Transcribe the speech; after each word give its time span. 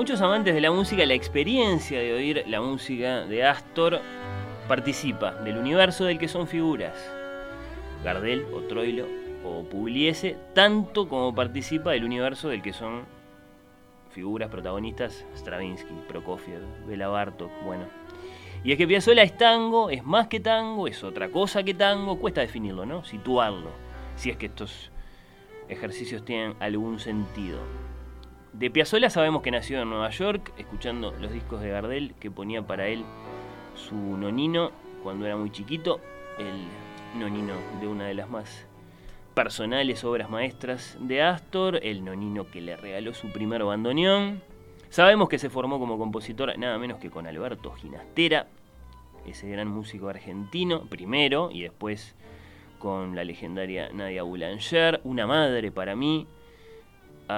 Muchos 0.00 0.22
amantes 0.22 0.54
de 0.54 0.62
la 0.62 0.70
música, 0.70 1.04
la 1.04 1.12
experiencia 1.12 1.98
de 1.98 2.14
oír 2.14 2.44
la 2.46 2.62
música 2.62 3.26
de 3.26 3.44
Astor 3.44 4.00
participa 4.66 5.34
del 5.42 5.58
universo 5.58 6.06
del 6.06 6.18
que 6.18 6.26
son 6.26 6.48
figuras. 6.48 6.96
Gardel 8.02 8.46
o 8.54 8.62
Troilo 8.62 9.04
o 9.44 9.62
Pugliese, 9.62 10.38
tanto 10.54 11.06
como 11.06 11.34
participa 11.34 11.90
del 11.90 12.04
universo 12.04 12.48
del 12.48 12.62
que 12.62 12.72
son 12.72 13.04
figuras 14.08 14.48
protagonistas 14.48 15.26
Stravinsky, 15.36 15.92
Prokofiev, 16.08 16.62
Bela 16.86 17.08
Bartok, 17.08 17.50
bueno. 17.66 17.84
Y 18.64 18.72
es 18.72 18.78
que 18.78 18.88
Piazzolla 18.88 19.22
es 19.22 19.36
tango, 19.36 19.90
es 19.90 20.02
más 20.02 20.28
que 20.28 20.40
tango, 20.40 20.88
es 20.88 21.04
otra 21.04 21.28
cosa 21.28 21.62
que 21.62 21.74
tango, 21.74 22.18
cuesta 22.18 22.40
definirlo, 22.40 22.86
¿no? 22.86 23.04
Situarlo, 23.04 23.68
si 24.16 24.30
es 24.30 24.38
que 24.38 24.46
estos 24.46 24.90
ejercicios 25.68 26.24
tienen 26.24 26.54
algún 26.58 27.00
sentido. 27.00 27.89
De 28.52 28.68
Piazzolla 28.70 29.10
sabemos 29.10 29.42
que 29.42 29.52
nació 29.52 29.80
en 29.80 29.88
Nueva 29.88 30.10
York, 30.10 30.52
escuchando 30.58 31.12
los 31.20 31.32
discos 31.32 31.60
de 31.60 31.70
Gardel 31.70 32.14
que 32.18 32.30
ponía 32.30 32.62
para 32.62 32.88
él 32.88 33.04
su 33.76 33.94
nonino 33.94 34.72
cuando 35.02 35.24
era 35.24 35.36
muy 35.36 35.50
chiquito, 35.50 36.00
el 36.38 37.20
nonino 37.20 37.54
de 37.80 37.86
una 37.86 38.06
de 38.06 38.14
las 38.14 38.28
más 38.28 38.66
personales 39.34 40.02
obras 40.04 40.28
maestras 40.28 40.98
de 41.00 41.22
Astor, 41.22 41.78
el 41.82 42.04
nonino 42.04 42.50
que 42.50 42.60
le 42.60 42.76
regaló 42.76 43.14
su 43.14 43.28
primer 43.32 43.62
bandoneón. 43.62 44.42
Sabemos 44.90 45.28
que 45.28 45.38
se 45.38 45.48
formó 45.48 45.78
como 45.78 45.96
compositor 45.96 46.58
nada 46.58 46.76
menos 46.78 46.98
que 46.98 47.08
con 47.08 47.28
Alberto 47.28 47.72
Ginastera, 47.72 48.48
ese 49.26 49.48
gran 49.48 49.68
músico 49.68 50.08
argentino, 50.08 50.86
primero, 50.86 51.50
y 51.52 51.62
después 51.62 52.16
con 52.80 53.14
la 53.14 53.22
legendaria 53.22 53.90
Nadia 53.92 54.24
Boulanger, 54.24 55.00
una 55.04 55.26
madre 55.26 55.70
para 55.70 55.94
mí, 55.94 56.26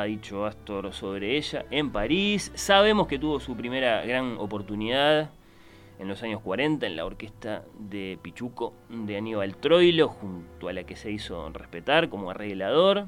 ha 0.00 0.04
dicho 0.04 0.46
Astor 0.46 0.92
sobre 0.92 1.36
ella 1.36 1.66
en 1.70 1.90
París. 1.92 2.50
Sabemos 2.54 3.06
que 3.08 3.18
tuvo 3.18 3.40
su 3.40 3.56
primera 3.56 4.04
gran 4.06 4.38
oportunidad 4.38 5.30
en 5.98 6.08
los 6.08 6.22
años 6.22 6.40
40 6.40 6.86
en 6.86 6.96
la 6.96 7.04
orquesta 7.04 7.64
de 7.78 8.18
Pichuco 8.22 8.72
de 8.88 9.16
Aníbal 9.16 9.56
Troilo, 9.56 10.08
junto 10.08 10.68
a 10.68 10.72
la 10.72 10.84
que 10.84 10.96
se 10.96 11.10
hizo 11.10 11.48
respetar 11.50 12.08
como 12.08 12.30
arreglador 12.30 13.06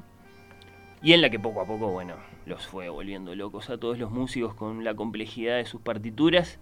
y 1.01 1.13
en 1.13 1.21
la 1.21 1.29
que 1.29 1.39
poco 1.39 1.61
a 1.61 1.65
poco, 1.65 1.87
bueno, 1.87 2.15
los 2.45 2.65
fue 2.67 2.89
volviendo 2.89 3.35
locos 3.35 3.69
a 3.69 3.77
todos 3.77 3.97
los 3.97 4.11
músicos 4.11 4.53
con 4.53 4.83
la 4.83 4.93
complejidad 4.95 5.57
de 5.57 5.65
sus 5.65 5.81
partituras 5.81 6.59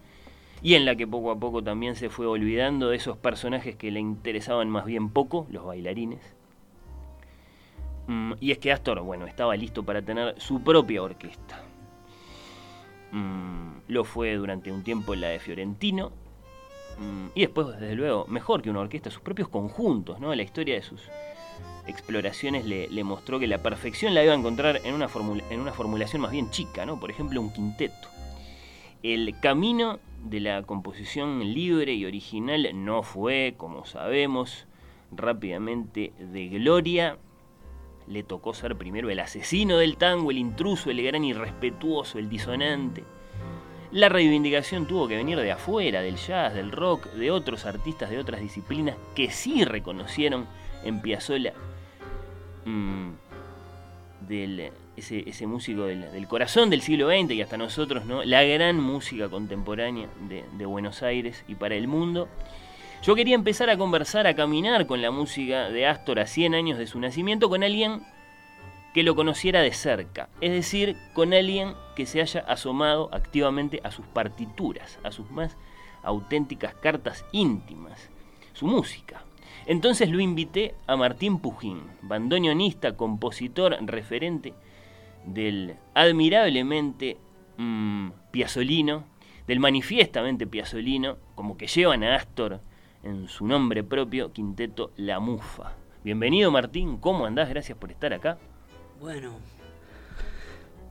y 0.62 0.74
en 0.74 0.86
la 0.86 0.96
que 0.96 1.06
poco 1.06 1.30
a 1.30 1.38
poco 1.38 1.62
también 1.62 1.96
se 1.96 2.08
fue 2.08 2.26
olvidando 2.26 2.88
de 2.88 2.96
esos 2.96 3.18
personajes 3.18 3.76
que 3.76 3.90
le 3.90 4.00
interesaban 4.00 4.70
más 4.70 4.86
bien 4.86 5.10
poco, 5.10 5.46
los 5.50 5.64
bailarines. 5.64 6.34
Mm, 8.06 8.32
y 8.40 8.50
es 8.52 8.58
que 8.58 8.72
Astor, 8.72 9.00
bueno, 9.00 9.26
estaba 9.26 9.56
listo 9.56 9.82
para 9.82 10.02
tener 10.02 10.40
su 10.40 10.62
propia 10.62 11.02
orquesta. 11.02 11.62
Mm, 13.12 13.78
lo 13.88 14.04
fue 14.04 14.34
durante 14.34 14.72
un 14.72 14.82
tiempo 14.82 15.14
la 15.14 15.28
de 15.28 15.38
Fiorentino. 15.38 16.12
Mm, 16.98 17.28
y 17.34 17.40
después, 17.42 17.68
desde 17.68 17.94
luego, 17.94 18.26
mejor 18.28 18.62
que 18.62 18.70
una 18.70 18.80
orquesta, 18.80 19.10
sus 19.10 19.22
propios 19.22 19.48
conjuntos, 19.48 20.20
¿no? 20.20 20.34
La 20.34 20.42
historia 20.42 20.74
de 20.74 20.82
sus 20.82 21.02
exploraciones 21.86 22.64
le, 22.64 23.04
mostró 23.04 23.38
que 23.38 23.46
la 23.46 23.58
perfección 23.58 24.14
la 24.14 24.24
iba 24.24 24.32
a 24.32 24.36
encontrar 24.36 24.80
en 24.84 24.94
una, 24.94 25.08
en 25.50 25.60
una 25.60 25.72
formulación 25.72 26.22
más 26.22 26.30
bien 26.30 26.50
chica, 26.50 26.86
¿no? 26.86 26.98
Por 26.98 27.10
ejemplo, 27.10 27.40
un 27.40 27.52
quinteto. 27.52 28.08
El 29.02 29.38
camino 29.40 29.98
de 30.24 30.40
la 30.40 30.62
composición 30.62 31.40
libre 31.52 31.92
y 31.92 32.06
original 32.06 32.68
no 32.74 33.02
fue, 33.02 33.54
como 33.58 33.84
sabemos, 33.84 34.66
rápidamente 35.12 36.12
de 36.18 36.48
gloria 36.48 37.18
le 38.06 38.22
tocó 38.22 38.54
ser 38.54 38.76
primero 38.76 39.10
el 39.10 39.20
asesino 39.20 39.78
del 39.78 39.96
tango, 39.96 40.30
el 40.30 40.38
intruso, 40.38 40.90
el 40.90 41.02
gran 41.02 41.24
irrespetuoso, 41.24 42.18
el 42.18 42.28
disonante. 42.28 43.04
La 43.92 44.08
reivindicación 44.08 44.86
tuvo 44.86 45.06
que 45.06 45.16
venir 45.16 45.38
de 45.38 45.52
afuera, 45.52 46.02
del 46.02 46.16
jazz, 46.16 46.54
del 46.54 46.72
rock, 46.72 47.06
de 47.12 47.30
otros 47.30 47.64
artistas 47.64 48.10
de 48.10 48.18
otras 48.18 48.40
disciplinas 48.40 48.96
que 49.14 49.30
sí 49.30 49.64
reconocieron 49.64 50.46
en 50.82 51.00
Piazzolla 51.00 51.52
mm, 52.64 53.10
ese, 54.96 55.46
músico 55.46 55.84
del, 55.84 56.26
corazón 56.28 56.70
del 56.70 56.82
siglo 56.82 57.08
XX 57.08 57.32
y 57.32 57.42
hasta 57.42 57.56
nosotros, 57.56 58.04
¿no? 58.04 58.24
la 58.24 58.42
gran 58.42 58.80
música 58.80 59.28
contemporánea 59.28 60.08
de, 60.28 60.44
de 60.56 60.66
Buenos 60.66 61.02
Aires 61.02 61.44
y 61.46 61.54
para 61.54 61.74
el 61.74 61.88
mundo. 61.88 62.28
Yo 63.04 63.14
quería 63.14 63.34
empezar 63.34 63.68
a 63.68 63.76
conversar, 63.76 64.26
a 64.26 64.34
caminar 64.34 64.86
con 64.86 65.02
la 65.02 65.10
música 65.10 65.68
de 65.68 65.86
Astor 65.86 66.20
a 66.20 66.26
100 66.26 66.54
años 66.54 66.78
de 66.78 66.86
su 66.86 66.98
nacimiento 66.98 67.50
con 67.50 67.62
alguien 67.62 68.00
que 68.94 69.02
lo 69.02 69.14
conociera 69.14 69.60
de 69.60 69.74
cerca, 69.74 70.30
es 70.40 70.52
decir, 70.52 70.96
con 71.12 71.34
alguien 71.34 71.74
que 71.96 72.06
se 72.06 72.22
haya 72.22 72.40
asomado 72.40 73.10
activamente 73.12 73.82
a 73.84 73.90
sus 73.90 74.06
partituras, 74.06 74.98
a 75.02 75.12
sus 75.12 75.30
más 75.30 75.58
auténticas 76.02 76.76
cartas 76.76 77.26
íntimas, 77.30 78.08
su 78.54 78.66
música. 78.66 79.22
Entonces 79.66 80.08
lo 80.08 80.18
invité 80.18 80.74
a 80.86 80.96
Martín 80.96 81.40
Pujín, 81.40 81.82
bandoneonista, 82.00 82.96
compositor, 82.96 83.76
referente 83.82 84.54
del 85.26 85.76
admirablemente 85.92 87.18
mmm, 87.58 88.08
piazolino, 88.30 89.04
del 89.46 89.60
manifiestamente 89.60 90.46
piazolino, 90.46 91.18
como 91.34 91.58
que 91.58 91.66
llevan 91.66 92.02
a 92.02 92.14
Astor 92.14 92.62
en 93.04 93.28
su 93.28 93.46
nombre 93.46 93.84
propio, 93.84 94.32
Quinteto 94.32 94.90
La 94.96 95.20
Mufa. 95.20 95.72
Bienvenido 96.02 96.50
Martín, 96.50 96.96
¿cómo 96.96 97.26
andás? 97.26 97.48
Gracias 97.50 97.76
por 97.76 97.90
estar 97.90 98.12
acá. 98.12 98.38
Bueno, 99.00 99.34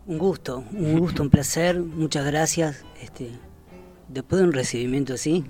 un 0.06 0.18
gusto, 0.20 0.64
un 0.74 1.00
gusto, 1.00 1.24
un 1.24 1.30
placer, 1.30 1.80
muchas 1.80 2.26
gracias. 2.26 2.86
Este, 3.02 3.32
después 4.08 4.42
de 4.42 4.48
un 4.48 4.54
recibimiento 4.54 5.16
así, 5.16 5.44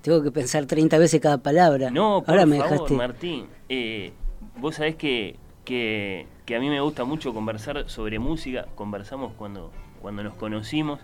tengo 0.00 0.22
que 0.22 0.30
pensar 0.30 0.66
30 0.66 0.98
veces 0.98 1.20
cada 1.20 1.38
palabra. 1.38 1.90
No, 1.90 2.22
por 2.22 2.30
Ahora 2.30 2.46
me 2.46 2.56
dejaste... 2.56 2.94
Martín, 2.94 3.46
eh, 3.68 4.12
vos 4.56 4.76
sabés 4.76 4.94
que, 4.94 5.36
que, 5.64 6.26
que, 6.46 6.54
a 6.54 6.60
mí 6.60 6.68
me 6.68 6.80
gusta 6.80 7.04
mucho 7.04 7.34
conversar 7.34 7.90
sobre 7.90 8.20
música, 8.20 8.66
conversamos 8.76 9.32
cuando, 9.36 9.72
cuando 10.00 10.22
nos 10.22 10.34
conocimos 10.34 11.00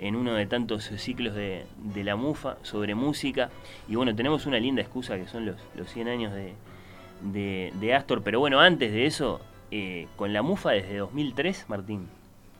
en 0.00 0.16
uno 0.16 0.34
de 0.34 0.46
tantos 0.46 0.84
ciclos 0.96 1.34
de, 1.34 1.66
la 1.94 2.16
MUFA 2.16 2.56
sobre 2.62 2.94
música. 2.94 3.50
Y 3.86 3.96
bueno, 3.96 4.16
tenemos 4.16 4.46
una 4.46 4.58
linda 4.58 4.80
excusa 4.80 5.16
que 5.16 5.28
son 5.28 5.44
los, 5.44 5.56
los 5.76 5.90
100 5.90 6.08
años 6.08 6.32
de, 6.32 7.72
de, 7.78 7.94
Astor. 7.94 8.22
Pero 8.22 8.40
bueno, 8.40 8.60
antes 8.60 8.92
de 8.92 9.04
eso, 9.04 9.40
eh, 9.70 10.08
con 10.16 10.32
la 10.32 10.42
MUFA 10.42 10.70
desde 10.70 10.96
2003, 10.96 11.66
Martín. 11.68 12.08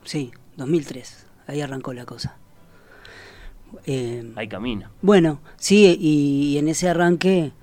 Sí, 0.03 0.31
2003. 0.57 1.25
Ahí 1.47 1.61
arrancó 1.61 1.93
la 1.93 2.05
cosa. 2.05 2.37
Eh, 3.85 4.31
Hay 4.35 4.47
camino. 4.47 4.89
Bueno, 5.01 5.41
sí, 5.57 5.97
y, 5.99 6.57
en 6.59 6.67
ese 6.67 6.89
arranque 6.89 7.53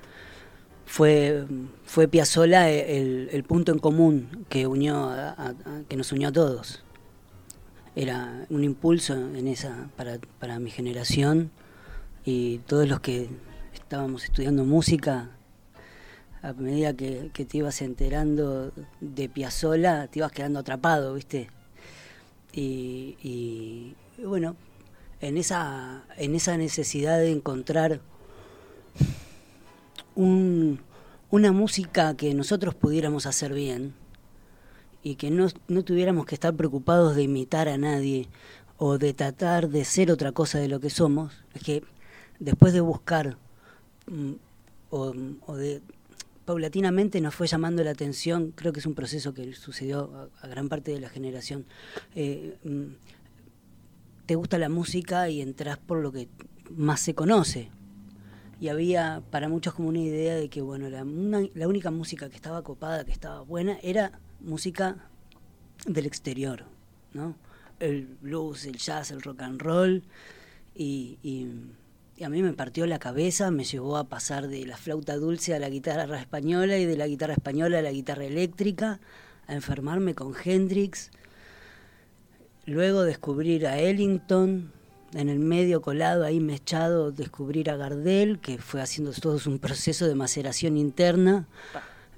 fue, 0.87 1.45
fue 1.85 2.09
Piazzolla 2.09 2.69
el, 2.69 3.45
punto 3.47 3.71
en 3.71 3.79
común 3.79 4.45
que, 4.49 4.67
unió 4.67 5.13
que 5.89 5.97
nos 5.97 6.11
unió 6.11 6.29
a 6.29 6.33
todos 6.33 6.83
era 7.97 8.47
un 8.51 8.65
impulso 8.65 9.15
en 9.15 9.49
esa 9.49 9.91
para, 9.97 10.19
para 10.39 10.59
mi 10.59 10.71
generación. 10.71 11.51
Y 12.25 12.59
todos 12.59 12.89
los 12.89 13.01
que 13.01 13.29
estábamos 13.75 14.25
estudiando 14.25 14.65
música 14.65 15.31
a 16.43 16.53
medida 16.53 16.95
que, 16.95 17.31
te 17.31 17.59
ibas 17.59 17.83
enterando 17.83 18.73
de 19.01 19.29
Piazzola 19.29 20.07
te 20.09 20.21
ibas 20.21 20.33
quedando 20.33 20.61
atrapado 20.61 21.15
viste 21.15 21.51
y, 22.53 23.95
bueno 24.23 24.57
en 25.21 25.37
esa 25.37 26.05
en 26.17 26.35
esa 26.35 26.57
necesidad 26.57 27.19
de 27.19 27.31
encontrar 27.31 28.01
un, 30.15 30.81
una 31.31 31.53
música 31.53 32.17
que 32.17 32.35
nosotros 32.35 32.75
pudiéramos 32.75 33.27
hacer 33.27 33.53
bien 33.53 33.95
y 35.09 35.17
que 35.17 35.31
no, 35.31 35.49
no 35.69 35.85
tuviéramos 35.85 36.27
que 36.27 36.35
estar 36.35 36.55
preocupados 36.55 37.17
de 37.17 37.23
imitar 37.23 37.67
a 37.69 37.79
nadie 37.79 38.29
o 38.77 38.99
de 38.99 39.15
tratar 39.15 39.71
de 39.71 39.85
ser 39.87 40.11
otra 40.11 40.33
cosa 40.33 40.59
de 40.59 40.69
lo 40.69 40.81
que 40.81 40.91
somos, 40.91 41.33
es 41.55 41.63
que 41.63 41.83
después 42.39 42.75
de 42.75 42.83
buscar 42.83 43.39
mm, 44.07 44.33
o, 44.91 45.13
de 45.57 45.81
paulatinamente 46.45 47.23
nos 47.23 47.35
fue 47.35 47.47
llamando 47.47 47.83
la 47.83 47.91
atención, 47.91 48.53
creo 48.55 48.75
que 48.75 48.81
es 48.81 48.87
un 48.87 48.95
proceso 48.95 49.33
que 49.33 49.55
sucedió 49.55 50.31
a, 50.43 50.47
gran 50.47 50.69
parte 50.69 50.93
de 50.93 51.01
la 51.01 51.09
generación. 51.09 51.65
Eh, 52.15 52.59
mm, 52.65 52.93
te 54.27 54.35
gusta 54.35 54.59
la 54.59 54.69
música 54.69 55.31
y 55.31 55.41
entras 55.41 55.79
por 55.79 55.99
lo 55.99 56.13
que 56.13 56.29
más 56.71 57.01
se 57.01 57.15
conoce. 57.15 57.71
Y 58.61 58.69
había 58.69 59.23
para 59.31 59.49
muchos 59.49 59.73
como 59.73 59.89
una 59.89 60.01
idea 60.01 60.35
de 60.35 60.51
que 60.51 60.61
bueno, 60.61 60.91
la, 60.91 61.03
la 61.55 61.69
única 61.69 61.91
música 61.91 62.29
que 62.29 62.37
estaba 62.37 62.63
copada, 62.63 63.07
que 63.07 63.13
estaba 63.13 63.41
buena, 63.41 63.79
era 63.83 64.21
música 64.41 64.97
del 65.87 66.07
exterior, 66.07 66.65
¿no? 67.13 67.37
El 67.81 68.17
blues, 68.21 68.67
el 68.67 68.77
jazz, 68.77 69.11
el 69.11 69.23
rock 69.23 69.43
and 69.43 69.61
roll. 69.61 70.03
Y, 70.75 71.19
a 72.25 72.29
mí 72.29 72.43
me 72.43 72.53
partió 72.53 72.85
la 72.87 72.99
cabeza, 72.99 73.53
me 73.53 73.63
llevó 73.63 73.97
a 73.97 74.09
pasar 74.09 74.49
de 74.49 74.67
la 74.67 74.77
flauta 74.77 75.17
dulce 75.17 75.55
a 75.55 75.61
la 75.61 75.69
guitarra 75.69 76.19
española 76.19 76.77
y 76.77 76.85
de 76.85 76.97
la 76.97 77.07
guitarra 77.07 77.35
española 77.35 77.79
a 77.79 77.83
la 77.83 77.93
guitarra 77.93 78.25
eléctrica, 78.25 78.99
a 79.47 79.55
enfermarme 79.55 80.15
con 80.17 80.35
Hendrix. 80.45 81.11
Luego 82.67 83.03
descubrir 83.03 83.69
a 83.69 83.79
Ellington, 83.79 84.73
en 85.15 85.29
el 85.29 85.39
medio 85.39 85.81
colado 85.81 86.25
ahí 86.25 86.41
mechado 86.41 87.13
descubrir 87.13 87.71
a 87.71 87.77
Gardel, 87.77 88.41
que 88.41 88.59
fue 88.59 88.83
haciendo 88.83 89.13
todo 89.13 89.39
un 89.47 89.59
proceso 89.59 90.07
de 90.07 90.15
maceración 90.15 90.77
interna, 90.77 91.47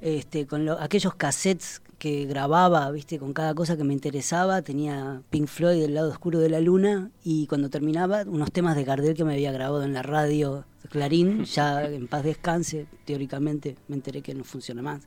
este, 0.00 0.46
con 0.46 0.69
aquellos 0.69 1.14
cassettes 1.14 1.82
que 2.00 2.25
grababa, 2.25 2.91
viste, 2.91 3.19
con 3.19 3.35
cada 3.35 3.55
cosa 3.55 3.76
que 3.76 3.85
me 3.85 3.93
interesaba, 3.93 4.62
tenía 4.62 5.20
Pink 5.29 5.47
Floyd 5.47 5.82
del 5.82 5.93
lado 5.93 6.08
oscuro 6.08 6.38
de 6.38 6.49
la 6.49 6.58
luna 6.58 7.11
y 7.23 7.47
cuando 7.47 7.69
terminaba 7.69 8.23
unos 8.26 8.50
temas 8.50 8.75
de 8.75 8.85
Gardel 8.85 9.14
que 9.14 9.23
me 9.23 9.35
había 9.35 9.52
grabado 9.52 9.85
en 9.85 9.93
la 9.93 10.02
radio 10.02 10.64
Clarín, 10.88 11.44
ya 11.44 11.85
en 11.85 12.08
paz 12.08 12.25
descanse, 12.25 12.87
teóricamente 13.05 13.76
me 13.87 13.97
enteré 13.97 14.23
que 14.23 14.35
no 14.35 14.44
funciona 14.44 14.81
más. 14.81 15.06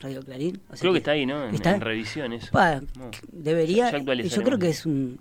Radio 0.00 0.22
Clarín. 0.22 0.60
creo 0.80 0.92
que, 0.92 0.98
está 0.98 1.12
ahí, 1.12 1.24
¿no? 1.24 1.46
En, 1.46 1.54
¿está? 1.54 1.76
en 1.76 1.80
revisión 1.80 2.32
eso. 2.32 2.50
debería. 3.30 3.96
yo 3.96 4.42
creo 4.42 4.58
que 4.58 4.70
es 4.70 4.84
un. 4.84 5.20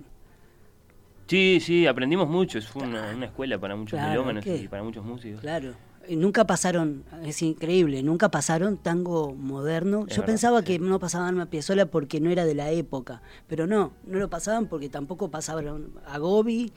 Sí, 1.28 1.60
sí, 1.62 1.86
aprendimos 1.86 2.28
mucho. 2.28 2.58
Es 2.58 2.76
una, 2.76 3.24
escuela 3.24 3.60
para 3.60 3.76
muchos 3.76 4.02
melómanos 4.02 4.46
y 4.48 4.68
para 4.68 4.82
muchos 4.82 5.06
músicos. 5.06 5.42
Claro 5.42 5.76
nunca 6.10 6.46
pasaron, 6.46 7.04
es 7.26 7.42
increíble, 7.42 8.04
nunca 8.04 8.30
pasaron 8.30 8.78
tango 8.78 9.34
moderno. 9.34 10.06
Yo 10.08 10.26
pensaba 10.26 10.64
que 10.64 10.80
no 10.80 11.00
pasaban 11.00 11.40
a 11.40 11.50
Piazzolla 11.50 11.86
porque 11.86 12.20
no 12.20 12.30
era 12.30 12.46
de 12.46 12.56
la 12.56 12.72
época, 12.72 13.22
pero 13.48 13.68
no, 13.68 13.94
no 14.06 14.20
lo 14.20 14.30
pasaban 14.30 14.68
porque 14.68 14.90
tampoco 14.90 15.30
pasaban 15.30 15.92
a 16.06 16.18
Gobi, 16.18 16.72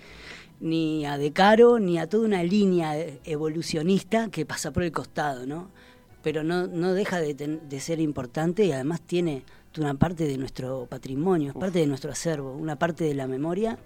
ni 0.60 1.04
a 1.06 1.18
De 1.18 1.32
Caro, 1.32 1.78
ni 1.78 1.98
a 1.98 2.08
toda 2.08 2.26
una 2.26 2.42
línea 2.42 2.96
evolucionista 3.24 4.28
que 4.30 4.46
pasa 4.46 4.70
por 4.70 4.82
el 4.82 4.92
costado, 4.92 5.46
¿no? 5.46 5.70
Pero 6.22 6.42
no, 6.42 6.66
no 6.66 6.92
deja 6.94 7.20
de, 7.20 7.80
ser 7.80 8.00
importante 8.00 8.64
y 8.64 8.72
además 8.72 9.00
tiene 9.00 9.44
una 9.78 9.94
parte 9.94 10.26
de 10.26 10.38
nuestro 10.38 10.86
patrimonio, 10.86 11.50
es 11.50 11.54
parte 11.54 11.80
de 11.80 11.86
nuestro 11.86 12.10
acervo, 12.10 12.52
una 12.52 12.76
parte 12.76 13.04
de 13.04 13.14
la 13.14 13.26
memoria 13.26 13.78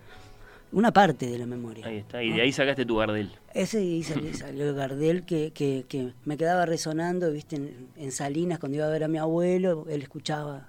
una 0.72 0.92
parte 0.92 1.26
de 1.26 1.38
la 1.38 1.46
memoria. 1.46 1.86
Ahí 1.86 1.98
está, 1.98 2.22
y 2.22 2.32
de 2.32 2.42
ahí 2.42 2.52
sacaste 2.52 2.84
tu 2.84 2.96
Gardel. 2.96 3.30
Ese 3.54 3.78
ahí 3.78 4.02
salió, 4.02 4.68
el 4.68 4.74
Gardel 4.74 5.24
que, 5.24 5.52
que, 5.52 5.84
que, 5.88 6.12
me 6.24 6.36
quedaba 6.36 6.66
resonando, 6.66 7.30
viste, 7.32 7.56
en, 7.96 8.12
Salinas 8.12 8.58
cuando 8.58 8.76
iba 8.76 8.86
a 8.86 8.90
ver 8.90 9.04
a 9.04 9.08
mi 9.08 9.18
abuelo, 9.18 9.86
él 9.88 10.02
escuchaba 10.02 10.68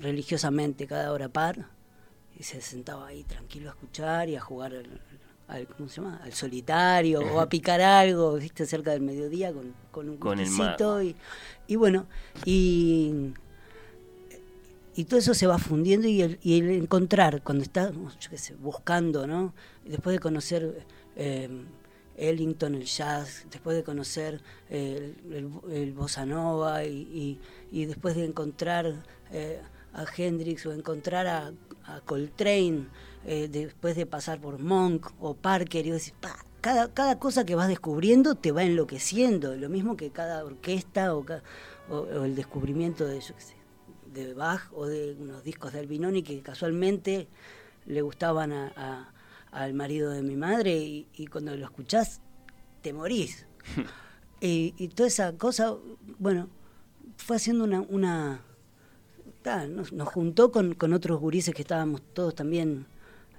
religiosamente 0.00 0.86
cada 0.86 1.12
hora 1.12 1.28
par 1.28 1.66
y 2.38 2.42
se 2.42 2.60
sentaba 2.60 3.06
ahí 3.06 3.24
tranquilo 3.24 3.70
a 3.70 3.72
escuchar 3.72 4.28
y 4.28 4.36
a 4.36 4.40
jugar 4.40 4.74
al, 5.48 5.66
¿cómo 5.68 5.88
se 5.88 6.00
llama? 6.00 6.20
al 6.22 6.32
solitario 6.32 7.20
o 7.20 7.40
a 7.40 7.48
picar 7.48 7.80
algo, 7.80 8.34
viste, 8.34 8.66
cerca 8.66 8.90
del 8.90 9.02
mediodía 9.02 9.52
con, 9.52 9.74
con 9.90 10.08
un 10.08 10.16
con 10.18 10.38
y, 10.40 11.16
y 11.66 11.76
bueno, 11.76 12.06
y 12.44 13.32
y 15.00 15.04
todo 15.06 15.18
eso 15.18 15.32
se 15.32 15.46
va 15.46 15.56
fundiendo 15.56 16.06
y 16.08 16.20
el, 16.20 16.70
encontrar, 16.70 17.42
cuando 17.42 17.64
sé, 17.64 18.54
buscando, 18.56 19.26
¿no? 19.26 19.54
Después 19.82 20.14
de 20.14 20.20
conocer 20.20 20.84
eh, 21.16 21.48
Ellington, 22.18 22.74
el 22.74 22.84
jazz, 22.84 23.46
después 23.50 23.78
de 23.78 23.82
conocer 23.82 24.42
el, 24.68 25.16
el, 25.72 25.92
bossa 25.94 26.26
nova 26.26 26.84
y, 26.84 27.40
y, 27.72 27.84
después 27.86 28.14
de 28.14 28.26
encontrar 28.26 29.02
eh, 29.32 29.62
a 29.94 30.04
Hendrix 30.14 30.66
o 30.66 30.72
encontrar 30.74 31.26
a, 31.26 31.52
Coltrane, 32.04 32.86
eh, 33.24 33.48
después 33.50 33.96
de 33.96 34.04
pasar 34.04 34.38
por 34.38 34.58
Monk 34.58 35.12
o 35.18 35.32
Parker, 35.32 35.86
y 35.86 35.92
cada, 36.60 36.92
cada 36.92 37.18
cosa 37.18 37.46
que 37.46 37.54
vas 37.54 37.68
descubriendo 37.68 38.34
te 38.34 38.52
va 38.52 38.64
enloqueciendo, 38.64 39.56
lo 39.56 39.70
mismo 39.70 39.96
que 39.96 40.10
cada 40.10 40.44
orquesta 40.44 41.16
o, 41.16 41.24
o 41.88 42.24
el 42.24 42.36
descubrimiento 42.36 43.06
de, 43.06 43.18
yo 43.20 43.34
qué 43.34 43.40
sé, 43.40 43.59
de 44.12 44.34
Bach 44.34 44.62
o 44.72 44.86
de 44.86 45.16
unos 45.18 45.44
discos 45.44 45.72
de 45.72 45.80
Albinoni 45.80 46.22
que 46.22 46.40
casualmente 46.40 47.28
le 47.86 48.02
gustaban 48.02 48.52
a, 48.52 49.12
al 49.52 49.74
marido 49.74 50.10
de 50.10 50.22
mi 50.22 50.36
madre 50.36 50.76
y, 50.76 51.26
cuando 51.30 51.56
lo 51.56 51.64
escuchás 51.64 52.20
te 52.82 52.92
morís. 52.92 53.46
y, 54.40 54.88
toda 54.88 55.08
esa 55.08 55.32
cosa, 55.36 55.74
bueno, 56.18 56.48
fue 57.16 57.36
haciendo 57.36 57.64
una... 57.64 57.80
una 57.88 58.40
nos, 59.70 59.90
juntó 60.08 60.52
con, 60.52 60.74
con, 60.74 60.92
otros 60.92 61.18
gurises 61.18 61.54
que 61.54 61.62
estábamos 61.62 62.02
todos 62.12 62.34
también... 62.34 62.86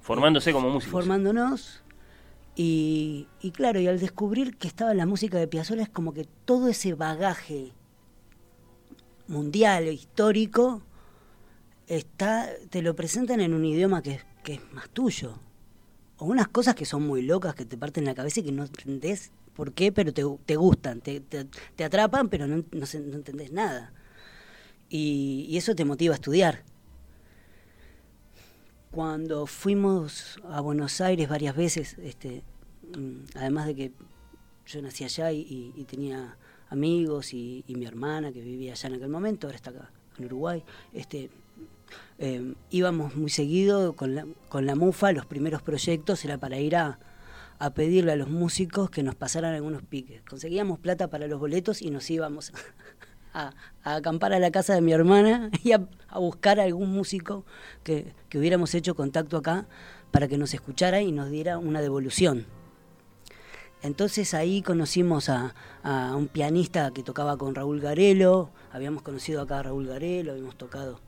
Formándose 0.01 0.51
como 0.51 0.71
músicos. 0.71 0.91
Formándonos. 0.91 1.83
Y, 2.55 3.27
y 3.39 3.51
claro, 3.51 3.79
y 3.79 3.87
al 3.87 3.99
descubrir 3.99 4.57
que 4.57 4.67
estaba 4.67 4.95
la 4.95 5.05
música 5.05 5.37
de 5.37 5.47
Piazzolla 5.47 5.83
es 5.83 5.89
como 5.89 6.13
que 6.13 6.25
todo 6.45 6.69
ese 6.69 6.95
bagaje 6.95 7.71
mundial 9.31 9.87
histórico, 9.87 10.83
está, 11.87 12.49
te 12.69 12.81
lo 12.81 12.95
presentan 12.95 13.39
en 13.39 13.53
un 13.53 13.65
idioma 13.65 14.03
que, 14.03 14.19
que 14.43 14.55
es 14.55 14.73
más 14.73 14.89
tuyo. 14.89 15.39
O 16.17 16.25
unas 16.25 16.49
cosas 16.49 16.75
que 16.75 16.85
son 16.85 17.07
muy 17.07 17.23
locas, 17.23 17.55
que 17.55 17.65
te 17.65 17.77
parten 17.77 18.05
la 18.05 18.13
cabeza 18.13 18.41
y 18.41 18.43
que 18.43 18.51
no 18.51 18.63
entendés 18.63 19.31
por 19.55 19.73
qué, 19.73 19.91
pero 19.91 20.13
te, 20.13 20.23
te 20.45 20.55
gustan, 20.55 21.01
te, 21.01 21.21
te, 21.21 21.83
atrapan, 21.83 22.29
pero 22.29 22.45
no, 22.45 22.57
no, 22.57 22.63
no, 22.71 23.15
entendés 23.15 23.51
nada. 23.51 23.93
Y, 24.89 25.57
eso 25.57 25.73
te 25.75 25.85
motiva 25.85 26.13
a 26.13 26.15
estudiar. 26.15 26.63
Cuando 28.91 29.47
fuimos 29.47 30.39
a 30.49 30.59
Buenos 30.59 30.99
Aires 30.99 31.29
varias 31.29 31.55
veces, 31.55 31.97
este, 31.99 32.43
mm, 32.97 33.37
además 33.37 33.67
de 33.67 33.75
que 33.75 33.91
yo 34.65 34.81
nací 34.81 35.05
allá 35.05 35.31
y 35.31 35.85
tenía 35.89 36.37
amigos 36.71 37.33
y, 37.33 37.63
mi 37.67 37.85
hermana 37.85 38.31
que 38.31 38.41
vivía 38.41 38.71
allá 38.71 38.87
en 38.89 38.95
aquel 38.95 39.09
momento, 39.09 39.47
ahora 39.47 39.57
está 39.57 39.69
acá 39.69 39.91
en 40.17 40.25
Uruguay, 40.25 40.63
este, 40.93 41.29
eh, 42.17 42.53
íbamos 42.69 43.15
muy 43.15 43.29
seguido 43.29 43.93
con 43.93 44.15
la, 44.15 44.25
con 44.49 44.65
la 44.65 44.75
MUFA, 44.75 45.11
los 45.11 45.25
primeros 45.25 45.61
proyectos 45.61 46.23
era 46.25 46.37
para 46.37 46.59
ir 46.59 46.75
a, 46.75 46.97
pedirle 47.75 48.13
a 48.13 48.15
los 48.15 48.29
músicos 48.29 48.89
que 48.89 49.03
nos 49.03 49.13
pasaran 49.13 49.53
algunos 49.53 49.83
piques. 49.83 50.23
Conseguíamos 50.27 50.79
plata 50.79 51.09
para 51.09 51.27
los 51.27 51.39
boletos 51.39 51.83
y 51.83 51.91
nos 51.91 52.09
íbamos 52.09 52.51
a, 53.33 53.53
acampar 53.83 54.33
a 54.33 54.39
la 54.39 54.49
casa 54.49 54.73
de 54.73 54.81
mi 54.81 54.93
hermana 54.93 55.51
y 55.63 55.73
a, 55.73 55.87
buscar 56.15 56.59
a 56.59 56.63
algún 56.63 56.91
músico 56.91 57.45
que, 57.83 58.15
que, 58.29 58.39
hubiéramos 58.39 58.73
hecho 58.73 58.95
contacto 58.95 59.37
acá 59.37 59.67
para 60.09 60.27
que 60.27 60.39
nos 60.39 60.53
escuchara 60.55 61.01
y 61.01 61.11
nos 61.11 61.29
diera 61.29 61.59
una 61.59 61.81
devolución. 61.81 62.47
Entonces 63.83 64.33
ahí 64.33 64.61
conocimos 64.61 65.27
a, 65.29 65.55
a 65.83 66.15
un 66.15 66.27
pianista 66.27 66.91
que 66.91 67.01
tocaba 67.03 67.37
con 67.37 67.55
Raúl 67.55 67.79
Garelo, 67.81 68.49
habíamos 68.71 69.01
conocido 69.01 69.41
acá 69.41 69.59
a 69.59 69.63
Raúl 69.63 69.87
Garelo, 69.87 70.33
habíamos 70.33 70.55
tocado 70.55 70.99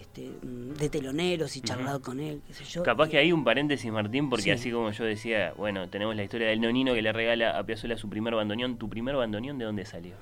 este, 0.00 0.32
de 0.42 0.88
teloneros 0.88 1.56
y 1.56 1.60
charlado 1.60 2.00
con 2.02 2.18
él, 2.18 2.42
qué 2.46 2.54
sé 2.54 2.64
yo. 2.64 2.82
Capaz 2.82 3.08
que 3.08 3.18
hay 3.18 3.32
un 3.32 3.44
paréntesis, 3.44 3.90
Martín, 3.92 4.28
porque 4.28 4.44
Sí. 4.44 4.50
así 4.50 4.70
como 4.72 4.90
yo 4.90 5.04
decía, 5.04 5.52
bueno, 5.56 5.88
tenemos 5.88 6.16
la 6.16 6.24
historia 6.24 6.48
del 6.48 6.60
nonino 6.60 6.94
que 6.94 7.02
le 7.02 7.12
regala 7.12 7.56
a 7.58 7.64
Piazzolla 7.64 7.96
su 7.96 8.08
primer 8.08 8.34
bandoneón. 8.34 8.76
¿Tu 8.76 8.88
primer 8.88 9.14
bandoneón 9.14 9.58
de 9.58 9.64
dónde 9.66 9.84
salió? 9.84 10.14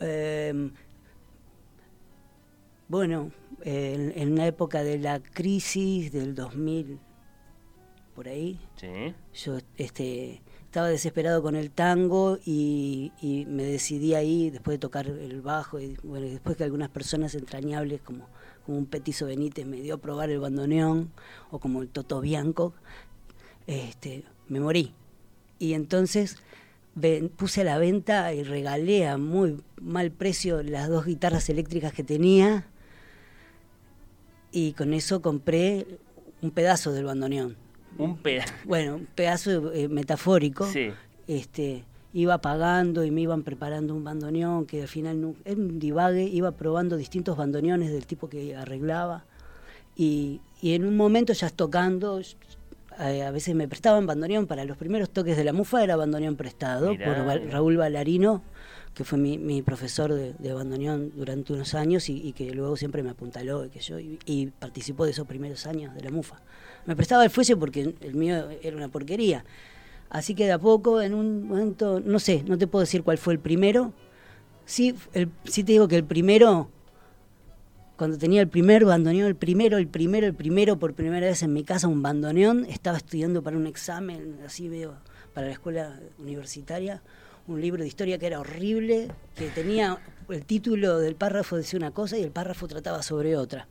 Eh, 0.00 0.70
bueno, 2.88 3.30
en, 3.62 4.12
en 4.16 4.32
una 4.32 4.46
época 4.46 4.82
de 4.82 4.98
la 4.98 5.20
crisis 5.20 6.10
del 6.12 6.34
2000, 6.34 6.98
por 8.14 8.28
ahí, 8.28 8.58
Sí. 8.76 9.14
yo 9.44 9.58
este, 9.76 10.42
estaba 10.70 10.86
desesperado 10.86 11.42
con 11.42 11.56
el 11.56 11.72
tango 11.72 12.38
y, 12.46 13.10
me 13.48 13.64
decidí 13.64 14.14
ahí, 14.14 14.50
después 14.50 14.76
de 14.76 14.78
tocar 14.78 15.08
el 15.08 15.42
bajo, 15.42 15.80
y 15.80 15.96
bueno, 16.04 16.28
después 16.28 16.56
que 16.56 16.62
algunas 16.62 16.90
personas 16.90 17.34
entrañables 17.34 18.00
como, 18.02 18.28
un 18.68 18.86
Petizo 18.86 19.26
Benítez 19.26 19.66
me 19.66 19.80
dio 19.80 19.96
a 19.96 19.98
probar 19.98 20.30
el 20.30 20.38
bandoneón, 20.38 21.10
o 21.50 21.58
como 21.58 21.82
el 21.82 21.88
Toto 21.88 22.20
Bianco, 22.20 22.72
este, 23.66 24.22
me 24.46 24.60
morí. 24.60 24.94
Y 25.58 25.72
entonces 25.72 26.36
puse 27.36 27.62
a 27.62 27.64
la 27.64 27.78
venta 27.78 28.32
y 28.32 28.44
regalé 28.44 29.08
a 29.08 29.18
muy 29.18 29.60
mal 29.80 30.12
precio 30.12 30.62
las 30.62 30.88
dos 30.88 31.04
guitarras 31.04 31.48
eléctricas 31.48 31.92
que 31.92 32.04
tenía 32.04 32.64
y 34.52 34.74
con 34.74 34.94
eso 34.94 35.20
compré 35.20 35.98
un 36.42 36.52
pedazo 36.52 36.92
del 36.92 37.06
bandoneón. 37.06 37.56
Un 37.98 38.16
pedazo. 38.16 38.52
Bueno, 38.64 38.96
un 38.96 39.06
pedazo 39.06 39.72
eh, 39.72 39.88
metafórico. 39.88 40.66
Sí. 40.66 40.90
Este, 41.26 41.84
iba 42.12 42.38
pagando 42.38 43.04
y 43.04 43.10
me 43.10 43.20
iban 43.20 43.42
preparando 43.42 43.94
un 43.94 44.04
bandoneón 44.04 44.66
que 44.66 44.82
al 44.82 44.88
final 44.88 45.20
no, 45.20 45.34
era 45.44 45.56
un 45.56 45.78
divague, 45.78 46.24
iba 46.24 46.50
probando 46.52 46.96
distintos 46.96 47.36
bandoneones 47.36 47.92
del 47.92 48.06
tipo 48.06 48.28
que 48.28 48.56
arreglaba 48.56 49.24
y, 49.96 50.40
y 50.60 50.74
en 50.74 50.84
un 50.84 50.96
momento 50.96 51.32
ya 51.32 51.50
tocando, 51.50 52.20
eh, 53.00 53.22
a 53.22 53.30
veces 53.30 53.54
me 53.54 53.68
prestaban 53.68 54.06
bandoneón 54.06 54.46
para 54.46 54.64
los 54.64 54.76
primeros 54.76 55.10
toques 55.10 55.36
de 55.36 55.44
la 55.44 55.52
mufa, 55.52 55.82
era 55.82 55.96
bandoneón 55.96 56.36
prestado 56.36 56.90
Mirá, 56.90 57.24
por. 57.24 57.50
Raúl 57.50 57.76
Ballarino, 57.76 58.42
que 58.94 59.04
fue 59.04 59.18
mi, 59.18 59.38
mi 59.38 59.62
profesor 59.62 60.12
de, 60.12 60.34
de 60.34 60.52
bandoneón 60.52 61.12
durante 61.14 61.52
unos 61.52 61.74
años 61.74 62.08
y, 62.08 62.26
y 62.26 62.32
que 62.32 62.52
luego 62.54 62.76
siempre 62.76 63.02
me 63.02 63.10
apuntaló 63.10 63.64
y, 63.64 63.70
que 63.70 63.80
yo, 63.80 63.98
y, 63.98 64.18
y 64.26 64.46
participó 64.46 65.04
de 65.04 65.12
esos 65.12 65.26
primeros 65.26 65.66
años 65.66 65.94
de 65.94 66.02
la 66.02 66.10
mufa. 66.10 66.40
Me 66.86 66.96
prestaba 66.96 67.24
el 67.24 67.30
fuelle 67.30 67.56
porque 67.56 67.94
el 68.00 68.14
mío 68.14 68.48
era 68.62 68.76
una 68.76 68.88
porquería. 68.88 69.44
Así 70.10 70.34
que 70.34 70.46
de 70.46 70.52
a 70.52 70.58
poco, 70.58 71.00
en 71.00 71.14
un 71.14 71.46
momento, 71.46 72.00
no 72.04 72.18
sé, 72.18 72.42
no 72.46 72.58
te 72.58 72.66
puedo 72.66 72.80
decir 72.80 73.04
cuál 73.04 73.16
fue 73.16 73.32
el 73.32 73.38
primero. 73.38 73.92
Sí, 74.64 74.94
el, 75.12 75.30
sí 75.44 75.62
te 75.62 75.72
digo 75.72 75.86
que 75.86 75.96
el 75.96 76.04
primero, 76.04 76.68
cuando 78.00 78.16
tenía 78.16 78.40
el 78.40 78.48
primer 78.48 78.86
bandoneón, 78.86 79.28
el 79.28 79.36
primero, 79.36 79.76
el 79.76 79.86
primero, 79.86 80.26
el 80.26 80.32
primero, 80.32 80.78
por 80.78 80.94
primera 80.94 81.26
vez 81.26 81.42
en 81.42 81.52
mi 81.52 81.64
casa, 81.64 81.86
un 81.86 82.00
bandoneón, 82.00 82.64
estaba 82.64 82.96
estudiando 82.96 83.42
para 83.42 83.58
un 83.58 83.66
examen, 83.66 84.38
así 84.46 84.70
veo, 84.70 84.94
para 85.34 85.48
la 85.48 85.52
escuela 85.52 86.00
universitaria, 86.18 87.02
un 87.46 87.60
libro 87.60 87.82
de 87.82 87.88
historia 87.88 88.16
que 88.16 88.26
era 88.26 88.40
horrible, 88.40 89.08
que 89.36 89.48
tenía 89.50 89.98
el 90.30 90.46
título 90.46 90.96
del 90.98 91.14
párrafo 91.14 91.58
decía 91.58 91.76
una 91.76 91.90
cosa 91.90 92.16
y 92.16 92.22
el 92.22 92.30
párrafo 92.30 92.66
trataba 92.66 93.02
sobre 93.02 93.36
otra. 93.36 93.68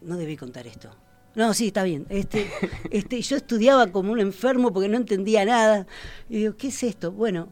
No 0.00 0.16
debí 0.16 0.38
contar 0.38 0.66
esto. 0.66 0.88
No, 1.34 1.52
sí, 1.52 1.66
está 1.66 1.82
bien. 1.82 2.06
Este, 2.08 2.50
este, 2.90 3.20
yo 3.20 3.36
estudiaba 3.36 3.88
como 3.88 4.10
un 4.10 4.20
enfermo 4.20 4.72
porque 4.72 4.88
no 4.88 4.96
entendía 4.96 5.44
nada. 5.44 5.86
Y 6.30 6.38
digo, 6.38 6.56
¿qué 6.56 6.68
es 6.68 6.82
esto? 6.82 7.12
Bueno, 7.12 7.50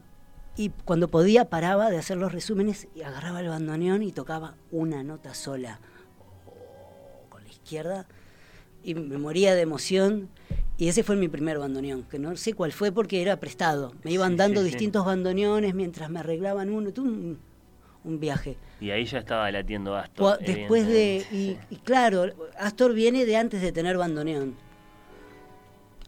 y 0.55 0.69
cuando 0.85 1.07
podía 1.07 1.45
paraba 1.45 1.89
de 1.89 1.97
hacer 1.97 2.17
los 2.17 2.31
resúmenes 2.31 2.87
y 2.95 3.01
agarraba 3.01 3.39
el 3.39 3.49
bandoneón 3.49 4.03
y 4.03 4.11
tocaba 4.11 4.55
una 4.71 5.03
nota 5.03 5.33
sola 5.33 5.79
oh, 6.47 7.29
con 7.29 7.43
la 7.43 7.49
izquierda 7.49 8.05
y 8.83 8.95
me 8.95 9.17
moría 9.17 9.55
de 9.55 9.61
emoción. 9.61 10.29
Y 10.77 10.87
ese 10.87 11.03
fue 11.03 11.15
mi 11.15 11.27
primer 11.27 11.59
bandoneón, 11.59 12.03
que 12.03 12.17
no 12.19 12.35
sé 12.35 12.53
cuál 12.53 12.71
fue 12.71 12.91
porque 12.91 13.21
era 13.21 13.39
prestado. 13.39 13.93
Me 14.03 14.11
iban 14.11 14.31
Sí, 14.31 14.37
dando 14.37 14.61
sí, 14.61 14.67
sí. 14.67 14.71
distintos 14.73 15.05
bandoneones 15.05 15.73
mientras 15.75 16.09
me 16.09 16.19
arreglaban 16.19 16.69
uno. 16.71 16.91
Un, 16.97 17.39
un 18.03 18.19
viaje. 18.19 18.57
Y 18.81 18.89
ahí 18.89 19.05
ya 19.05 19.19
estaba 19.19 19.49
latiendo 19.51 19.95
Astor. 19.95 20.39
Después 20.39 20.87
de. 20.87 21.25
y 21.31 21.75
claro, 21.77 22.25
Astor 22.57 22.93
viene 22.93 23.25
de 23.25 23.37
antes 23.37 23.61
de 23.61 23.71
tener 23.71 23.97
bandoneón. 23.97 24.55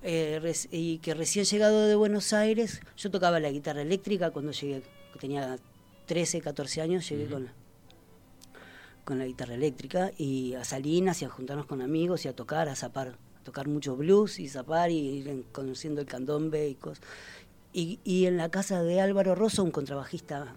Eh, 0.08 0.54
y 0.72 1.00
que 1.00 1.16
recién 1.16 1.46
llegado 1.46 1.88
de 1.88 1.96
Buenos 1.96 2.32
Aires, 2.32 2.80
yo 2.96 3.10
tocaba 3.10 3.40
la 3.40 3.50
guitarra 3.50 3.82
eléctrica 3.82 4.30
cuando 4.30 4.52
llegué, 4.52 4.84
tenía 5.20 5.58
13, 6.06 6.42
14 6.42 6.82
años, 6.82 7.10
llegué 7.10 7.26
con, 7.26 7.46
la, 7.46 7.54
con 9.04 9.18
la 9.18 9.26
guitarra 9.26 9.56
eléctrica 9.56 10.12
y 10.16 10.54
a 10.54 10.64
Salinas 10.64 11.22
y 11.22 11.26
a 11.26 11.30
juntarnos 11.30 11.66
con 11.66 11.82
amigos 11.82 12.24
y 12.26 12.28
a 12.28 12.36
tocar, 12.36 12.70
a 12.70 12.76
zapar, 12.76 13.18
a 13.40 13.44
tocar 13.44 13.68
mucho 13.68 13.96
blues 13.96 14.38
y 14.40 14.48
zapar 14.48 14.92
y 14.92 14.98
ir 15.00 15.28
en- 15.28 15.44
conociendo 15.52 16.02
el 16.02 16.08
candombe 16.08 16.70
y 16.70 16.76
cosas. 16.76 17.04
Y, 17.74 18.00
y 18.04 18.28
en 18.28 18.38
la 18.38 18.50
casa 18.50 18.84
de 18.84 19.02
Álvaro 19.02 19.34
Rosso, 19.34 19.64
un 19.64 19.72
contrabajista 19.72 20.56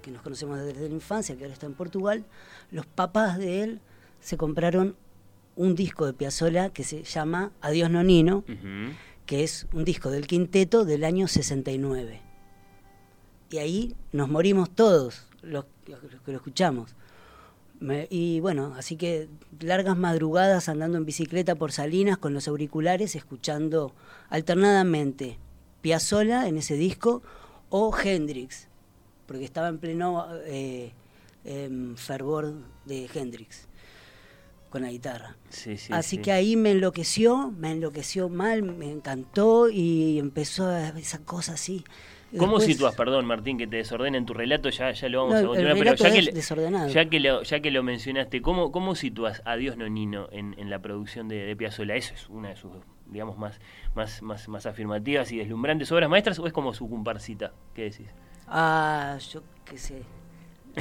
que 0.00 0.10
nos 0.10 0.22
conocemos 0.22 0.58
desde 0.60 0.88
la 0.88 0.94
infancia, 0.94 1.36
que 1.36 1.44
ahora 1.44 1.52
está 1.52 1.66
en 1.66 1.74
Portugal, 1.74 2.24
los 2.70 2.86
papás 2.86 3.36
de 3.36 3.62
él 3.64 3.80
se 4.20 4.38
compraron 4.38 4.96
un 5.58 5.74
disco 5.74 6.06
de 6.06 6.12
Piazzolla 6.12 6.70
que 6.70 6.84
se 6.84 7.02
llama 7.02 7.50
Adiós 7.60 7.90
Nonino, 7.90 8.44
que 9.26 9.42
es 9.44 9.66
un 9.72 9.84
disco 9.84 10.10
del 10.10 10.26
quinteto 10.26 10.84
del 10.84 11.02
año 11.04 11.26
69. 11.28 12.22
Y 13.50 13.58
ahí 13.58 13.94
nos 14.12 14.28
morimos 14.28 14.70
todos 14.70 15.26
los, 15.42 15.64
los 15.86 16.00
que 16.24 16.30
lo 16.32 16.38
escuchamos. 16.38 16.94
Me- 17.80 18.06
y 18.10 18.40
bueno, 18.40 18.74
así 18.76 18.96
que 18.96 19.28
largas 19.60 19.96
madrugadas 19.96 20.68
andando 20.68 20.96
en 20.98 21.04
bicicleta 21.04 21.54
por 21.54 21.72
Salinas 21.72 22.18
con 22.18 22.34
los 22.34 22.48
auriculares, 22.48 23.14
escuchando 23.16 23.92
alternadamente 24.30 25.38
Piazzolla 25.82 26.48
en 26.48 26.56
ese 26.58 26.74
disco 26.74 27.22
o 27.70 27.94
Hendrix, 27.96 28.66
porque 29.26 29.44
estaba 29.44 29.68
en 29.68 29.78
pleno 29.78 30.26
eh, 30.46 30.92
em, 31.44 31.94
fervor 31.96 32.54
de 32.86 33.08
Hendrix 33.14 33.67
con 34.70 34.82
la 34.82 34.90
guitarra. 34.90 35.36
Sí, 35.48 35.76
sí, 35.76 35.92
Así 35.92 36.16
sí. 36.16 36.22
que 36.22 36.32
ahí 36.32 36.56
me 36.56 36.72
enloqueció, 36.72 37.50
me 37.56 37.70
enloqueció 37.72 38.28
mal, 38.28 38.62
me 38.62 38.90
encantó 38.90 39.68
y 39.70 40.18
empezó 40.18 40.74
esa 40.76 41.18
cosa 41.24 41.54
así. 41.54 41.84
¿Cómo 42.36 42.58
después- 42.58 42.66
situas, 42.76 42.94
perdón 42.94 43.24
Martín, 43.24 43.56
que 43.56 43.66
te 43.66 43.76
desordenen 43.76 44.26
tu 44.26 44.34
relato? 44.34 44.68
Ya, 44.68 44.92
ya 44.92 45.08
lo 45.08 45.20
vamos 45.20 45.32
No, 45.34 45.38
a 45.40 45.42
continuar, 45.44 45.72
pero 45.78 45.94
ya 45.94 46.10
que, 46.10 46.92
ya, 46.92 47.08
que 47.08 47.20
lo, 47.20 47.42
ya 47.42 47.60
que 47.60 47.70
lo 47.70 47.82
mencionaste, 47.82 48.42
¿cómo, 48.42 48.70
cómo 48.70 48.94
situas 48.94 49.40
a 49.46 49.56
Dios 49.56 49.78
Nonino 49.78 50.28
en, 50.30 50.54
en 50.58 50.68
la 50.68 50.78
producción 50.80 51.28
de, 51.28 51.36
de 51.46 51.56
Piazzolla? 51.56 51.96
¿Eso 51.96 52.12
es 52.12 52.28
una 52.28 52.50
de 52.50 52.56
sus, 52.56 52.70
digamos, 53.06 53.38
más, 53.38 53.58
más, 53.94 54.20
más, 54.20 54.46
más 54.48 54.66
afirmativas 54.66 55.32
y 55.32 55.38
deslumbrantes 55.38 55.90
obras 55.90 56.10
maestras 56.10 56.38
o 56.38 56.46
es 56.46 56.52
como 56.52 56.74
su 56.74 56.90
comparsita? 56.90 57.52
¿Qué 57.74 57.84
decís? 57.84 58.08
Ah, 58.46 59.16
yo 59.32 59.42
qué 59.64 59.78
sé. 59.78 60.02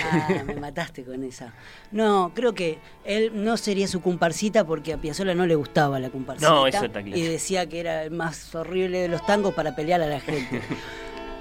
Ah, 0.03 0.43
me 0.45 0.55
mataste 0.55 1.03
con 1.03 1.23
esa. 1.23 1.53
No, 1.91 2.31
creo 2.33 2.53
que 2.53 2.79
él 3.05 3.31
no 3.33 3.57
sería 3.57 3.87
su 3.87 4.01
comparsita 4.01 4.65
porque 4.65 4.93
a 4.93 4.97
Piazzolla 4.97 5.35
no 5.35 5.45
le 5.45 5.55
gustaba 5.55 5.99
la 5.99 6.09
comparsita. 6.09 6.49
No, 6.49 6.67
eso 6.67 6.85
está 6.85 7.01
claro. 7.01 7.17
Y 7.17 7.21
decía 7.23 7.67
que 7.67 7.79
era 7.79 8.03
el 8.03 8.11
más 8.11 8.53
horrible 8.55 8.99
de 8.99 9.07
los 9.07 9.25
tangos 9.25 9.53
para 9.53 9.75
pelear 9.75 10.01
a 10.01 10.07
la 10.07 10.19
gente. 10.19 10.61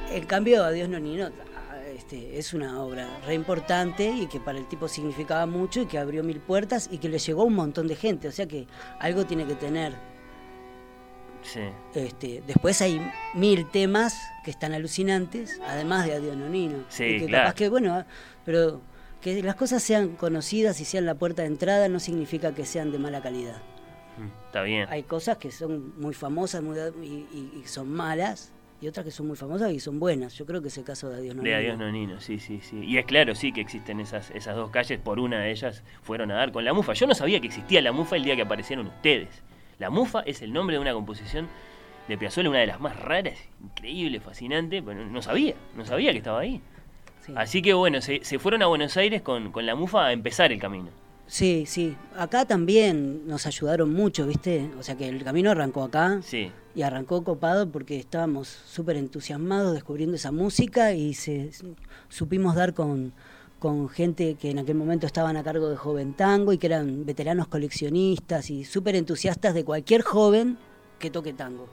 En 0.09 0.25
cambio, 0.25 0.65
Adiós 0.65 0.89
Nonino 0.89 1.27
ah, 1.27 1.79
este, 1.95 2.39
es 2.39 2.55
una 2.55 2.81
obra 2.81 3.09
re 3.27 3.35
importante 3.35 4.09
y 4.09 4.27
que 4.27 4.39
para 4.39 4.57
el 4.57 4.69
tipo 4.69 4.87
significaba 4.87 5.47
mucho 5.47 5.81
y 5.81 5.87
que 5.87 5.99
abrió 5.99 6.23
mil 6.23 6.39
puertas 6.39 6.89
y 6.93 6.99
que 6.99 7.09
le 7.09 7.19
llegó 7.19 7.43
a 7.43 7.45
un 7.47 7.55
montón 7.55 7.89
de 7.89 7.97
gente. 7.97 8.29
O 8.29 8.33
sea 8.33 8.47
que 8.47 8.69
algo 9.01 9.27
tiene 9.27 9.47
que 9.47 9.57
tener. 9.57 9.95
Sí. 11.53 11.61
Este, 11.95 12.43
después 12.47 12.81
hay 12.83 13.01
mil 13.35 13.67
temas 13.71 14.17
que 14.45 14.51
están 14.51 14.73
alucinantes, 14.73 15.61
además 15.67 16.07
de 16.07 16.15
Adiós 16.15 16.37
Nonino. 16.37 16.79
Sí, 16.89 17.05
Y 17.05 17.19
que 17.21 17.27
claro. 17.27 17.45
capaz 17.45 17.55
que, 17.55 17.69
bueno, 17.69 18.05
pero 18.45 18.81
que 19.21 19.43
las 19.43 19.55
cosas 19.57 19.83
sean 19.83 20.11
conocidas 20.17 20.81
y 20.81 20.85
sean 20.85 21.07
la 21.07 21.15
puerta 21.15 21.43
de 21.43 21.49
entrada 21.49 21.89
no 21.89 22.01
significa 22.01 22.55
que 22.55 22.65
sean 22.65 22.91
de 22.93 22.99
mala 22.99 23.23
calidad. 23.23 23.61
Mm, 24.19 24.47
Está 24.47 24.63
bien. 24.63 24.87
Hay 24.91 25.03
cosas 25.05 25.37
que 25.39 25.51
son 25.51 25.99
muy 26.01 26.15
famosas 26.15 26.63
muy- 26.63 26.79
y, 27.03 27.27
y- 27.33 27.61
y 27.63 27.67
son 27.67 27.89
malas, 27.93 28.53
y 28.81 28.89
otras 28.89 29.05
que 29.05 29.11
son 29.11 29.27
muy 29.27 29.37
famosas 29.37 29.73
y 29.73 29.81
son 29.81 29.99
buenas. 29.99 30.35
Yo 30.35 30.45
creo 30.47 30.61
que 30.63 30.69
es 30.69 30.77
el 30.79 30.85
caso 30.85 31.09
de 31.09 31.17
Adiós 31.17 31.35
Nonino. 31.37 31.51
De 31.57 31.63
Adiós 31.63 31.79
Nonino, 31.79 32.21
sí, 32.21 32.39
sí, 32.39 32.61
sí. 32.63 32.79
Y 32.85 32.99
es 32.99 33.07
claro, 33.07 33.35
sí, 33.35 33.53
que 33.53 33.61
existen 33.63 34.01
esas, 34.01 34.31
esas 34.33 34.55
dos 34.57 34.71
calles. 34.71 34.99
Por 35.01 35.19
una 35.19 35.41
de 35.41 35.51
ellas 35.51 35.83
fueron 36.03 36.31
a 36.31 36.35
dar 36.35 36.53
con 36.53 36.65
la 36.65 36.73
mufa. 36.75 36.93
Yo 36.93 37.07
no 37.07 37.15
sabía 37.15 37.41
que 37.41 37.47
existía 37.47 37.81
la 37.83 37.93
mufa 37.93 38.17
el 38.17 38.25
día 38.25 38.37
que 38.37 38.43
aparecieron 38.43 38.87
ustedes. 38.89 39.29
La 39.79 39.91
mufa 39.91 40.21
es 40.21 40.43
el 40.43 40.53
nombre 40.53 40.77
de 40.77 40.81
una 40.81 40.93
composición 40.93 41.49
de 42.09 42.17
Piazzolla, 42.17 42.51
una 42.51 42.61
de 42.61 42.67
las 42.67 42.81
más 42.81 42.99
raras, 42.99 43.35
increíble, 43.63 44.21
fascinante. 44.21 44.83
Pero 44.83 45.05
no 45.05 45.23
sabía, 45.23 45.55
no 45.77 45.85
sabía 45.85 46.13
que 46.13 46.19
estaba 46.19 46.41
ahí. 46.41 46.61
Sí. 47.25 47.33
Así 47.37 47.63
que 47.63 47.75
bueno, 47.75 48.01
se, 48.01 48.25
se 48.25 48.39
fueron 48.39 48.63
a 48.63 48.67
Buenos 48.67 48.97
Aires 48.97 49.23
con, 49.23 49.53
con 49.53 49.67
la 49.67 49.75
mufa 49.75 50.07
a 50.07 50.13
empezar 50.13 50.53
el 50.53 50.61
camino. 50.61 50.91
Sí, 51.27 51.65
sí. 51.67 51.97
Acá 52.17 52.45
también 52.45 53.27
nos 53.27 53.47
ayudaron 53.47 53.93
mucho, 53.93 54.27
¿viste? 54.27 54.71
O 54.79 54.83
sea 54.83 54.97
que 54.97 55.09
el 55.09 55.25
camino 55.25 55.51
arrancó 55.51 55.83
acá. 55.83 56.21
Sí. 56.23 56.53
Y 56.75 56.83
arrancó 56.83 57.25
copado 57.25 57.71
porque 57.71 57.99
estábamos 57.99 58.49
súper 58.49 58.97
entusiasmados 58.97 59.75
descubriendo 59.75 60.17
esa 60.17 60.31
música 60.31 60.93
y 60.93 61.15
se, 61.15 61.51
supimos 62.09 62.55
dar 62.55 62.75
con, 62.75 63.13
con 63.59 63.89
gente 63.89 64.35
que 64.35 64.51
en 64.51 64.59
aquel 64.59 64.77
momento 64.77 65.07
estaban 65.07 65.37
a 65.37 65.43
cargo 65.43 65.69
de 65.69 65.77
Joven 65.77 66.15
Tango 66.15 66.53
y 66.53 66.59
que 66.59 66.67
eran 66.67 67.07
veteranos 67.07 67.49
coleccionistas 67.49 68.51
y 68.51 68.65
súper 68.65 68.97
entusiastas 68.97 69.55
de 69.55 69.65
cualquier 69.65 70.03
joven 70.03 70.59
que 70.99 71.11
toque 71.11 71.33
tango. 71.33 71.69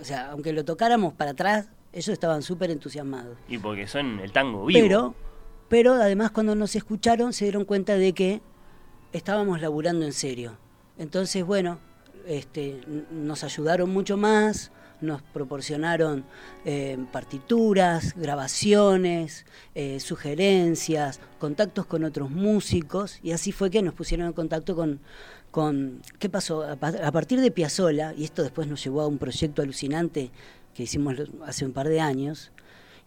O 0.00 0.04
sea, 0.04 0.30
aunque 0.30 0.52
lo 0.52 0.64
tocáramos 0.64 1.14
para 1.14 1.32
atrás, 1.32 1.68
ellos 1.92 2.08
estaban 2.08 2.42
súper 2.42 2.70
entusiasmados. 2.70 3.36
Y 3.48 3.58
porque 3.58 3.86
son 3.86 4.20
el 4.20 4.32
tango 4.32 4.64
vivo. 4.66 4.80
Pero, 4.80 5.14
pero 5.68 5.92
además 5.94 6.30
cuando 6.30 6.54
nos 6.54 6.74
escucharon 6.76 7.32
se 7.32 7.44
dieron 7.44 7.64
cuenta 7.64 7.96
de 7.96 8.12
que 8.12 8.40
estábamos 9.12 9.60
laburando 9.60 10.04
en 10.04 10.12
serio. 10.12 10.56
Entonces, 10.98 11.44
bueno, 11.44 11.78
este, 12.26 12.80
nos 13.10 13.44
ayudaron 13.44 13.90
mucho 13.90 14.16
más, 14.16 14.70
nos 15.02 15.20
proporcionaron 15.20 16.24
eh, 16.64 16.96
partituras, 17.12 18.14
grabaciones, 18.16 19.44
eh, 19.74 20.00
sugerencias, 20.00 21.20
contactos 21.38 21.86
con 21.86 22.04
otros 22.04 22.30
músicos 22.30 23.18
y 23.22 23.32
así 23.32 23.52
fue 23.52 23.70
que 23.70 23.82
nos 23.82 23.94
pusieron 23.94 24.28
en 24.28 24.32
contacto 24.32 24.74
con, 24.74 25.00
con 25.50 26.00
¿qué 26.18 26.28
pasó? 26.28 26.62
A, 26.62 26.76
partir 26.76 27.40
de 27.40 27.50
Piazzola, 27.50 28.14
y 28.16 28.24
esto 28.24 28.42
después 28.42 28.68
nos 28.68 28.82
llevó 28.82 29.02
a 29.02 29.06
un 29.06 29.18
proyecto 29.18 29.62
alucinante 29.62 30.30
que 30.74 30.84
hicimos 30.84 31.16
hace 31.44 31.66
un 31.66 31.72
par 31.72 31.88
de 31.88 32.00
años 32.00 32.52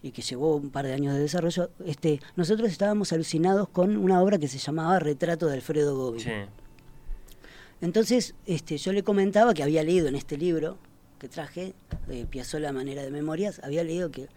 y 0.02 0.12
que 0.12 0.22
llevó 0.22 0.56
un 0.56 0.70
par 0.70 0.86
de 0.86 0.92
años 0.92 1.14
de 1.14 1.20
desarrollo, 1.20 1.70
este, 1.84 2.20
nosotros 2.36 2.70
estábamos 2.70 3.12
alucinados 3.12 3.68
con 3.68 3.96
una 3.96 4.22
obra 4.22 4.38
que 4.38 4.46
se 4.46 4.58
llamaba 4.58 4.98
Retrato 5.00 5.46
de 5.46 5.54
Alfredo 5.54 5.96
Gobi. 5.96 6.20
Sí. 6.20 6.30
Entonces, 7.80 8.34
este, 8.46 8.78
yo 8.78 8.92
le 8.92 9.02
comentaba 9.02 9.54
que 9.54 9.62
había 9.62 9.82
leído 9.82 10.08
en 10.08 10.16
este 10.16 10.36
libro 10.38 10.78
que 11.18 11.28
traje, 11.28 11.74
de 12.08 12.26
Piazzolla 12.26 12.72
Manera 12.72 13.02
de 13.02 13.10
Memorias, 13.10 13.60
había 13.64 13.82
leído 13.84 14.10
que 14.10 14.28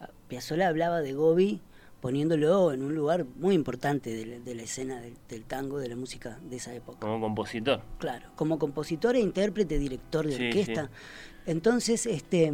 ah, 0.00 0.08
Piazzolla 0.28 0.68
hablaba 0.68 1.00
de 1.00 1.12
Gobi 1.12 1.60
poniéndolo 2.00 2.72
en 2.72 2.82
un 2.82 2.94
lugar 2.94 3.24
muy 3.36 3.56
importante 3.56 4.14
de 4.14 4.24
la, 4.24 4.38
de 4.38 4.54
la 4.54 4.62
escena 4.62 5.00
del, 5.00 5.14
del, 5.28 5.44
tango, 5.44 5.78
de 5.80 5.88
la 5.88 5.96
música 5.96 6.38
de 6.48 6.56
esa 6.56 6.72
época. 6.72 7.00
Como 7.00 7.20
compositor. 7.20 7.82
Claro, 7.98 8.28
como 8.36 8.58
compositor 8.58 9.16
e 9.16 9.20
intérprete, 9.20 9.78
director 9.78 10.26
de 10.26 10.36
Sí, 10.36 10.46
orquesta. 10.46 10.84
sí. 10.84 10.90
Entonces, 11.50 12.06
este, 12.06 12.52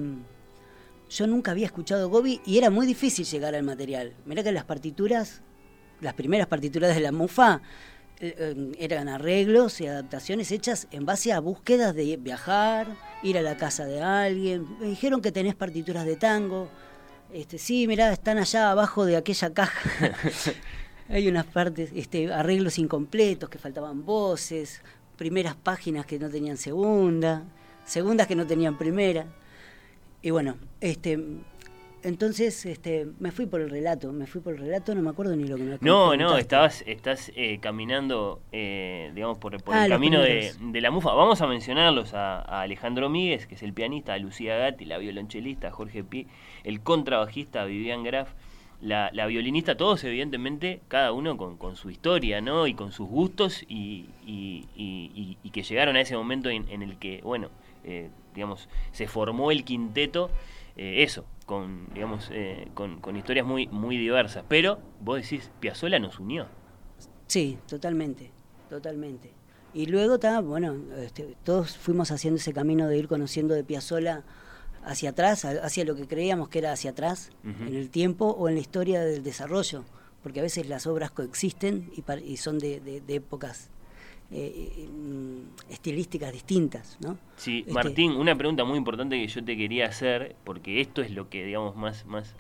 yo 1.11 1.27
nunca 1.27 1.51
había 1.51 1.67
escuchado 1.67 2.09
Gobi 2.09 2.41
y 2.47 2.57
era 2.57 2.71
muy 2.71 2.87
difícil 2.87 3.27
llegar 3.27 3.55
al 3.55 3.65
material. 3.65 4.15
Mirá 4.25 4.43
que 4.43 4.53
las 4.53 4.65
partituras, 4.65 5.43
las 6.01 6.15
primeras 6.15 6.47
partituras 6.47 6.95
de 6.95 7.03
la 7.03 7.13
Mufa, 7.13 7.61
eran 8.21 9.09
arreglos 9.09 9.81
y 9.81 9.87
adaptaciones 9.87 10.53
hechas 10.53 10.87
en 10.91 11.05
base 11.05 11.33
a 11.33 11.41
búsquedas 11.41 11.95
de 11.95 12.17
viajar, 12.17 12.87
ir 13.23 13.39
a 13.39 13.43
la 13.43 13.57
casa 13.57 13.85
de 13.87 14.01
alguien. 14.01 14.67
Me 14.81 14.87
dijeron 14.87 15.21
que 15.21 15.33
tenés 15.33 15.55
partituras 15.55 16.07
de 16.07 16.17
tango. 16.17 16.69
Este, 17.33 17.59
sí, 17.59 17.87
mirá, 17.87 18.13
están 18.13 18.39
allá 18.39 18.71
abajo 18.71 19.05
de 19.05 19.17
aquella 19.17 19.53
caja. 19.53 20.15
Hay 21.09 21.29
unas 21.29 21.45
partes, 21.45 21.91
este, 21.95 22.33
arreglos 22.33 22.79
incompletos, 22.79 23.51
que 23.51 23.59
faltaban 23.59 24.05
voces, 24.07 24.81
primeras 25.17 25.55
páginas 25.55 26.07
que 26.07 26.19
no 26.19 26.31
tenían 26.31 26.57
segunda, 26.57 27.43
segundas 27.85 28.27
que 28.27 28.37
no 28.37 28.47
tenían 28.47 28.79
primera. 28.79 29.27
Y 30.23 30.31
bueno, 30.31 30.57
este, 30.81 31.19
entonces 32.05 32.65
este, 32.67 33.07
me 33.19 33.33
fui 33.33 33.47
por 33.47 33.61
el 33.61 33.71
relato, 33.71 34.13
me 34.13 34.27
fui 34.27 34.41
por 34.41 34.55
el 34.55 34.61
relato, 34.61 34.95
no 34.95 35.03
me 35.03 35.11
acuerdo 35.11 35.35
ni 35.35 35.45
lo 35.45 35.57
que 35.57 35.63
me 35.65 35.79
No, 35.81 36.17
no, 36.17 36.39
estabas, 36.39 36.83
estás 36.87 37.33
eh, 37.35 37.59
caminando, 37.61 38.41
eh, 38.53 39.11
digamos, 39.15 39.39
por, 39.39 39.61
por 39.63 39.75
Ah, 39.75 39.85
el 39.85 39.91
camino 39.91 40.21
de, 40.21 40.53
la 40.81 40.91
mufa. 40.91 41.13
Vamos 41.15 41.41
a 41.41 41.47
mencionarlos 41.47 42.15
a, 42.15 42.41
a 42.41 42.61
Alejandro 42.63 43.09
Míguez, 43.09 43.47
que 43.47 43.55
es 43.57 43.63
el 43.63 43.73
pianista, 43.73 44.15
a 44.15 44.19
Lucía 44.19 44.57
Gatti, 44.57 44.85
la 44.85 44.99
violonchelista, 44.99 45.69
a 45.69 45.71
Jorge 45.73 46.05
Pi, 46.05 46.27
el 46.63 46.81
contrabajista, 46.81 47.63
a 47.63 47.65
Vivian 47.65 48.03
Graf, 48.05 48.31
la, 48.81 49.11
la 49.13 49.27
violinista, 49.27 49.77
todos 49.77 50.05
evidentemente, 50.05 50.81
cada 50.89 51.13
uno 51.13 51.37
con, 51.37 51.57
con 51.57 51.75
su 51.77 51.91
historia, 51.91 52.41
¿no? 52.41 52.67
Y 52.67 52.75
con 52.75 52.93
sus 52.93 53.09
gustos 53.09 53.63
y, 53.69 54.07
y- 54.27 54.67
y- 54.77 55.11
y- 55.15 55.39
y 55.43 55.51
que 55.51 55.63
llegaron 55.63 55.97
a 55.97 56.01
ese 56.03 56.17
momento 56.17 56.51
en, 56.51 56.69
en 56.69 56.83
el 56.83 56.99
que, 56.99 57.21
bueno, 57.23 57.49
eh, 57.85 58.11
digamos, 58.35 58.69
se 58.93 59.07
formó 59.09 59.51
el 59.51 59.65
quinteto, 59.65 60.31
eh, 60.77 61.03
eso, 61.03 61.25
con, 61.47 61.87
digamos, 61.93 62.29
eh, 62.33 62.69
con, 62.75 63.01
con 63.01 63.17
historias 63.17 63.47
muy, 63.47 63.67
muy 63.69 63.97
diversas. 63.97 64.45
Pero 64.49 64.79
vos 65.01 65.21
decís, 65.23 65.51
Piazzolla 65.61 65.99
nos 65.99 66.19
unió. 66.19 66.47
Sí, 67.27 67.59
totalmente, 67.67 68.31
totalmente. 68.71 69.33
Y 69.73 69.87
luego 69.87 70.15
está, 70.15 70.41
bueno, 70.41 70.77
este, 70.99 71.37
todos 71.43 71.77
fuimos 71.77 72.11
haciendo 72.11 72.39
ese 72.39 72.53
camino 72.53 72.87
de 72.87 72.97
ir 72.99 73.09
conociendo 73.09 73.55
de 73.55 73.65
Piazzola 73.65 74.23
hacia 74.85 75.11
atrás, 75.11 75.45
hacia 75.45 75.85
lo 75.85 75.97
que 75.97 76.07
creíamos 76.07 76.49
que 76.49 76.59
era 76.61 76.73
hacia 76.73 76.91
atrás, 76.91 77.31
en 77.43 77.75
el 77.75 77.91
tiempo 77.91 78.27
o 78.31 78.49
en 78.49 78.55
la 78.55 78.61
historia 78.61 79.01
del 79.03 79.23
desarrollo, 79.23 79.85
porque 80.23 80.41
a 80.41 80.43
veces 80.43 80.69
las 80.69 80.87
obras 80.87 81.11
coexisten 81.11 81.91
y, 81.97 82.03
par- 82.03 82.21
y 82.23 82.37
son 82.37 82.59
de, 82.59 82.81
de- 82.81 83.01
de 83.01 83.15
épocas 83.17 83.71
eh, 84.31 84.89
mm, 84.91 85.71
estilísticas 85.71 86.33
distintas, 86.33 86.99
¿no? 87.01 87.19
Sí, 87.37 87.61
Este, 87.61 87.73
Martín, 87.73 88.13
una 88.13 88.37
pregunta 88.37 88.65
muy 88.65 88.79
importante 88.79 89.17
que 89.21 89.27
yo 89.27 89.45
te 89.45 89.57
quería 89.57 89.87
hacer, 89.87 90.37
porque 90.45 90.81
esto 90.81 91.03
es 91.03 91.11
lo 91.11 91.29
que, 91.29 91.45
digamos, 91.45 91.77
más, 91.77 92.07
más, 92.07 92.35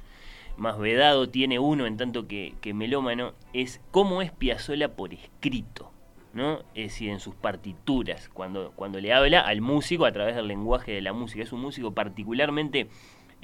más 0.57 0.79
vedado 0.79 1.29
tiene 1.29 1.59
uno 1.59 1.87
en 1.87 1.97
tanto 1.97 2.27
que, 2.27 2.55
que 2.61 2.75
melómano, 2.75 3.35
es 3.53 3.81
cómo 3.91 4.23
es 4.23 4.33
Piazzolla 4.33 4.97
por 4.97 5.13
escrito, 5.15 5.91
¿no? 6.33 6.61
Es 6.75 6.93
decir, 6.93 7.11
en 7.11 7.21
sus 7.21 7.35
partituras, 7.35 8.29
cuando, 8.29 8.73
cuando 8.75 9.01
le 9.01 9.13
habla 9.13 9.41
al 9.41 9.61
músico 9.61 10.05
a 10.05 10.13
través 10.13 10.35
del 10.35 10.49
lenguaje 10.49 10.93
de 10.93 11.03
la 11.03 11.13
música. 11.13 11.43
Es 11.43 11.53
un 11.53 11.61
músico 11.61 11.93
particularmente 11.93 12.89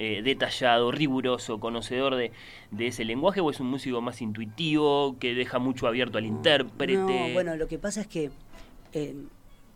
eh, 0.03 0.23
detallado, 0.23 0.91
riguroso, 0.91 1.59
conocedor 1.59 2.15
de, 2.15 2.31
de 2.71 2.87
ese 2.87 3.05
lenguaje, 3.05 3.39
o 3.39 3.51
es 3.51 3.59
un 3.59 3.67
músico 3.67 4.01
más 4.01 4.19
intuitivo, 4.19 5.15
que 5.19 5.35
deja 5.35 5.59
mucho 5.59 5.85
abierto 5.85 6.17
al 6.17 6.25
intérprete. 6.25 6.97
No, 6.97 7.33
bueno, 7.33 7.55
lo 7.55 7.67
que 7.67 7.77
pasa 7.77 8.01
es 8.01 8.07
que 8.07 8.31
eh, 8.93 9.15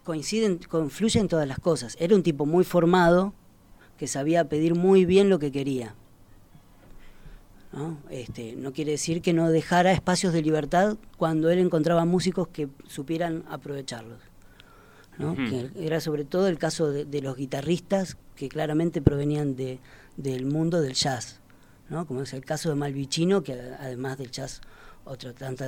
coinciden, 0.04 0.58
confluyen 0.68 1.28
todas 1.28 1.48
las 1.48 1.60
cosas. 1.60 1.96
Era 2.00 2.16
un 2.16 2.24
tipo 2.24 2.48
muy 2.48 2.64
formado, 2.64 3.36
que 4.00 4.08
sabía 4.08 4.50
pedir 4.50 4.74
muy 4.74 5.06
bien 5.06 5.30
lo 5.30 5.38
que 5.38 5.52
quería. 5.52 5.94
¿no? 7.72 8.00
Este, 8.10 8.56
no 8.56 8.74
quiere 8.74 8.94
decir 8.94 9.22
que 9.22 9.32
no 9.32 9.52
dejara 9.52 9.92
espacios 9.92 10.34
de 10.34 10.42
libertad 10.42 10.98
cuando 11.18 11.52
él 11.52 11.60
encontraba 11.60 12.04
músicos 12.04 12.48
que 12.48 12.68
supieran 12.88 13.44
aprovecharlos. 13.48 14.18
¿no? 15.20 15.34
Ujú. 15.34 15.44
Que 15.46 15.70
era 15.86 16.00
sobre 16.00 16.26
todo 16.26 16.48
el 16.48 16.58
caso 16.58 16.90
de, 16.90 17.06
de 17.06 17.22
los 17.22 17.38
guitarristas 17.38 18.18
que 18.36 18.50
claramente 18.50 19.04
provenían 19.04 19.56
de, 19.56 19.80
del 20.17 20.45
mundo 20.45 20.82
del 20.82 20.93
jazz, 20.93 21.39
¿no? 21.89 22.06
como 22.08 22.21
es 22.21 22.34
el 22.34 22.45
caso 22.45 22.69
de 22.69 22.75
Malvicino, 22.75 23.43
que 23.43 23.54
además 23.54 24.17
del 24.17 24.32
jazz 24.32 24.62
otro 25.06 25.34
tanto, 25.34 25.65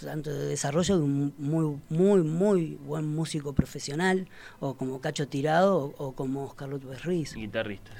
tanto 0.00 0.32
de 0.32 0.46
desarrollo 0.46 0.96
de 0.98 1.02
un 1.02 1.34
muy 1.38 1.80
muy 1.88 2.22
muy 2.22 2.78
buen 2.84 3.06
músico 3.06 3.52
profesional 3.52 4.28
o 4.60 4.74
como 4.74 5.00
Cacho 5.00 5.26
Tirado 5.26 5.76
o, 5.76 5.94
o 5.98 6.12
como 6.12 6.44
Oscar 6.44 6.68
López 6.68 7.04
Ruiz 7.04 7.34
Guitarristas. 7.34 7.96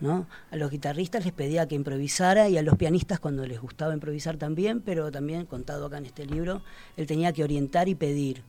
¿no? 0.00 0.26
A 0.50 0.56
los 0.56 0.70
guitarristas 0.70 1.24
les 1.24 1.32
pedía 1.32 1.66
que 1.66 1.74
improvisara 1.74 2.48
y 2.48 2.56
a 2.56 2.62
los 2.62 2.76
pianistas 2.76 3.18
cuando 3.18 3.46
les 3.46 3.60
gustaba 3.60 3.94
improvisar 3.94 4.36
también, 4.36 4.80
pero 4.80 5.10
también 5.10 5.46
contado 5.46 5.86
acá 5.86 5.98
en 5.98 6.06
este 6.06 6.26
libro, 6.26 6.62
él 6.96 7.06
tenía 7.06 7.32
que 7.32 7.42
orientar 7.42 7.88
y 7.88 7.94
pedir, 7.94 8.42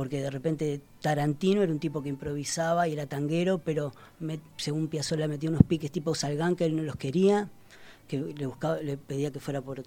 porque 0.00 0.22
de 0.22 0.30
repente 0.30 0.80
Tarantino 1.02 1.60
era 1.62 1.70
un 1.70 1.78
tipo 1.78 2.02
que 2.02 2.08
improvisaba 2.08 2.88
y 2.88 2.94
era 2.94 3.04
tanguero, 3.04 3.58
pero 3.58 3.92
me- 4.18 4.40
según 4.56 4.88
Piazzolla 4.88 5.28
metía 5.28 5.50
unos 5.50 5.62
piques 5.62 5.90
tipo 5.92 6.14
Salgán 6.14 6.56
que 6.56 6.64
él 6.64 6.74
no 6.74 6.82
los 6.82 6.96
quería, 6.96 7.50
que 8.08 8.16
le 8.18 8.46
buscaba, 8.46 8.78
le 8.80 8.96
pedía 8.96 9.30
que 9.30 9.40
fuera 9.40 9.60
por 9.60 9.82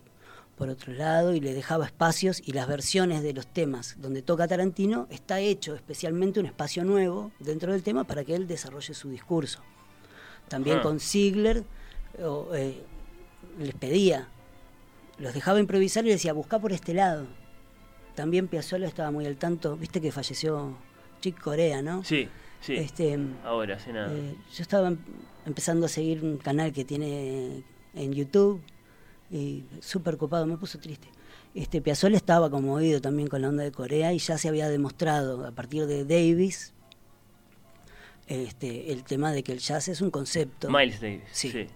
por 0.55 0.69
otro 0.69 0.93
lado 0.93 1.33
y 1.33 1.39
le 1.39 1.51
dejaba 1.55 1.87
espacios 1.87 2.39
y 2.45 2.51
las 2.51 2.67
versiones 2.67 3.23
de 3.23 3.33
los 3.33 3.47
temas 3.47 3.95
donde 3.97 4.21
toca 4.21 4.47
Tarantino 4.47 5.07
está 5.09 5.39
hecho 5.39 5.73
especialmente 5.73 6.39
un 6.39 6.45
espacio 6.45 6.83
nuevo 6.85 7.31
dentro 7.39 7.71
del 7.71 7.81
tema 7.81 8.03
para 8.03 8.23
que 8.23 8.35
él 8.35 8.45
desarrolle 8.45 8.93
su 8.93 9.09
discurso. 9.09 9.61
También 10.49 10.75
Ajá. 10.77 10.83
con 10.89 10.99
Ziegler 10.99 11.63
eh, 12.53 12.83
les 13.57 13.73
pedía, 13.73 14.27
los 15.17 15.33
dejaba 15.33 15.59
improvisar 15.59 16.03
y 16.05 16.09
les 16.09 16.17
decía, 16.17 16.33
busca 16.33 16.59
por 16.59 16.71
este 16.71 16.93
lado. 16.93 17.25
También 18.15 18.47
Piazzolla 18.47 18.87
estaba 18.87 19.11
muy 19.11 19.25
al 19.25 19.37
tanto, 19.37 19.75
viste 19.77 19.99
que 20.01 20.11
falleció 20.11 20.75
Chick 21.21 21.39
Corea, 21.41 21.81
¿no? 21.81 22.03
Sí, 22.03 22.27
sí. 22.61 22.75
Este, 22.75 23.17
Ahora, 23.43 23.75
hace 23.75 23.91
nada. 23.93 24.13
eh, 24.13 24.35
yo 24.53 24.61
estaba 24.61 24.89
em- 24.89 24.97
empezando 25.45 25.85
a 25.87 25.89
seguir 25.89 26.23
un 26.23 26.37
canal 26.37 26.71
que 26.71 26.85
tiene 26.85 27.63
en 27.95 28.13
YouTube 28.13 28.61
y 29.31 29.63
súper 29.81 30.17
copado, 30.17 30.45
me 30.45 30.57
puso 30.57 30.77
triste. 30.79 31.07
Este 31.55 31.81
Piazzolla 31.81 32.17
estaba 32.17 32.49
conmovido 32.49 32.99
también 33.01 33.27
con 33.29 33.41
la 33.41 33.49
onda 33.49 33.63
de 33.63 33.71
Corea 33.71 34.13
y 34.13 34.19
ya 34.19 34.37
se 34.37 34.47
había 34.49 34.69
demostrado 34.69 35.45
a 35.45 35.51
partir 35.51 35.85
de 35.85 36.03
Davis 36.03 36.73
este, 38.27 38.91
el 38.91 39.03
tema 39.03 39.31
de 39.31 39.43
que 39.43 39.51
el 39.51 39.59
jazz 39.59 39.87
es 39.87 40.01
un 40.01 40.09
concepto. 40.11 40.69
Miles 40.69 41.01
Davis. 41.01 41.21
Sí. 41.31 41.51
sí. 41.51 41.67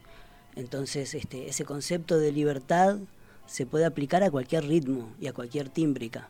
Entonces, 0.56 1.14
este, 1.14 1.50
ese 1.50 1.66
concepto 1.66 2.18
de 2.18 2.32
libertad 2.32 2.98
se 3.48 3.66
puede 3.66 3.86
aplicar 3.86 4.24
a 4.24 4.30
cualquier 4.32 4.66
ritmo 4.66 5.16
y 5.20 5.28
a 5.28 5.34
cualquier 5.34 5.70
tímbrica. 5.70 6.30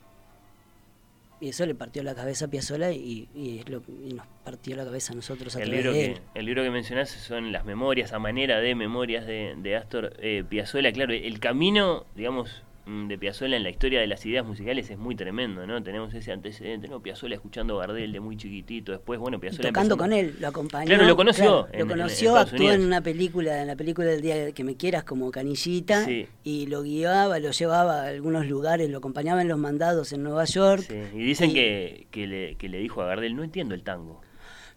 y 1.39 1.49
eso 1.49 1.65
le 1.65 1.75
partió 1.75 2.01
la 2.03 2.15
cabeza 2.15 2.45
a 2.45 2.47
Piazzolla 2.47 2.91
y, 2.91 3.27
y, 3.36 3.63
lo, 3.67 3.82
y 4.03 4.13
nos 4.13 4.25
partió 4.43 4.75
la 4.75 4.86
cabeza 4.86 5.13
a 5.13 5.15
nosotros 5.15 5.56
a 5.56 5.62
el 5.62 5.69
libro 5.69 5.91
de 5.93 6.13
que. 6.15 6.21
El 6.34 6.45
libro 6.45 6.63
que 6.63 6.71
mencionás 6.71 7.10
son 7.10 7.51
las 7.51 7.65
memorias, 7.65 8.13
a 8.13 8.19
manera 8.19 8.60
de 8.60 8.73
memorias 8.73 9.27
de, 9.27 9.56
de 9.58 9.75
Astor 9.75 10.13
eh, 10.19 10.43
Piazzolla. 10.47 10.91
Claro, 10.91 11.13
el 11.13 11.39
camino, 11.39 12.06
digamos, 12.15 12.63
de 12.88 13.17
Piazzolla 13.17 13.58
en 13.58 13.63
la 13.63 13.69
historia 13.69 14.00
de 14.00 14.08
las 14.08 14.26
ideas 14.26 14.45
musicales 14.45 14.89
es 14.89 14.97
muy 14.97 15.13
tremendo, 15.13 15.67
¿no? 15.67 15.84
Tenemos 15.84 16.13
ese 16.13 16.32
antecedente, 16.32 16.88
¿no? 16.88 17.02
Piazzolla 17.02 17.36
escuchando 17.36 17.78
Gardel 17.78 18.13
de 18.13 18.19
muy 18.21 18.38
chiquitito, 18.38 18.93
después, 18.93 19.19
bueno, 19.19 19.39
Piazzolla 19.41 19.69
tocando 19.69 19.97
con 19.97 20.13
él, 20.13 20.36
lo 20.39 20.47
acompañó. 20.47 20.86
Claro, 20.88 21.04
lo 21.06 21.15
conoció 21.17 21.43
claro, 21.43 21.67
en- 21.73 21.80
lo 21.80 21.88
conoció, 21.88 22.32
en 22.32 22.38
actuó 22.38 22.71
en 22.71 22.82
una 22.86 23.02
película, 23.02 23.62
en 23.62 23.67
la 23.67 23.76
película 23.76 24.08
del 24.08 24.21
día 24.21 24.52
que 24.54 24.63
me 24.63 24.76
quieras 24.78 25.04
como 25.04 25.30
canillita, 25.32 26.06
Sí. 26.06 26.28
y 26.45 26.67
lo 26.67 26.82
guiaba, 26.84 27.39
lo 27.39 27.52
llevaba 27.52 28.04
a 28.04 28.08
algunos 28.08 28.47
lugares, 28.47 28.89
lo 28.89 29.00
acompañaba 29.00 29.41
en 29.41 29.50
los 29.50 29.58
mandados 29.58 30.13
en 30.13 30.23
Nueva 30.23 30.45
York. 30.45 30.86
Sí, 30.88 30.95
Y 31.13 31.23
dicen 31.23 31.50
Y- 31.50 31.54
que, 31.56 32.08
que, 32.10 32.26
le, 32.28 32.56
que 32.56 32.69
le 32.69 32.78
dijo 32.80 33.02
a 33.02 33.08
Gardel, 33.08 33.36
no 33.36 33.43
entiendo 33.43 33.76
el 33.76 33.84
tango. 33.84 34.21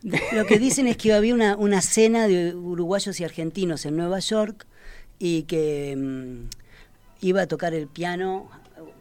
Lo 0.35 0.47
que 0.47 0.59
dicen 0.59 0.87
es 0.89 0.97
que 0.97 1.13
había 1.13 1.35
una, 1.35 1.57
una 1.57 1.81
cena 1.83 2.27
de 2.27 2.55
uruguayos 2.57 3.21
y 3.21 3.25
argentinos 3.25 3.87
en 3.87 3.97
Nueva 3.97 4.19
York 4.19 4.67
y 5.19 5.43
que 5.43 5.95
mm, 5.97 6.60
iba 7.21 7.43
a 7.43 7.47
tocar 7.47 7.75
el 7.75 7.87
piano 7.87 8.49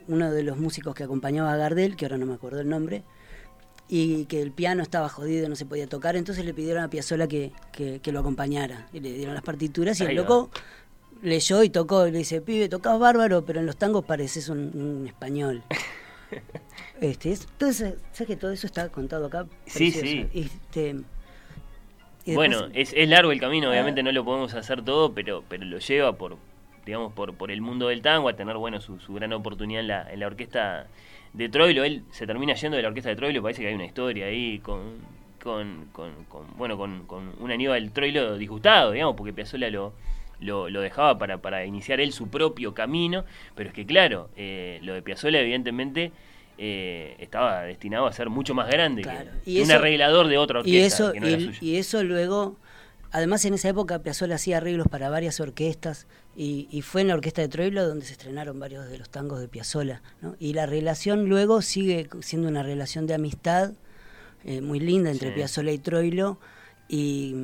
uno 0.07 0.31
de 0.31 0.43
los 0.43 0.57
músicos 0.57 0.95
que 0.95 1.03
acompañaba 1.03 1.53
a 1.53 1.57
Gardel, 1.57 1.95
que 1.95 2.05
ahora 2.05 2.17
no 2.17 2.25
me 2.25 2.33
acuerdo 2.33 2.59
el 2.61 2.69
nombre, 2.69 3.03
y 3.87 4.25
que 4.25 4.41
el 4.41 4.51
piano 4.51 4.81
estaba 4.83 5.07
jodido, 5.09 5.47
no 5.49 5.55
se 5.55 5.65
podía 5.65 5.87
tocar, 5.87 6.15
entonces 6.15 6.43
le 6.45 6.53
pidieron 6.53 6.83
a 6.83 6.89
Piazzolla 6.89 7.27
que, 7.27 7.51
que, 7.71 7.99
que 8.01 8.11
lo 8.11 8.19
acompañara 8.19 8.87
y 8.93 8.99
le 9.01 9.13
dieron 9.13 9.33
las 9.35 9.43
partituras 9.43 9.99
y 9.99 10.03
el 10.05 10.15
loco 10.15 10.49
leyó 11.21 11.63
y 11.63 11.69
tocó 11.69 12.07
y 12.07 12.11
le 12.11 12.19
dice, 12.19 12.41
pibe, 12.41 12.69
tocás 12.69 12.97
bárbaro, 12.99 13.45
pero 13.45 13.59
en 13.59 13.65
los 13.65 13.77
tangos 13.77 14.03
pareces 14.05 14.49
un, 14.49 14.71
un 14.75 15.07
español. 15.07 15.63
Este, 17.01 17.31
es- 17.31 17.47
entonces, 17.53 17.95
¿sabes 18.11 18.27
que 18.27 18.35
todo 18.35 18.51
eso 18.51 18.67
está 18.67 18.89
contado 18.89 19.27
acá? 19.27 19.45
Sí, 19.65 19.89
Precioso. 19.91 20.05
sí. 20.05 20.27
Este, 20.33 20.89
y 20.89 22.31
después- 22.31 22.35
Bueno, 22.35 22.67
es, 22.73 22.93
es 22.95 23.09
largo 23.09 23.31
el 23.31 23.39
camino, 23.39 23.67
Ah. 23.67 23.71
obviamente 23.71 24.03
no 24.03 24.11
lo 24.11 24.23
podemos 24.25 24.53
hacer 24.53 24.83
todo, 24.83 25.13
pero, 25.13 25.43
pero 25.49 25.65
lo 25.65 25.79
lleva 25.79 26.15
por, 26.17 26.37
digamos, 26.89 27.13
por, 27.13 27.35
por 27.35 27.51
el 27.51 27.61
mundo 27.61 27.87
del 27.89 28.01
tango, 28.01 28.29
a 28.29 28.33
tener 28.33 28.57
bueno 28.57 28.81
su, 28.81 28.99
su 28.99 29.13
gran 29.13 29.31
oportunidad 29.33 29.81
en 29.81 29.87
la, 29.87 30.11
en 30.11 30.19
la 30.19 30.25
orquesta 30.27 30.87
de 31.33 31.47
Troilo. 31.47 31.83
Él 31.83 32.01
se 32.09 32.25
termina 32.25 32.55
yendo 32.55 32.77
de 32.77 32.81
la 32.83 32.89
orquesta 32.89 33.09
de 33.09 33.15
Troilo, 33.15 33.41
parece 33.43 33.61
que 33.61 33.67
hay 33.67 33.75
una 33.75 33.85
historia 33.85 34.25
ahí 34.25 34.57
con, 34.59 34.95
con, 35.43 35.85
con, 35.93 36.11
con, 36.25 36.47
bueno, 36.57 36.77
con, 36.77 37.05
con 37.05 37.31
un 37.39 37.51
Aníbal 37.51 37.91
Troilo 37.91 38.37
disgustado, 38.39 38.91
digamos, 38.91 39.15
porque 39.15 39.33
Piazzolla 39.33 39.69
lo, 39.69 39.93
lo, 40.39 40.67
lo 40.69 40.81
dejaba 40.81 41.17
para, 41.19 41.37
para 41.37 41.63
iniciar 41.63 41.99
él 41.99 42.11
su 42.11 42.27
propio 42.27 42.73
camino, 42.73 43.23
pero 43.55 43.69
es 43.69 43.75
que 43.75 43.85
claro, 43.85 44.29
eh, 44.35 44.79
lo 44.81 44.95
de 44.95 45.03
Piazzolla 45.03 45.39
evidentemente 45.41 46.11
eh, 46.57 47.15
estaba 47.19 47.61
destinado 47.61 48.07
a 48.07 48.11
ser 48.13 48.29
mucho 48.31 48.55
más 48.55 48.67
grande 48.67 49.03
Claro, 49.03 49.29
que, 49.45 49.51
y 49.51 49.55
que 49.57 49.61
un 49.61 49.69
eso- 49.69 49.75
arreglador 49.75 50.27
de 50.27 50.37
otra 50.39 50.59
orquesta 50.61 50.77
y 50.77 50.81
eso, 50.87 51.13
que 51.13 51.19
no 51.19 51.27
era 51.27 51.37
y, 51.37 51.45
suya. 51.45 51.57
y 51.61 51.75
eso 51.77 52.03
luego, 52.03 52.57
además 53.11 53.43
en 53.45 53.53
esa 53.53 53.69
época 53.69 53.99
Piazzolla 53.99 54.35
hacía 54.35 54.57
arreglos 54.57 54.87
para 54.87 55.09
varias 55.09 55.39
orquestas 55.39 56.07
y, 56.35 56.67
y 56.71 56.81
fue 56.81 57.01
en 57.01 57.07
la 57.09 57.15
orquesta 57.15 57.41
de 57.41 57.47
Troilo 57.47 57.87
donde 57.87 58.05
se 58.05 58.13
estrenaron 58.13 58.59
varios 58.59 58.87
de 58.89 58.97
los 58.97 59.09
tangos 59.09 59.39
de 59.39 59.47
Piazzolla. 59.47 60.01
¿no? 60.21 60.35
Y 60.39 60.53
la 60.53 60.65
relación 60.65 61.27
luego 61.29 61.61
sigue 61.61 62.09
siendo 62.21 62.47
una 62.47 62.63
relación 62.63 63.07
de 63.07 63.13
amistad 63.15 63.73
eh, 64.45 64.61
muy 64.61 64.79
linda 64.79 65.11
entre 65.11 65.29
Sí. 65.29 65.35
Piazzolla 65.35 65.71
y 65.71 65.77
Troilo 65.79 66.39
y, 66.87 67.35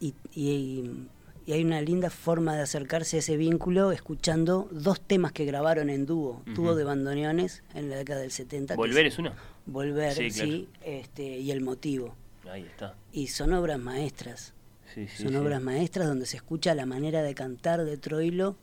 y- 0.00 0.14
y- 0.34 1.06
y 1.46 1.52
hay 1.52 1.64
una 1.64 1.80
linda 1.80 2.10
forma 2.10 2.54
de 2.54 2.62
acercarse 2.62 3.16
a 3.16 3.18
ese 3.20 3.36
vínculo 3.36 3.90
escuchando 3.92 4.68
dos 4.70 5.00
temas 5.00 5.32
que 5.32 5.44
grabaron 5.46 5.90
en 5.90 6.06
dúo, 6.06 6.42
dúo 6.54 6.76
de 6.76 6.84
bandoneones 6.84 7.62
en 7.74 7.90
la 7.90 7.96
década 7.96 8.20
del 8.20 8.30
70. 8.30 8.74
que 8.74 8.76
Volver 8.76 9.06
es 9.06 9.14
es 9.14 9.18
uno. 9.18 9.32
Volver, 9.66 10.12
Sí, 10.12 10.30
sí, 10.30 10.68
claro. 10.78 10.98
este, 10.98 11.22
y 11.38 11.50
el 11.50 11.60
motivo. 11.62 12.14
Ahí 12.48 12.62
está. 12.62 12.94
Y 13.12 13.28
son 13.28 13.52
obras 13.54 13.78
maestras. 13.80 14.52
Sí, 14.94 15.06
sí, 15.08 15.22
son 15.24 15.32
sí. 15.32 15.36
obras 15.36 15.62
maestras 15.62 16.06
donde 16.08 16.26
se 16.26 16.36
escucha 16.36 16.74
la 16.74 16.86
manera 16.86 17.22
de 17.22 17.34
cantar 17.34 17.84
de 17.84 17.96
Troilo 17.96 18.56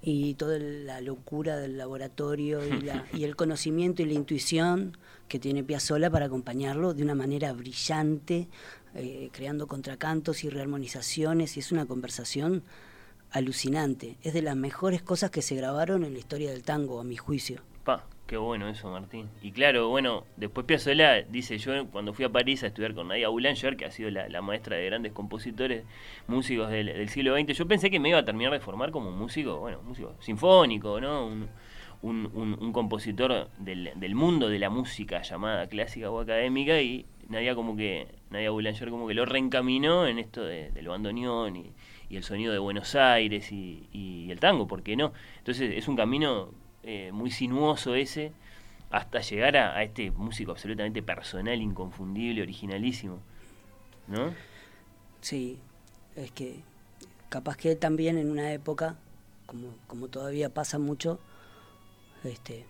y 0.00 0.34
toda 0.34 0.58
la 0.58 1.00
locura 1.00 1.56
del 1.56 1.76
laboratorio 1.76 2.64
y, 2.66 2.80
la- 2.82 3.04
y 3.12 3.24
el 3.24 3.34
conocimiento 3.36 4.02
y 4.02 4.06
la 4.06 4.14
intuición 4.14 4.96
que 5.28 5.38
tiene 5.38 5.64
Piazzolla 5.64 6.08
para 6.10 6.26
acompañarlo 6.26 6.94
de 6.94 7.02
una 7.02 7.14
manera 7.14 7.52
brillante, 7.52 8.48
eh, 8.94 9.28
creando 9.32 9.66
contracantos 9.66 10.44
y 10.44 10.48
rearmonizaciones, 10.50 11.56
y 11.56 11.60
es 11.60 11.70
una 11.72 11.84
conversación 11.86 12.62
alucinante. 13.30 14.16
Es 14.22 14.32
de 14.32 14.42
las 14.42 14.56
mejores 14.56 15.02
cosas 15.02 15.30
que 15.30 15.42
se 15.42 15.54
grabaron 15.54 16.04
en 16.04 16.12
la 16.14 16.18
historia 16.18 16.50
del 16.50 16.62
tango, 16.62 17.00
a 17.00 17.04
mi 17.04 17.16
juicio. 17.16 17.60
Pa, 17.84 18.06
qué 18.28 18.36
bueno 18.36 18.68
eso, 18.68 18.90
Martín. 18.90 19.28
Y 19.42 19.50
claro, 19.52 19.88
bueno, 19.88 20.24
después 20.36 20.66
Piazzolla 20.66 21.22
dice, 21.22 21.58
yo 21.58 21.86
cuando 21.88 22.12
fui 22.12 22.24
a 22.26 22.28
París 22.28 22.62
a 22.62 22.68
estudiar 22.68 22.94
con 22.94 23.08
Nadia 23.08 23.28
Boulanger, 23.28 23.76
que 23.76 23.86
ha 23.86 23.90
sido 23.90 24.10
la, 24.10 24.42
maestra 24.42 24.76
de 24.76 24.84
grandes 24.86 25.12
compositores, 25.12 25.84
músicos 26.28 26.70
del, 26.70 27.08
siglo 27.08 27.34
XX, 27.34 27.56
yo 27.56 27.66
pensé 27.66 27.90
que 27.90 27.98
me 27.98 28.10
iba 28.10 28.18
a 28.18 28.24
terminar 28.24 28.52
de 28.52 28.60
formar 28.60 28.90
como 28.90 29.08
un 29.08 29.18
músico, 29.18 29.56
bueno, 29.58 29.80
músico 29.82 30.14
sinfónico, 30.20 31.00
¿no? 31.00 31.26
Un- 31.26 31.48
un 32.00 32.72
compositor 32.72 33.48
del, 33.58 33.90
del 33.96 34.14
mundo 34.14 34.48
de 34.48 34.60
la 34.60 34.70
música 34.70 35.20
llamada 35.22 35.66
clásica 35.66 36.08
o 36.12 36.20
académica 36.20 36.80
y 36.80 37.06
Nadia 37.28 37.56
como 37.56 37.76
que, 37.76 38.06
Nadia 38.30 38.50
Boulanger 38.50 38.90
como 38.90 39.08
que 39.08 39.14
lo 39.14 39.24
reencaminó 39.24 40.06
en 40.06 40.20
esto 40.20 40.44
de- 40.44 40.70
del 40.70 40.86
bandoneón 40.86 41.56
y, 41.56 41.72
y 42.08 42.16
el 42.16 42.22
sonido 42.22 42.52
de 42.52 42.58
Buenos 42.60 42.94
Aires 42.94 43.50
y, 43.50 43.88
y 43.92 44.30
el 44.30 44.38
tango, 44.38 44.68
¿por 44.68 44.82
qué 44.84 44.94
no? 44.96 45.12
Entonces 45.38 45.72
es 45.76 45.88
un 45.88 45.96
camino 45.96 46.52
eh, 46.90 47.12
muy 47.12 47.30
sinuoso 47.30 47.94
ese 47.94 48.32
hasta 48.90 49.20
llegar 49.20 49.56
a, 49.58 49.76
a 49.76 49.82
este 49.82 50.10
músico 50.10 50.52
absolutamente 50.52 51.02
personal, 51.02 51.60
inconfundible, 51.60 52.40
originalísimo. 52.40 53.18
¿No? 54.06 54.32
Sí, 55.20 55.58
es 56.16 56.30
que 56.30 56.62
capaz 57.28 57.56
que 57.58 57.76
también 57.76 58.16
en 58.16 58.30
una 58.30 58.52
época, 58.52 58.96
como, 59.44 59.68
como 59.86 60.08
todavía 60.08 60.48
pasa 60.48 60.78
mucho, 60.78 61.20
este, 62.24 62.64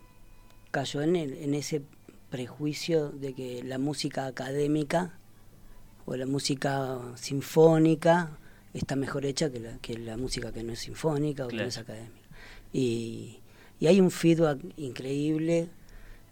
cayó 0.73 1.01
en, 1.03 1.15
el- 1.15 1.35
en 1.35 1.55
ese 1.55 1.83
prejuicio 2.31 3.11
de 3.11 3.35
que 3.35 3.63
la 3.63 3.79
música 3.79 4.27
académica 4.27 5.13
o 6.07 6.17
la 6.17 6.27
música 6.27 6.99
sinfónica 7.15 8.31
está 8.75 8.97
mejor 8.97 9.25
hecha 9.25 9.51
que 9.53 9.61
la, 9.61 9.79
que 9.79 9.97
la 9.97 10.17
música 10.17 10.53
que 10.53 10.63
no 10.65 10.73
es 10.73 10.81
sinfónica 10.81 11.45
o 11.47 11.49
que 11.49 11.57
no 11.57 11.63
es 11.69 11.79
académica. 11.79 12.29
Y, 12.73 13.39
y 13.81 13.87
hay 13.87 14.01
un 14.01 14.11
feedback 14.11 14.59
increíble 14.77 15.69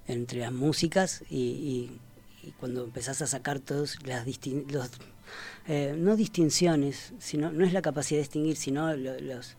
entre 0.06 0.40
las 0.40 0.52
músicas 0.52 1.22
y, 1.30 1.37
y- 1.37 2.00
cuando 2.61 2.85
empezás 2.85 3.22
a 3.22 3.26
sacar 3.26 3.59
todos 3.59 3.96
las 4.06 4.24
distin- 4.24 4.64
eh, 5.66 5.96
no 5.98 6.14
distinciones, 6.14 7.12
sino 7.18 7.50
no 7.50 7.64
es 7.64 7.72
la 7.72 7.82
capacidad 7.82 8.18
de 8.18 8.22
distinguir, 8.22 8.56
sino 8.56 8.94
las, 8.94 9.56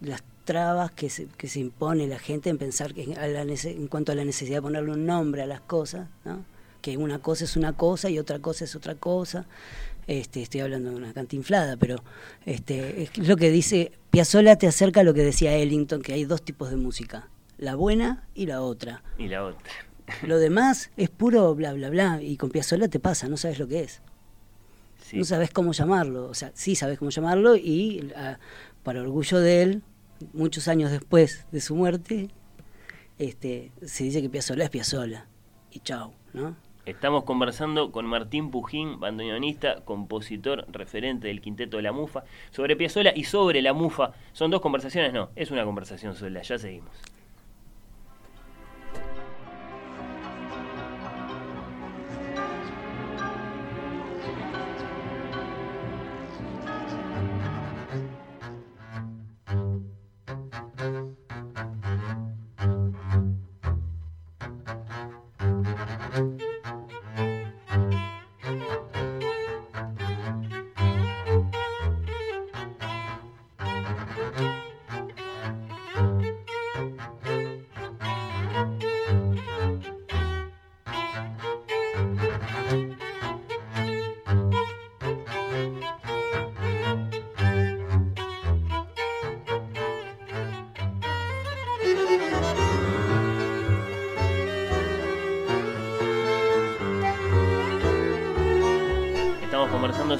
las 0.00 0.22
trabas 0.46 0.90
que 0.92 1.10
se, 1.10 1.26
que 1.26 1.46
se 1.46 1.60
impone 1.60 2.06
la 2.06 2.18
gente 2.18 2.48
en 2.48 2.56
pensar 2.56 2.94
que 2.94 3.14
a 3.16 3.26
la 3.28 3.42
en 3.42 3.86
cuanto 3.88 4.12
a 4.12 4.14
la 4.14 4.24
necesidad 4.24 4.56
de 4.58 4.62
ponerle 4.62 4.92
un 4.92 5.04
nombre 5.04 5.42
a 5.42 5.46
las 5.46 5.60
cosas, 5.60 6.08
que 6.80 6.96
una 6.96 7.18
cosa 7.18 7.44
es 7.44 7.54
una 7.56 7.74
cosa 7.74 8.08
y 8.08 8.18
otra 8.18 8.38
cosa 8.38 8.64
es 8.64 8.74
otra 8.74 8.94
cosa. 8.94 9.44
Este, 10.08 10.40
estoy 10.40 10.62
hablando 10.62 10.88
de 10.88 10.96
una 10.96 11.12
cantinflada, 11.12 11.76
pero 11.76 12.02
este, 12.46 13.02
es 13.02 13.18
lo 13.18 13.36
que 13.36 13.50
dice 13.50 13.92
Piazzolla 14.10 14.56
te 14.56 14.66
acerca 14.66 15.00
a 15.00 15.04
lo 15.04 15.12
que 15.12 15.22
decía 15.22 15.54
Ellington, 15.54 16.00
que 16.00 16.14
hay 16.14 16.24
dos 16.24 16.42
tipos 16.42 16.70
de 16.70 16.76
música, 16.76 17.28
la 17.58 17.74
buena 17.74 18.26
y 18.34 18.46
la 18.46 18.62
otra. 18.62 19.02
Y 19.18 19.28
la 19.28 19.44
otra. 19.44 19.70
Lo 20.22 20.38
demás 20.38 20.90
es 20.96 21.10
puro 21.10 21.54
bla 21.54 21.74
bla 21.74 21.90
bla 21.90 22.22
y 22.22 22.38
con 22.38 22.48
Piazzolla 22.48 22.88
te 22.88 22.98
pasa, 22.98 23.28
no 23.28 23.36
sabes 23.36 23.58
lo 23.58 23.68
que 23.68 23.80
es. 23.80 24.00
Sí. 25.04 25.18
No 25.18 25.24
sabes 25.24 25.50
cómo 25.50 25.72
llamarlo, 25.72 26.26
o 26.26 26.34
sea, 26.34 26.52
sí 26.54 26.74
sabes 26.74 26.98
cómo 26.98 27.10
llamarlo 27.10 27.54
y 27.54 28.10
ah, 28.16 28.38
para 28.82 29.02
orgullo 29.02 29.40
de 29.40 29.62
él, 29.62 29.82
muchos 30.32 30.68
años 30.68 30.90
después 30.90 31.44
de 31.52 31.60
su 31.60 31.76
muerte, 31.76 32.30
este, 33.18 33.72
se 33.84 34.04
dice 34.04 34.22
que 34.22 34.30
Piazzolla 34.30 34.64
es 34.64 34.70
Piazzolla 34.70 35.26
y 35.70 35.80
chau, 35.80 36.14
¿no? 36.32 36.56
Estamos 36.88 37.24
conversando 37.24 37.92
con 37.92 38.06
Martín 38.06 38.50
Pujín, 38.50 38.98
bandoneonista, 38.98 39.84
compositor, 39.84 40.64
referente 40.72 41.28
del 41.28 41.42
Quinteto 41.42 41.76
de 41.76 41.82
la 41.82 41.92
Mufa, 41.92 42.24
sobre 42.50 42.76
Piazzolla 42.76 43.12
y 43.14 43.24
sobre 43.24 43.60
la 43.60 43.74
Mufa. 43.74 44.12
Son 44.32 44.50
dos 44.50 44.62
conversaciones, 44.62 45.12
no, 45.12 45.28
es 45.36 45.50
una 45.50 45.66
conversación 45.66 46.14
sola, 46.14 46.40
ya 46.40 46.58
seguimos. 46.58 46.96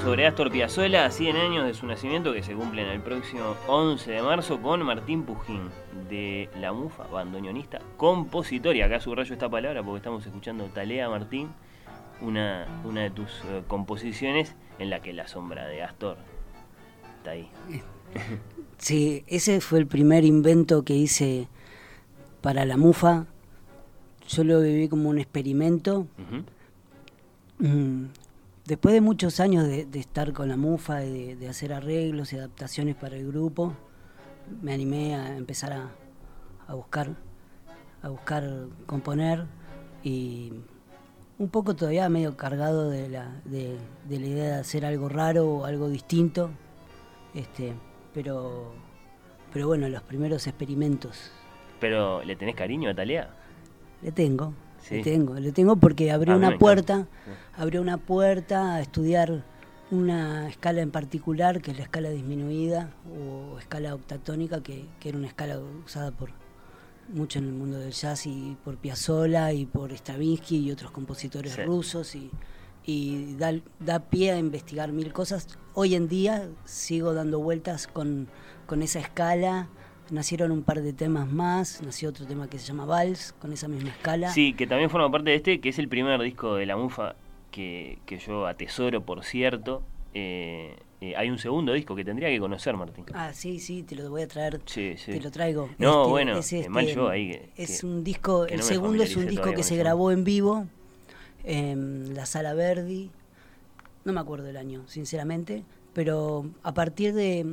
Sobre 0.09 0.25
Astor 0.25 0.51
Piazzolla, 0.51 1.11
100 1.11 1.35
años 1.35 1.67
de 1.67 1.75
su 1.75 1.85
nacimiento 1.85 2.33
que 2.33 2.41
se 2.41 2.55
cumplen 2.55 2.87
el 2.87 2.99
próximo 2.99 3.55
11 3.67 4.09
de 4.09 4.23
marzo 4.23 4.59
con 4.59 4.81
Martín 4.81 5.21
Pujín 5.21 5.69
de 6.09 6.49
La 6.59 6.73
Mufa, 6.73 7.03
bandoneonista, 7.03 7.79
compositor. 7.95 8.75
Y 8.75 8.81
acá 8.81 8.99
subrayo 8.99 9.31
esta 9.31 9.47
palabra 9.49 9.83
porque 9.83 9.97
estamos 9.97 10.25
escuchando 10.25 10.65
Talea 10.65 11.07
Martín, 11.09 11.49
una, 12.21 12.81
una 12.85 13.01
de 13.01 13.11
tus 13.11 13.29
eh, 13.45 13.61
composiciones 13.67 14.55
en 14.79 14.89
la 14.89 14.99
que 14.99 15.13
la 15.13 15.27
sombra 15.27 15.67
de 15.67 15.83
Astor 15.83 16.17
está 17.17 17.29
ahí. 17.29 17.47
Sí, 18.79 19.23
ese 19.27 19.61
fue 19.61 19.77
el 19.77 19.85
primer 19.85 20.25
invento 20.25 20.83
que 20.83 20.95
hice 20.95 21.47
para 22.41 22.65
La 22.65 22.77
Mufa. 22.77 23.27
Yo 24.27 24.43
lo 24.43 24.59
viví 24.61 24.87
como 24.87 25.09
un 25.09 25.19
experimento. 25.19 26.07
Mm, 27.59 28.05
después 28.69 28.93
de 28.93 29.01
muchos 29.01 29.39
años 29.39 29.67
de, 29.67 29.87
estar 29.95 30.31
con 30.31 30.47
la 30.47 30.55
mufa, 30.55 30.97
de, 30.97 31.35
de, 31.35 31.49
hacer 31.49 31.73
arreglos 31.73 32.31
y 32.33 32.37
adaptaciones 32.37 32.95
para 32.95 33.15
el 33.15 33.27
grupo, 33.27 33.73
me 34.61 34.73
animé 34.73 35.15
a 35.15 35.35
empezar 35.35 35.73
a, 36.67 36.73
buscar, 36.73 37.15
a 38.03 38.09
buscar 38.09 38.67
componer 38.85 39.45
y 40.03 40.53
un 41.39 41.49
poco 41.49 41.75
todavía 41.75 42.07
medio 42.09 42.37
cargado 42.37 42.91
de 42.91 43.09
la, 43.09 43.41
de, 43.45 43.77
la 44.07 44.15
idea 44.15 44.55
de 44.55 44.59
hacer 44.61 44.85
algo 44.85 45.09
raro 45.09 45.49
o 45.49 45.65
algo 45.65 45.89
distinto, 45.89 46.51
este, 47.33 47.73
pero, 48.13 48.71
pero 49.51 49.67
bueno, 49.67 49.89
los 49.89 50.03
primeros 50.03 50.45
experimentos. 50.45 51.31
¿Pero 51.79 52.23
le 52.23 52.35
tenés 52.35 52.55
cariño 52.55 52.91
a 52.91 52.93
Talía? 52.93 53.29
Le 54.03 54.11
tengo. 54.11 54.53
Le 54.89 55.03
tengo, 55.03 55.35
le 55.35 55.51
tengo 55.51 55.75
porque 55.75 56.11
abrió 56.11 56.35
una 56.35 56.57
puerta, 56.57 57.07
abrió 57.55 57.81
una 57.81 57.97
puerta 57.97 58.75
a 58.75 58.81
estudiar 58.81 59.43
una 59.91 60.47
escala 60.49 60.81
en 60.81 60.91
particular, 60.91 61.61
que 61.61 61.71
es 61.71 61.77
la 61.77 61.83
escala 61.83 62.09
disminuida 62.09 62.91
o 63.07 63.59
escala 63.59 63.93
octatónica, 63.95 64.61
que, 64.61 64.85
era 65.03 65.17
una 65.17 65.27
escala 65.27 65.59
usada 65.85 66.11
por 66.11 66.31
mucho 67.09 67.39
en 67.39 67.45
el 67.45 67.53
mundo 67.53 67.79
del 67.79 67.91
jazz 67.91 68.27
y 68.27 68.55
por 68.63 68.77
Piazzolla 68.77 69.51
y 69.51 69.65
por 69.65 69.91
Stravinsky 69.91 70.57
y 70.57 70.71
otros 70.71 70.91
compositores 70.91 71.65
rusos 71.65 72.13
y, 72.15 72.29
y 72.85 73.35
da, 73.35 73.53
da, 73.79 73.99
pie 73.99 74.31
a 74.31 74.37
investigar 74.37 74.91
mil 74.91 75.11
cosas. 75.11 75.47
Hoy 75.73 75.95
en 75.95 76.07
día 76.07 76.47
sigo 76.65 77.13
dando 77.13 77.39
vueltas 77.39 77.87
con, 77.87 78.27
con 78.67 78.83
esa 78.83 78.99
escala 78.99 79.69
Nacieron 80.11 80.51
un 80.51 80.63
par 80.63 80.81
de 80.81 80.93
temas 80.93 81.31
más, 81.31 81.81
nació 81.83 82.09
otro 82.09 82.25
tema 82.25 82.47
que 82.49 82.57
se 82.57 82.65
llama 82.65 82.85
Vals, 82.85 83.33
con 83.39 83.53
esa 83.53 83.67
misma 83.67 83.89
escala. 83.89 84.31
Sí, 84.31 84.53
que 84.53 84.65
también 84.65 84.89
forma 84.89 85.11
parte 85.11 85.29
de 85.29 85.35
este, 85.35 85.59
que 85.61 85.69
es 85.69 85.79
el 85.79 85.87
primer 85.87 86.19
disco 86.21 86.55
de 86.55 86.65
La 86.65 86.77
Mufa 86.77 87.15
que, 87.51 87.99
yo 88.27 88.47
atesoro, 88.47 89.03
por 89.03 89.23
cierto. 89.23 89.83
Eh, 90.13 90.75
eh, 91.01 91.15
hay 91.15 91.29
un 91.29 91.37
segundo 91.37 91.73
disco 91.73 91.95
que 91.95 92.03
tendría 92.03 92.29
que 92.29 92.39
conocer, 92.39 92.75
Martín. 92.75 93.05
Ah, 93.13 93.31
sí, 93.33 93.59
sí, 93.59 93.83
te 93.83 93.95
lo 93.95 94.09
voy 94.09 94.23
a 94.23 94.27
traer. 94.27 94.59
Sí, 94.65 94.95
sí. 94.97 95.13
Te 95.13 95.21
lo 95.21 95.31
traigo. 95.31 95.69
No, 95.77 96.01
este, 96.01 96.09
bueno, 96.09 96.37
es 96.37 96.69
mal 96.69 96.87
yo 96.87 97.09
ahí. 97.09 97.39
es 97.55 97.83
un 97.83 98.03
disco, 98.03 98.45
el 98.45 98.63
segundo 98.63 99.03
es 99.03 99.15
un 99.15 99.27
disco 99.27 99.53
que 99.53 99.63
se 99.63 99.75
grabó 99.77 100.11
en 100.11 100.23
vivo 100.23 100.67
en 101.43 102.15
la 102.15 102.25
Sala 102.25 102.53
Verdi. 102.53 103.11
No 104.03 104.13
me 104.13 104.19
acuerdo 104.19 104.49
el 104.49 104.57
año, 104.57 104.83
sinceramente, 104.87 105.63
pero 105.93 106.45
a 106.63 106.73
partir 106.73 107.13
de 107.13 107.45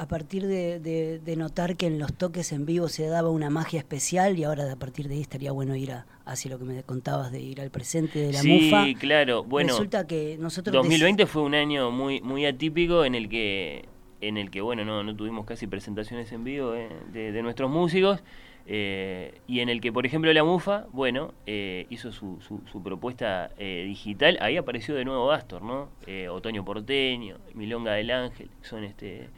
a 0.00 0.08
partir 0.08 0.46
de, 0.46 1.34
notar 1.36 1.76
que 1.76 1.86
en 1.86 1.98
los 1.98 2.14
toques 2.14 2.52
en 2.52 2.64
vivo 2.64 2.88
se 2.88 3.06
daba 3.06 3.28
una 3.28 3.50
magia 3.50 3.78
especial 3.78 4.38
y 4.38 4.44
ahora 4.44 4.72
a 4.72 4.76
partir 4.76 5.08
de 5.08 5.16
ahí 5.16 5.20
estaría 5.20 5.52
bueno 5.52 5.76
ir 5.76 5.92
a, 5.92 6.06
hacia 6.24 6.50
lo 6.50 6.58
que 6.58 6.64
me 6.64 6.82
contabas 6.82 7.30
de 7.30 7.40
ir 7.40 7.60
al 7.60 7.70
presente 7.70 8.18
de 8.18 8.32
la 8.32 8.42
mufa. 8.42 8.84
Sí, 8.86 8.94
claro. 8.94 9.44
Bueno, 9.44 9.74
resulta 9.74 10.06
que 10.06 10.38
nosotros 10.40 10.72
2020 10.72 11.26
fue 11.26 11.42
un 11.42 11.54
año 11.54 11.90
muy 11.90 12.22
muy 12.22 12.46
atípico 12.46 13.04
en 13.04 13.14
el 13.14 13.28
que 13.28 13.84
en 14.22 14.38
el 14.38 14.50
que 14.50 14.62
bueno 14.62 14.86
no, 14.86 15.02
no 15.04 15.14
tuvimos 15.14 15.44
casi 15.44 15.66
presentaciones 15.66 16.32
en 16.32 16.44
vivo 16.44 16.74
eh, 16.74 16.88
de, 17.12 17.42
nuestros 17.42 17.70
músicos 17.70 18.22
eh, 18.66 19.38
y 19.46 19.60
en 19.60 19.68
el 19.68 19.82
que 19.82 19.92
por 19.92 20.06
ejemplo 20.06 20.32
la 20.32 20.44
mufa 20.44 20.86
bueno 20.92 21.34
eh, 21.44 21.86
hizo 21.90 22.10
su, 22.10 22.38
su, 22.40 22.82
propuesta 22.82 23.50
digital 23.58 24.38
ahí 24.40 24.56
apareció 24.56 24.94
de 24.94 25.04
nuevo 25.04 25.30
Astor 25.30 25.60
no 25.60 25.90
Otoño 26.30 26.64
porteño 26.64 27.36
Milonga 27.54 27.92
del 27.92 28.10
Ángel 28.10 28.48
son 28.62 28.84
este 28.84 29.28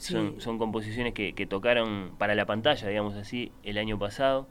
son, 0.00 0.58
composiciones 0.58 1.12
que, 1.14 1.46
tocaron 1.46 2.12
para 2.18 2.34
la 2.34 2.46
pantalla, 2.46 2.88
digamos 2.88 3.14
así, 3.14 3.52
el 3.62 3.78
año 3.78 3.98
pasado. 3.98 4.46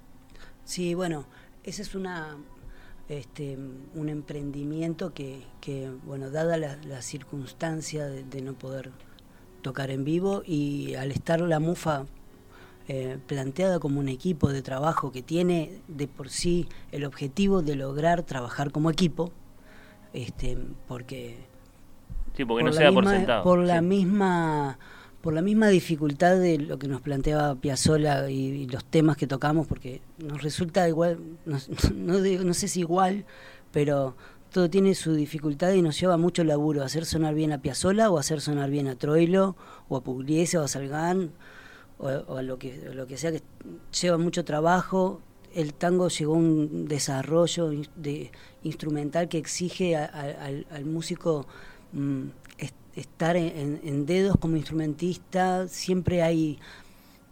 Sí, 0.63 0.93
bueno, 0.93 1.25
ese 1.63 1.81
es 1.81 1.95
una 1.95 2.37
este, 3.07 3.57
un 3.95 4.09
emprendimiento 4.09 5.13
que, 5.13 5.41
bueno, 6.05 6.29
dada 6.29 6.57
la, 6.57 7.01
circunstancia 7.01 8.05
de, 8.05 8.41
no 8.41 8.53
poder 8.53 8.91
tocar 9.61 9.89
en 9.89 10.05
vivo 10.05 10.43
y 10.45 10.93
al 10.93 11.11
estar 11.11 11.41
la 11.41 11.59
mufa 11.59 12.05
eh, 12.87 13.17
planteada 13.27 13.79
como 13.79 13.99
un 13.99 14.09
equipo 14.09 14.49
de 14.49 14.61
trabajo 14.61 15.11
que 15.11 15.21
tiene 15.21 15.81
de 15.87 16.07
por 16.07 16.29
sí 16.29 16.67
el 16.91 17.03
objetivo 17.03 17.61
de 17.61 17.75
lograr 17.75 18.23
trabajar 18.23 18.71
como 18.71 18.89
equipo, 18.91 19.31
este, 20.13 20.57
porque... 20.87 21.37
Sí, 22.35 22.45
porque 22.45 22.63
no 22.63 22.71
sea 22.71 22.91
por 22.91 23.07
sentado. 23.07 23.43
Por 23.43 23.59
la 23.59 23.81
misma 23.81 24.77
por 25.21 25.33
la 25.33 25.41
misma 25.41 25.67
dificultad 25.67 26.39
de 26.39 26.57
lo 26.57 26.79
que 26.79 26.87
nos 26.87 27.01
planteaba 27.01 27.55
Piazzolla 27.55 28.29
y, 28.29 28.67
los 28.67 28.85
temas 28.85 29.17
que 29.17 29.27
tocamos, 29.27 29.67
porque 29.67 30.01
nos 30.17 30.41
resulta 30.41 30.87
igual, 30.87 31.19
no, 31.45 32.19
no, 32.19 32.53
sé 32.53 32.67
si 32.67 32.79
igual, 32.81 33.25
pero 33.71 34.15
todo 34.51 34.69
tiene 34.69 34.95
su 34.95 35.13
dificultad 35.13 35.73
y 35.73 35.81
nos 35.81 35.99
lleva 35.99 36.17
mucho 36.17 36.43
laburo 36.43 36.83
hacer 36.83 37.05
sonar 37.05 37.35
bien 37.35 37.51
a 37.51 37.61
Piazzolla 37.61 38.09
o 38.09 38.17
hacer 38.17 38.41
sonar 38.41 38.69
bien 38.69 38.87
a 38.87 38.95
Troilo 38.95 39.55
o 39.89 39.97
a 39.97 40.01
Pugliese 40.01 40.57
o 40.57 40.63
a 40.63 40.67
Salgán 40.67 41.31
o, 41.97 42.07
a 42.07 42.41
lo 42.41 42.57
que, 42.57 42.89
lo 42.93 43.05
que 43.05 43.17
sea 43.17 43.31
que 43.31 43.43
lleva 44.01 44.17
mucho 44.17 44.45
trabajo. 44.45 45.21
El 45.53 45.73
tango 45.73 46.09
llegó 46.09 46.35
a 46.35 46.37
un 46.37 46.87
desarrollo 46.87 47.71
de, 47.95 48.31
instrumental 48.63 49.27
que 49.27 49.37
exige 49.37 49.95
al, 49.95 50.85
músico 50.85 51.47
mm, 51.91 52.27
estar 52.99 53.35
en, 53.35 54.05
dedos 54.05 54.37
como 54.37 54.57
instrumentista, 54.57 55.67
siempre 55.67 56.21
hay, 56.21 56.59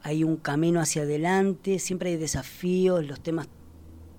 hay 0.04 0.24
un 0.24 0.38
camino 0.38 0.80
hacia 0.80 1.04
adelante, 1.04 1.80
siempre 1.80 2.12
hay 2.12 2.18
desafíos, 2.18 3.06
los 3.06 3.20
temas 3.20 3.48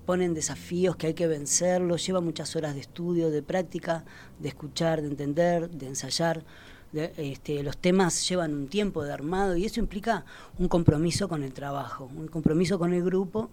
ponen 0.05 0.33
desafíos 0.33 0.95
que 0.95 1.07
hay 1.07 1.13
que 1.13 1.27
vencerlos, 1.27 2.05
lleva 2.05 2.21
muchas 2.21 2.55
horas 2.55 2.73
de 2.73 2.81
estudio, 2.81 3.29
de 3.29 3.43
práctica, 3.43 4.05
de 4.39 4.49
escuchar, 4.49 5.01
de 5.01 5.07
entender, 5.07 5.69
de 5.69 5.87
ensayar. 5.87 6.43
este, 6.93 7.61
los 7.61 7.77
temas 7.77 8.27
llevan 8.27 8.53
un 8.55 8.67
tiempo 8.67 9.03
de 9.03 9.13
armado 9.13 9.55
y 9.55 9.65
eso 9.65 9.79
implica 9.79 10.25
un 10.57 10.67
compromiso 10.67 11.29
con 11.29 11.43
el 11.43 11.53
trabajo, 11.53 12.09
un 12.15 12.27
compromiso 12.27 12.79
con 12.79 12.93
el 12.93 13.03
grupo 13.03 13.51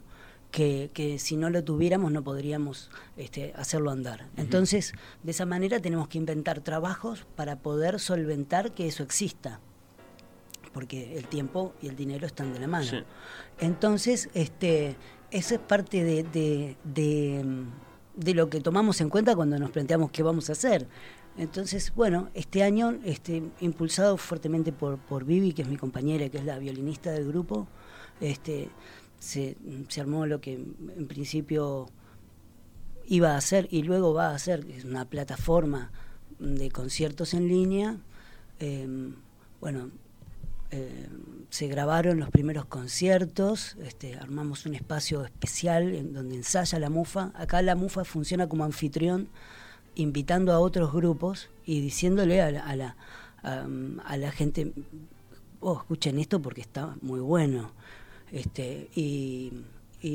que, 0.50 1.16
si 1.18 1.36
no 1.36 1.50
lo 1.50 1.62
tuviéramos 1.64 2.12
no 2.12 2.22
podríamos 2.22 2.90
este, 3.16 3.52
hacerlo 3.56 3.90
andar. 3.90 4.26
Entonces, 4.36 4.94
de 5.22 5.30
esa 5.30 5.46
manera 5.46 5.80
tenemos 5.80 6.08
que 6.08 6.18
inventar 6.18 6.60
trabajos 6.60 7.26
para 7.36 7.56
poder 7.56 8.00
solventar 8.00 8.72
que 8.72 8.86
eso 8.86 9.02
exista, 9.02 9.60
porque 10.72 11.16
el 11.16 11.26
tiempo 11.26 11.74
y 11.82 11.88
el 11.88 11.96
dinero 11.96 12.26
están 12.26 12.52
de 12.52 12.60
la 12.60 12.66
mano. 12.66 12.90
Entonces, 13.60 14.30
este, 14.34 14.96
esa 15.30 15.54
es 15.56 15.60
parte 15.60 16.04
de, 16.04 16.76
de, 16.84 18.34
lo 18.34 18.48
que 18.48 18.60
tomamos 18.60 19.00
en 19.00 19.08
cuenta 19.08 19.34
cuando 19.34 19.58
nos 19.58 19.70
planteamos 19.70 20.10
qué 20.10 20.22
vamos 20.22 20.48
a 20.48 20.52
hacer. 20.52 20.86
Entonces, 21.38 21.92
bueno, 21.94 22.30
este 22.32 22.62
año, 22.62 22.98
este, 23.04 23.42
impulsado 23.60 24.16
fuertemente 24.16 24.72
por, 24.72 24.96
por 24.96 25.24
Vivi, 25.24 25.52
que 25.52 25.62
es 25.62 25.68
mi 25.68 25.76
compañera, 25.76 26.30
que 26.30 26.38
es 26.38 26.44
la 26.44 26.58
violinista 26.58 27.12
del 27.12 27.26
grupo, 27.26 27.68
este, 28.20 28.70
se, 29.26 29.56
armó 30.00 30.26
lo 30.26 30.40
que 30.40 30.54
en 30.54 31.06
principio 31.08 31.88
iba 33.06 33.32
a 33.32 33.36
hacer 33.36 33.68
y 33.70 33.82
luego 33.82 34.14
va 34.14 34.30
a 34.30 34.36
es 34.36 34.84
una 34.84 35.04
plataforma 35.04 35.90
de 36.38 36.70
conciertos 36.70 37.34
en 37.34 37.48
línea. 37.48 37.96
Em, 38.60 39.14
bueno, 39.60 39.90
em, 40.70 41.44
se 41.50 41.66
grabaron 41.66 42.18
los 42.20 42.30
primeros 42.30 42.66
conciertos, 42.66 43.76
este, 43.82 44.16
armamos 44.16 44.64
un 44.66 44.74
espacio 44.74 45.24
especial 45.24 45.94
en 45.94 46.12
donde 46.12 46.36
ensaya 46.36 46.78
la 46.78 46.90
mufa. 46.90 47.32
Acá 47.34 47.62
la 47.62 47.74
mufa 47.74 48.04
funciona 48.04 48.48
como 48.48 48.64
anfitrión, 48.64 49.28
invitando 49.96 50.52
a 50.52 50.60
otros 50.60 50.92
grupos 50.92 51.48
y 51.64 51.80
diciéndole 51.80 52.42
a 52.42 52.50
la, 52.50 52.96
a 53.42 54.16
la 54.16 54.30
gente, 54.30 54.72
oh, 55.60 55.78
escuchen 55.78 56.18
esto 56.18 56.40
porque 56.40 56.60
está 56.60 56.96
muy 57.02 57.20
bueno. 57.20 57.72
Este, 58.32 58.88
y, 58.94 59.52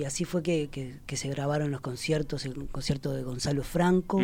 así 0.06 0.26
fue 0.26 0.44
que, 0.44 1.00
se 1.14 1.30
grabaron 1.30 1.72
los 1.72 1.82
conciertos, 1.82 2.46
el 2.46 2.68
concierto 2.68 3.14
de 3.14 3.24
Gonzalo 3.24 3.64
Franco, 3.64 4.22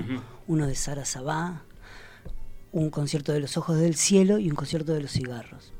uno 0.47 0.67
de 0.67 0.75
Sara 0.75 1.05
Sabá, 1.05 1.63
un 2.71 2.89
concierto 2.89 3.31
de 3.31 3.39
Los 3.39 3.57
Ojos 3.57 3.77
del 3.77 3.95
Cielo 3.95 4.39
y 4.39 4.49
un 4.49 4.55
concierto 4.55 4.93
de 4.93 5.01
Los 5.01 5.11
Cigarros. 5.11 5.73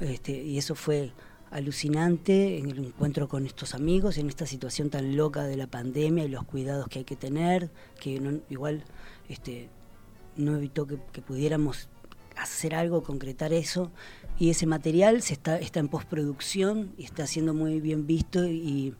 Este, 0.00 0.32
y 0.32 0.56
eso 0.56 0.74
fue 0.74 1.12
alucinante 1.50 2.58
en 2.58 2.70
el 2.70 2.78
encuentro 2.86 3.28
con 3.28 3.44
estos 3.44 3.74
amigos, 3.74 4.18
en 4.18 4.28
esta 4.28 4.46
situación 4.46 4.88
tan 4.88 5.16
loca 5.16 5.44
de 5.44 5.56
la 5.56 5.66
pandemia 5.66 6.24
y 6.24 6.28
los 6.28 6.44
cuidados 6.44 6.88
que 6.88 7.00
hay 7.00 7.04
que 7.04 7.16
tener, 7.16 7.70
que 8.00 8.20
igual 8.48 8.84
este, 9.28 9.68
no 10.36 10.56
evitó 10.56 10.86
que, 10.86 10.96
pudiéramos 10.96 11.88
hacer 12.36 12.74
algo, 12.74 13.02
concretar 13.02 13.52
eso. 13.52 13.90
Y 14.40 14.48
ese 14.48 14.66
material 14.66 15.20
se 15.20 15.34
está, 15.34 15.58
está 15.58 15.80
en 15.80 15.88
postproducción 15.88 16.92
y 16.96 17.04
está 17.04 17.26
siendo 17.26 17.52
muy 17.52 17.78
bien 17.78 18.06
visto 18.06 18.44
y, 18.46 18.94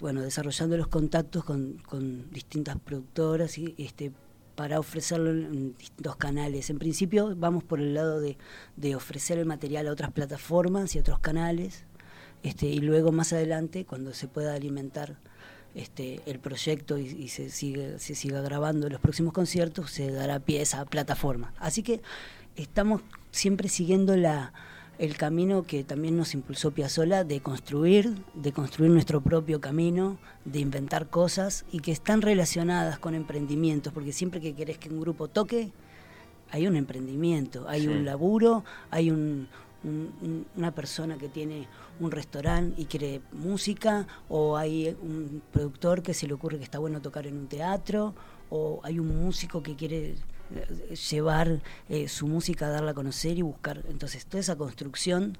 bueno, 0.00 0.22
desarrollando 0.22 0.78
los 0.78 0.88
contactos 0.88 1.44
con, 1.44 1.74
con 1.86 2.30
distintas 2.32 2.78
productoras 2.78 3.58
y 3.58 3.74
este 3.76 4.10
para 4.54 4.78
ofrecerlo 4.78 5.30
en 5.30 5.76
distintos 5.76 6.16
canales. 6.16 6.70
En 6.70 6.78
principio 6.78 7.34
vamos 7.36 7.62
por 7.62 7.78
el 7.78 7.94
lado 7.94 8.20
de, 8.20 8.36
de 8.76 8.94
ofrecer 8.96 9.38
el 9.38 9.46
material 9.46 9.86
a 9.86 9.92
otras 9.92 10.12
plataformas 10.12 10.94
y 10.94 10.98
otros 10.98 11.18
canales, 11.18 11.84
este, 12.42 12.66
y 12.66 12.80
luego 12.80 13.12
más 13.12 13.32
adelante, 13.32 13.84
cuando 13.84 14.14
se 14.14 14.28
pueda 14.28 14.54
alimentar 14.54 15.18
este, 15.74 16.20
el 16.26 16.40
proyecto 16.40 16.98
y, 16.98 17.28
se, 17.28 17.50
sigue, 17.50 17.98
se 17.98 18.14
siga 18.14 18.40
grabando 18.40 18.88
los 18.88 19.00
próximos 19.00 19.32
conciertos, 19.32 19.90
se 19.90 20.10
dará 20.10 20.40
pie 20.40 20.60
a 20.60 20.62
esa 20.62 20.84
plataforma. 20.86 21.52
Así 21.58 21.82
que 21.82 22.00
estamos 22.56 23.02
siempre 23.30 23.68
siguiendo 23.68 24.16
la, 24.16 24.52
el 24.98 25.16
camino 25.16 25.62
que 25.62 25.82
también 25.82 26.16
nos 26.16 26.34
impulsó 26.34 26.72
Piazzolla 26.72 27.24
de 27.24 27.40
construir, 27.40 28.22
de 28.34 28.52
construir 28.52 28.90
nuestro 28.90 29.22
propio 29.22 29.60
camino, 29.60 30.18
de 30.44 30.58
inventar 30.58 31.08
cosas 31.08 31.64
y 31.72 31.80
que 31.80 31.90
están 31.90 32.20
relacionadas 32.20 32.98
con 32.98 33.14
emprendimientos, 33.14 33.92
porque 33.92 34.12
siempre 34.12 34.42
que 34.42 34.54
querés 34.54 34.76
que 34.76 34.90
un 34.90 35.00
grupo 35.00 35.28
toque, 35.28 35.72
hay 36.50 36.66
un 36.66 36.76
emprendimiento, 36.76 37.66
hay 37.66 37.86
un 37.86 38.04
laburo, 38.04 38.64
hay 38.90 39.10
un, 39.10 39.48
una 40.56 40.74
persona 40.74 41.16
que 41.16 41.28
tiene 41.28 41.66
un 41.98 42.10
restaurante 42.10 42.80
y 42.80 42.84
quiere 42.84 43.22
música, 43.32 44.06
o 44.28 44.56
hay 44.58 44.96
un 45.00 45.42
productor 45.50 46.02
que 46.02 46.12
se 46.12 46.26
le 46.26 46.34
ocurre 46.34 46.58
que 46.58 46.64
está 46.64 46.78
bueno 46.78 47.00
tocar 47.00 47.26
en 47.26 47.38
un 47.38 47.46
teatro, 47.46 48.14
o 48.50 48.80
hay 48.82 48.98
un 48.98 49.22
músico 49.22 49.62
que 49.62 49.76
quiere 49.76 50.16
llevar 51.10 51.60
eh, 51.88 52.08
su 52.08 52.26
música, 52.26 52.68
darla 52.68 52.92
a 52.92 52.94
conocer 52.94 53.38
y 53.38 53.42
buscar. 53.42 53.82
Entonces, 53.88 54.26
toda 54.26 54.40
esa 54.40 54.56
construcción, 54.56 55.38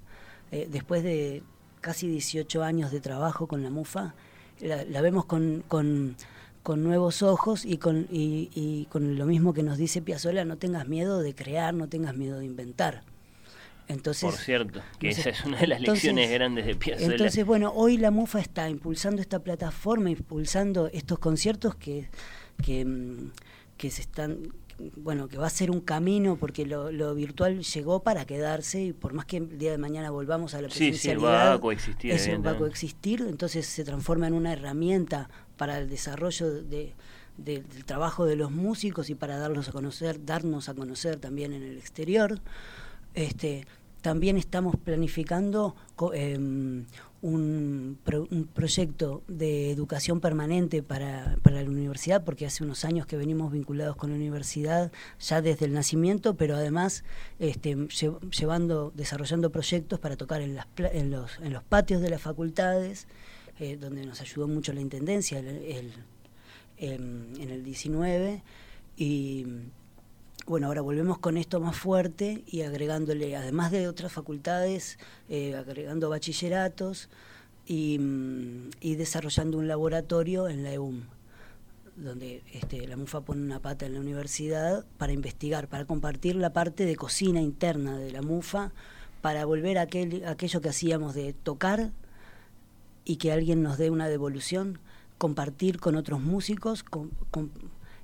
eh, 0.50 0.68
después 0.70 1.02
de 1.02 1.42
casi 1.80 2.08
18 2.08 2.62
años 2.62 2.90
de 2.90 3.00
trabajo 3.00 3.46
con 3.46 3.62
la 3.62 3.70
MUFA, 3.70 4.14
la, 4.60 5.00
vemos 5.00 5.24
con, 5.24 5.64
con, 5.66 6.16
con, 6.62 6.82
nuevos 6.82 7.22
ojos 7.22 7.64
y 7.64 7.78
con, 7.78 8.06
y, 8.10 8.50
y 8.54 8.86
con 8.90 9.16
lo 9.16 9.26
mismo 9.26 9.54
que 9.54 9.62
nos 9.62 9.78
dice 9.78 10.02
Piazzolla, 10.02 10.44
no 10.44 10.58
tengas 10.58 10.86
miedo 10.86 11.20
de 11.20 11.34
crear, 11.34 11.72
no 11.72 11.88
tengas 11.88 12.14
miedo 12.14 12.38
de 12.38 12.44
inventar. 12.44 13.02
Por 14.20 14.36
cierto, 14.36 14.80
que 15.00 15.08
esa 15.08 15.30
es 15.30 15.44
una 15.44 15.58
de 15.58 15.66
las 15.66 15.80
lecciones 15.80 16.30
grandes 16.30 16.64
de 16.64 16.76
Piazzolla. 16.76 17.12
Entonces, 17.12 17.44
bueno, 17.44 17.72
hoy 17.74 17.96
la 17.96 18.12
MUFA 18.12 18.38
está 18.38 18.68
impulsando 18.68 19.20
esta 19.20 19.40
plataforma, 19.40 20.10
impulsando 20.10 20.88
estos 20.92 21.18
conciertos 21.18 21.74
que, 21.74 22.08
que, 22.62 22.84
mm, 22.84 23.32
que 23.76 23.90
se 23.90 24.02
están 24.02 24.52
bueno, 24.96 25.28
que 25.28 25.36
va 25.36 25.46
a 25.46 25.50
ser 25.50 25.70
un 25.70 25.80
camino 25.80 26.36
porque 26.36 26.66
lo, 26.66 27.14
virtual 27.14 27.62
llegó 27.62 28.02
para 28.02 28.24
quedarse 28.24 28.82
y 28.82 28.92
por 28.92 29.12
más 29.12 29.26
que 29.26 29.38
el 29.38 29.58
día 29.58 29.70
de 29.70 29.78
mañana 29.78 30.10
volvamos 30.10 30.54
a 30.54 30.62
la 30.62 30.68
presencialidad, 30.68 31.20
sí, 31.20 31.24
va 31.24 31.52
a 31.52 31.60
coexistir, 31.60 32.12
eso 32.12 32.42
va 32.42 32.52
a 32.52 32.58
coexistir, 32.58 33.22
entonces 33.28 33.66
se 33.66 33.84
transforma 33.84 34.26
en 34.26 34.34
una 34.34 34.52
herramienta 34.52 35.28
para 35.56 35.78
el 35.78 35.88
desarrollo 35.88 36.50
de, 36.50 36.94
del 37.36 37.84
trabajo 37.84 38.24
de 38.24 38.36
los 38.36 38.50
músicos 38.50 39.10
y 39.10 39.14
para 39.14 39.38
darlos 39.38 39.68
a 39.68 39.72
conocer, 39.72 40.24
darnos 40.24 40.68
a 40.68 40.74
conocer 40.74 41.16
también 41.16 41.52
en 41.52 41.62
el 41.62 41.78
exterior. 41.78 42.40
Este, 43.14 43.66
también 44.00 44.36
estamos 44.36 44.76
planificando 44.76 45.74
em, 46.14 46.86
un, 47.22 47.98
proyecto 48.54 49.22
de 49.28 49.70
educación 49.70 50.20
permanente 50.20 50.82
para, 50.82 51.36
la 51.44 51.62
universidad, 51.62 52.24
porque 52.24 52.46
hace 52.46 52.64
unos 52.64 52.84
años 52.84 53.06
que 53.06 53.16
venimos 53.16 53.52
vinculados 53.52 53.96
con 53.96 54.10
la 54.10 54.16
universidad 54.16 54.90
ya 55.18 55.42
desde 55.42 55.66
el 55.66 55.72
nacimiento, 55.72 56.34
pero 56.34 56.56
además 56.56 57.04
este, 57.38 57.76
llevando, 58.38 58.92
desarrollando 58.94 59.50
proyectos 59.50 59.98
para 59.98 60.16
tocar 60.16 60.40
en, 60.40 60.54
las, 60.54 60.66
en, 60.76 61.10
los, 61.10 61.38
en 61.40 61.52
los 61.52 61.62
patios 61.62 62.00
de 62.00 62.10
las 62.10 62.22
facultades, 62.22 63.06
eh, 63.58 63.76
donde 63.76 64.06
nos 64.06 64.20
ayudó 64.20 64.48
mucho 64.48 64.72
la 64.72 64.80
Intendencia 64.80 65.38
el, 65.40 65.92
em, 66.78 67.34
en 67.38 67.50
el 67.50 67.62
19, 67.62 68.42
y 68.96 69.46
bueno, 70.46 70.66
ahora 70.66 70.80
volvemos 70.80 71.18
con 71.18 71.36
esto 71.36 71.60
más 71.60 71.76
fuerte 71.76 72.42
y 72.46 72.62
agregándole, 72.62 73.36
además 73.36 73.70
de 73.70 73.88
otras 73.88 74.12
facultades, 74.12 74.98
eh, 75.28 75.54
agregando 75.54 76.08
bachilleratos 76.08 77.08
mm, 77.68 78.68
y, 78.80 78.94
desarrollando 78.96 79.58
un 79.58 79.68
laboratorio 79.68 80.48
en 80.48 80.62
la 80.64 80.72
EUM, 80.72 81.02
donde 81.96 82.42
este, 82.52 82.86
la 82.86 82.96
MUFA 82.96 83.20
pone 83.20 83.42
una 83.42 83.60
pata 83.60 83.86
en 83.86 83.94
la 83.94 84.00
universidad 84.00 84.84
para 84.98 85.12
investigar, 85.12 85.68
para 85.68 85.84
compartir 85.84 86.36
la 86.36 86.52
parte 86.52 86.84
de 86.84 86.96
cocina 86.96 87.40
interna 87.40 87.98
de 87.98 88.12
la 88.12 88.22
MUFA, 88.22 88.72
para 89.20 89.44
volver 89.44 89.78
a 89.78 89.82
aquel, 89.82 90.24
aquello 90.26 90.60
que 90.60 90.70
hacíamos 90.70 91.14
de 91.14 91.32
tocar 91.32 91.92
y 93.04 93.16
que 93.16 93.32
alguien 93.32 93.62
nos 93.62 93.78
dé 93.78 93.90
una 93.90 94.08
devolución, 94.08 94.78
compartir 95.18 95.78
con 95.78 95.96
otros 95.96 96.20
músicos, 96.20 96.84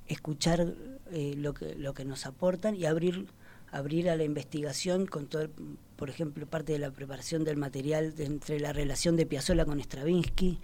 escuchar 0.07 0.75
eh, 1.11 1.35
lo, 1.37 1.53
que, 1.53 1.75
lo 1.75 1.93
que 1.93 2.05
nos 2.05 2.25
aportan 2.25 2.75
y 2.75 2.85
abrir, 2.85 3.27
abrir 3.71 4.09
a 4.09 4.15
la 4.15 4.23
investigación 4.23 5.05
con 5.05 5.27
todo, 5.27 5.49
por 5.95 6.09
ejemplo, 6.09 6.45
parte 6.45 6.73
de 6.73 6.79
la 6.79 6.91
preparación 6.91 7.43
del 7.43 7.57
material 7.57 8.13
entre 8.17 8.59
la 8.59 8.73
relación 8.73 9.15
de 9.15 9.25
Piazzolla 9.25 9.65
con 9.65 9.79
Stravinsky, 9.79 10.59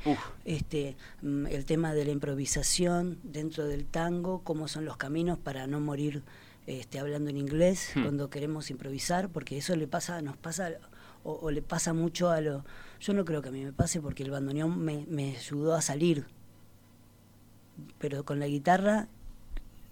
este, 0.46 0.96
mm, 1.22 1.48
el 1.48 1.66
tema 1.66 1.94
de 1.94 2.06
la 2.06 2.12
improvisación 2.12 3.20
dentro 3.24 3.66
del 3.66 3.86
tango, 3.86 4.42
cómo 4.44 4.68
son 4.68 4.86
los 4.86 4.98
caminos 4.98 5.38
para 5.38 5.68
no 5.68 5.80
morir 5.80 6.24
este, 6.66 7.00
hablando 7.00 7.30
en 7.30 7.38
inglés 7.38 7.92
hmm. 7.94 8.04
cuando 8.04 8.30
queremos 8.30 8.70
improvisar, 8.72 9.30
porque 9.30 9.58
eso 9.58 9.76
le 9.76 9.88
pasa, 9.88 10.22
nos 10.22 10.38
pasa 10.38 10.72
o, 11.24 11.52
le 11.52 11.62
pasa 11.62 11.94
mucho 11.94 12.30
a 12.30 12.42
lo... 12.42 12.66
Yo 13.00 13.14
no 13.14 13.26
creo 13.26 13.42
que 13.42 13.50
a 13.50 13.52
mí 13.52 13.64
me 13.64 13.74
pase 13.74 14.02
porque 14.02 14.24
el 14.24 14.32
bandoneón 14.32 14.80
me, 14.80 15.06
me 15.10 15.36
ayudó 15.36 15.74
a 15.74 15.82
salir, 15.82 16.26
pero 17.98 18.24
con 18.24 18.40
la 18.40 18.48
guitarra 18.48 19.08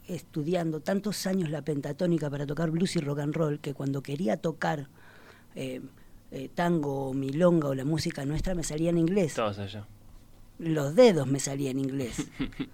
estudiando 0.07 0.79
tantos 0.81 1.25
años 1.27 1.49
la 1.49 1.61
pentatónica 1.61 2.29
para 2.29 2.45
tocar 2.45 2.71
blues 2.71 2.95
y 2.95 2.99
rock 2.99 3.19
and 3.19 3.33
roll 3.33 3.59
que 3.59 3.73
cuando 3.73 4.01
quería 4.01 4.37
tocar 4.37 4.87
eh, 5.55 5.81
eh, 6.31 6.49
tango 6.53 7.09
o 7.09 7.13
milonga 7.13 7.67
o 7.69 7.75
la 7.75 7.85
música 7.85 8.25
nuestra 8.25 8.55
me 8.55 8.63
salía 8.63 8.89
en 8.89 8.97
inglés. 8.97 9.37
allá. 9.37 9.87
Los 10.59 10.95
dedos 10.95 11.27
me 11.27 11.39
salían 11.39 11.77
en 11.77 11.85
inglés. 11.85 12.27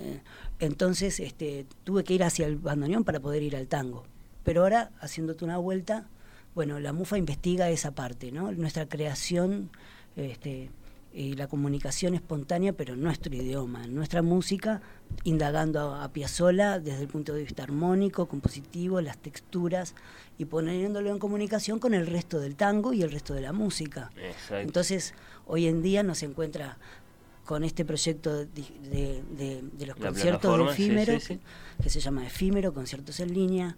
Eh, 0.00 0.20
entonces 0.60 1.18
este, 1.18 1.66
tuve 1.82 2.04
que 2.04 2.14
ir 2.14 2.22
hacia 2.22 2.46
el 2.46 2.54
bandoneón 2.54 3.02
para 3.02 3.18
poder 3.18 3.42
ir 3.42 3.56
al 3.56 3.66
tango. 3.66 4.04
Pero 4.44 4.62
ahora, 4.62 4.92
haciéndote 5.00 5.44
una 5.44 5.58
vuelta, 5.58 6.06
bueno, 6.54 6.78
la 6.78 6.92
MUFA 6.92 7.18
investiga 7.18 7.68
esa 7.68 7.90
parte, 7.90 8.30
¿no? 8.30 8.52
Nuestra 8.52 8.86
creación 8.86 9.70
este, 10.14 10.70
y 11.12 11.34
la 11.34 11.48
comunicación 11.48 12.14
espontánea, 12.14 12.72
pero 12.72 12.94
en 12.94 13.02
nuestro 13.02 13.34
idioma, 13.34 13.84
en 13.84 13.94
nuestra 13.94 14.22
música, 14.22 14.82
indagando 15.24 15.94
a, 15.94 16.08
Piazzolla 16.12 16.78
desde 16.78 17.02
el 17.02 17.08
punto 17.08 17.32
de 17.32 17.42
vista 17.42 17.62
armónico, 17.62 18.26
compositivo, 18.26 19.00
las 19.00 19.18
texturas 19.18 19.94
y 20.36 20.44
poniéndolo 20.44 21.10
en 21.10 21.18
comunicación 21.18 21.78
con 21.78 21.94
el 21.94 22.06
resto 22.06 22.40
del 22.40 22.56
tango 22.56 22.92
y 22.92 23.02
el 23.02 23.10
resto 23.10 23.34
de 23.34 23.40
la 23.40 23.52
música. 23.52 24.10
Entonces, 24.50 25.14
hoy 25.46 25.66
en 25.66 25.82
día 25.82 26.02
nos 26.02 26.22
encuentra 26.22 26.78
con 27.44 27.64
este 27.64 27.86
proyecto 27.86 28.44
de, 28.44 28.44
de, 28.84 29.86
los 29.86 29.96
conciertos 29.96 30.58
de 30.58 30.70
efímero, 30.70 31.18
que 31.82 31.88
se 31.88 31.98
llama 31.98 32.26
Efímero, 32.26 32.74
conciertos 32.74 33.20
en 33.20 33.32
línea, 33.32 33.74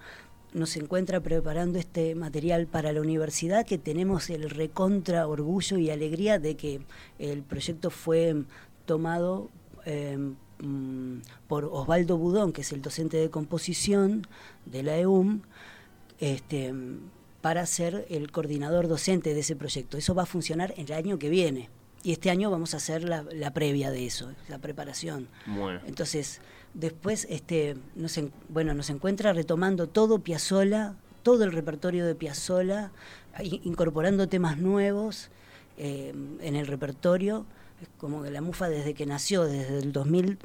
nos 0.52 0.76
encuentra 0.76 1.20
preparando 1.20 1.78
este 1.78 2.14
material 2.14 2.66
para 2.66 2.92
la 2.92 3.00
universidad, 3.00 3.66
que 3.66 3.78
tenemos 3.78 4.30
el 4.30 4.50
recontra 4.50 5.26
orgullo 5.26 5.78
y 5.78 5.90
alegría 5.90 6.38
de 6.38 6.56
que 6.56 6.80
el 7.18 7.42
proyecto 7.42 7.90
fue 7.90 8.34
tomado 8.86 9.50
em, 9.84 10.34
mm, 10.58 11.22
por 11.48 11.64
Osvaldo 11.66 12.18
Budón, 12.18 12.52
que 12.52 12.62
es 12.62 12.72
el 12.72 12.82
docente 12.82 13.16
de 13.16 13.30
composición 13.30 14.26
de 14.66 14.82
la 14.82 14.98
EUM, 14.98 15.42
este, 16.18 16.74
para 17.40 17.64
ser 17.66 18.06
el 18.10 18.30
coordinador 18.30 18.88
docente 18.88 19.32
de 19.34 19.40
ese 19.40 19.56
proyecto. 19.56 19.96
Eso 19.96 20.14
va 20.14 20.24
a 20.24 20.26
funcionar 20.26 20.74
el 20.76 20.92
año 20.92 21.18
que 21.18 21.30
viene. 21.30 21.70
Y 22.02 22.12
este 22.12 22.30
año 22.30 22.50
vamos 22.50 22.74
a 22.74 22.78
hacer 22.78 23.04
la, 23.04 23.24
la 23.30 23.52
previa 23.52 23.90
de 23.90 24.06
eso, 24.06 24.32
la 24.48 24.58
preparación. 24.58 25.28
Bueno. 25.46 25.80
Entonces, 25.86 26.40
Después, 26.74 27.26
este, 27.30 27.76
nos, 27.96 28.18
bueno, 28.48 28.74
nos 28.74 28.90
encuentra 28.90 29.32
retomando 29.32 29.88
todo 29.88 30.20
Piazzola, 30.20 30.94
todo 31.22 31.44
el 31.44 31.52
repertorio 31.52 32.06
de 32.06 32.14
Piazzola, 32.14 32.92
incorporando 33.42 34.28
temas 34.28 34.58
nuevos 34.58 35.30
eh, 35.78 36.14
en 36.40 36.56
el 36.56 36.66
repertorio, 36.66 37.44
como 37.98 38.22
que 38.22 38.30
la 38.30 38.40
MUFA 38.40 38.68
desde 38.68 38.94
que 38.94 39.06
nació, 39.06 39.44
desde 39.44 39.78
el 39.78 39.92
2000, 39.92 40.38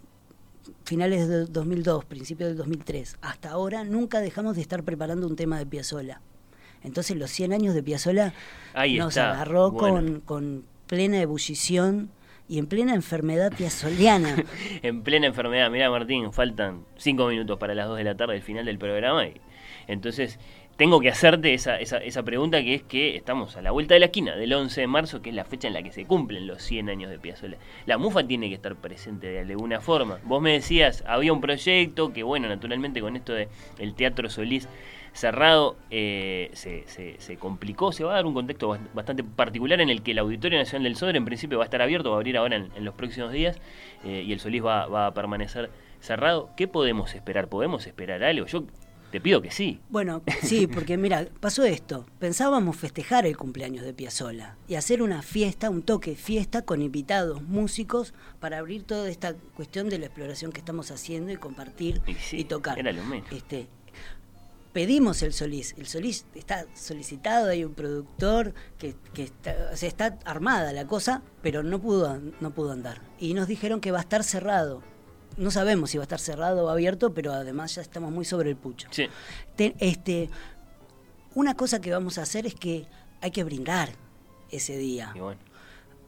finales 0.84 1.28
del 1.28 1.52
2002, 1.52 2.06
principios 2.06 2.50
del 2.50 2.58
2003, 2.58 3.18
hasta 3.22 3.52
ahora, 3.52 3.84
nunca 3.84 4.20
dejamos 4.20 4.56
de 4.56 4.62
estar 4.62 4.84
preparando 4.84 5.28
un 5.28 5.36
tema 5.36 5.60
de 5.60 5.66
Piazzola. 5.66 6.22
Entonces 6.84 7.18
los 7.18 7.32
100 7.32 7.54
años 7.54 7.74
de 7.76 7.84
Piazzola 7.84 8.34
nos 8.98 9.18
agarró 9.18 9.74
con, 9.74 10.22
con 10.22 10.64
plena 10.88 11.20
ebullición 11.20 12.10
y 12.48 12.60
en 12.60 12.68
plena 12.68 12.94
enfermedad 12.94 13.52
piazoliana. 13.56 14.44
en 14.82 15.04
plena 15.04 15.28
enfermedad, 15.28 15.70
mira 15.72 15.90
Martín, 15.90 16.32
faltan 16.32 16.86
cinco 16.98 17.28
minutos 17.28 17.58
para 17.58 17.74
las 17.76 17.88
dos 17.88 17.98
de 17.98 18.04
la 18.04 18.16
tarde, 18.16 18.36
el 18.36 18.42
final 18.42 18.66
del 18.66 18.78
programa, 18.78 19.28
y 19.28 19.34
entonces 19.88 20.40
tengo 20.78 21.00
que 21.00 21.10
hacerte 21.10 21.54
esa, 21.54 21.80
esa, 21.80 21.98
esa, 21.98 22.24
pregunta 22.24 22.62
que 22.62 22.76
es 22.76 22.84
que 22.84 23.16
estamos 23.16 23.56
a 23.56 23.62
la 23.62 23.72
vuelta 23.72 23.94
de 23.94 24.02
la 24.02 24.08
esquina 24.08 24.36
del 24.36 24.52
11 24.52 24.82
de 24.82 24.88
marzo, 24.88 25.22
que 25.22 25.30
es 25.30 25.36
la 25.36 25.46
fecha 25.46 25.70
en 25.70 25.74
la 25.74 25.82
que 25.82 25.92
se 25.92 26.06
cumplen 26.06 26.48
los 26.48 26.62
100 26.64 26.90
años 26.90 27.10
de 27.10 27.18
Piazzolla. 27.18 27.58
La 27.86 27.98
MUFA 27.98 28.28
tiene 28.28 28.50
que 28.50 28.56
estar 28.56 28.76
presente 28.76 29.28
de 29.28 29.40
alguna 29.40 29.80
forma. 29.80 30.20
Vos 30.24 30.42
me 30.42 30.52
decías, 30.52 31.04
había 31.08 31.32
un 31.32 31.40
proyecto 31.40 32.12
que, 32.12 32.24
bueno, 32.24 32.50
naturalmente 32.50 33.00
con 33.00 33.16
esto 33.16 33.32
de 33.32 33.48
el 33.80 33.96
Teatro 33.96 34.30
Solís 34.30 34.68
cerrado 35.16 35.78
eh, 35.90 36.52
se, 36.54 36.84
se, 37.18 37.38
complicó, 37.38 37.92
se 37.92 38.04
va 38.04 38.12
a 38.12 38.16
dar 38.16 38.26
un 38.26 38.34
contexto 38.34 38.78
bastante 38.94 39.24
particular 39.24 39.80
en 39.80 39.90
el 39.90 40.02
que 40.02 40.12
el 40.12 40.20
Auditorio 40.20 40.60
Nacional 40.60 40.84
del 40.84 40.98
Sodre 40.98 41.18
en 41.18 41.26
principio 41.26 41.58
va 41.58 41.64
a 41.64 41.66
estar 41.66 41.82
abierto, 41.82 42.10
va 42.10 42.18
a 42.18 42.20
abrir 42.20 42.38
ahora 42.38 42.58
en, 42.58 42.86
los 42.86 42.94
próximos 42.94 43.32
días 43.32 43.58
eh, 44.04 44.24
y 44.26 44.34
el 44.34 44.40
Solís 44.40 44.64
va, 44.64 44.88
va 44.88 45.08
a 45.08 45.14
permanecer 45.14 45.72
cerrado. 46.02 46.50
¿Qué 46.58 46.68
podemos 46.68 47.16
esperar? 47.16 47.48
¿Podemos 47.48 47.88
esperar 47.88 48.24
algo? 48.24 48.46
Yo 48.46 48.66
te 49.12 49.22
pido 49.22 49.42
que 49.42 49.52
sí. 49.52 49.80
Bueno, 49.90 50.22
sí, 50.44 50.68
porque 50.68 50.98
mira, 50.98 51.26
pasó 51.40 51.64
esto. 51.64 52.06
Pensábamos 52.20 52.76
festejar 52.76 53.26
el 53.26 53.38
cumpleaños 53.38 53.86
de 53.86 53.94
Piazzola 53.94 54.58
y 54.68 54.76
hacer 54.76 55.02
una 55.02 55.22
fiesta, 55.22 55.70
un 55.70 55.82
toque 55.82 56.16
fiesta 56.16 56.64
con 56.64 56.82
invitados, 56.82 57.42
músicos, 57.42 58.14
para 58.42 58.58
abrir 58.58 58.84
toda 58.84 59.10
esta 59.10 59.34
cuestión 59.56 59.88
de 59.88 60.00
la 60.00 60.08
exploración 60.08 60.52
que 60.52 60.60
estamos 60.60 60.92
haciendo 60.92 61.32
y 61.32 61.38
compartir 61.38 62.02
y, 62.34 62.44
tocar. 62.44 62.78
Era 62.78 62.92
lo 62.92 63.06
menos. 63.06 63.32
Este, 63.32 63.70
pedimos 64.76 65.24
el 65.24 65.32
Solís. 65.32 65.74
El 65.78 65.88
Solís 65.88 66.26
está 66.36 66.66
solicitado, 66.74 67.48
hay 67.48 67.64
un 67.64 67.74
productor 67.74 68.54
que, 68.78 68.94
está, 69.16 69.56
o 69.72 69.78
sea, 69.78 69.88
está 69.88 70.20
armada 70.26 70.74
la 70.74 70.86
cosa, 70.86 71.22
pero 71.42 71.64
no 71.64 71.80
pudo, 71.80 72.20
no 72.42 72.54
pudo 72.54 72.74
andar. 72.74 73.02
Y 73.18 73.36
nos 73.36 73.48
dijeron 73.48 73.80
que 73.80 73.92
va 73.92 74.00
a 74.00 74.02
estar 74.02 74.24
cerrado 74.24 74.84
no 75.38 75.52
sabemos 75.52 75.90
si 75.90 75.98
va 75.98 76.04
a 76.04 76.06
estar 76.06 76.20
cerrado 76.20 76.66
o 76.66 76.70
abierto, 76.70 77.14
pero 77.14 77.34
además 77.34 77.76
ya 77.76 77.82
estamos 77.82 78.10
muy 78.10 78.24
sobre 78.24 78.50
el 78.52 78.56
pucho. 78.56 78.88
Sí. 78.92 79.10
este, 79.58 80.30
una 81.34 81.56
cosa 81.56 81.82
que 81.82 81.92
vamos 81.92 82.18
a 82.18 82.22
hacer 82.22 82.46
es 82.46 82.56
que 82.56 82.86
hay 83.20 83.32
que 83.32 83.44
brindar 83.44 83.90
ese 84.50 84.78
día. 84.78 85.14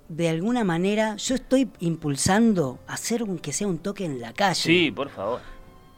De 0.07 0.29
alguna 0.29 0.63
manera, 0.63 1.17
yo 1.17 1.35
estoy 1.35 1.69
impulsando 1.79 2.79
hacer 2.87 3.21
un, 3.21 3.37
que 3.37 3.51
sea 3.51 3.67
un 3.67 3.79
toque 3.79 4.05
en 4.05 4.21
la 4.21 4.31
calle. 4.31 4.61
Sí, 4.61 4.91
por 4.91 5.09
favor. 5.09 5.41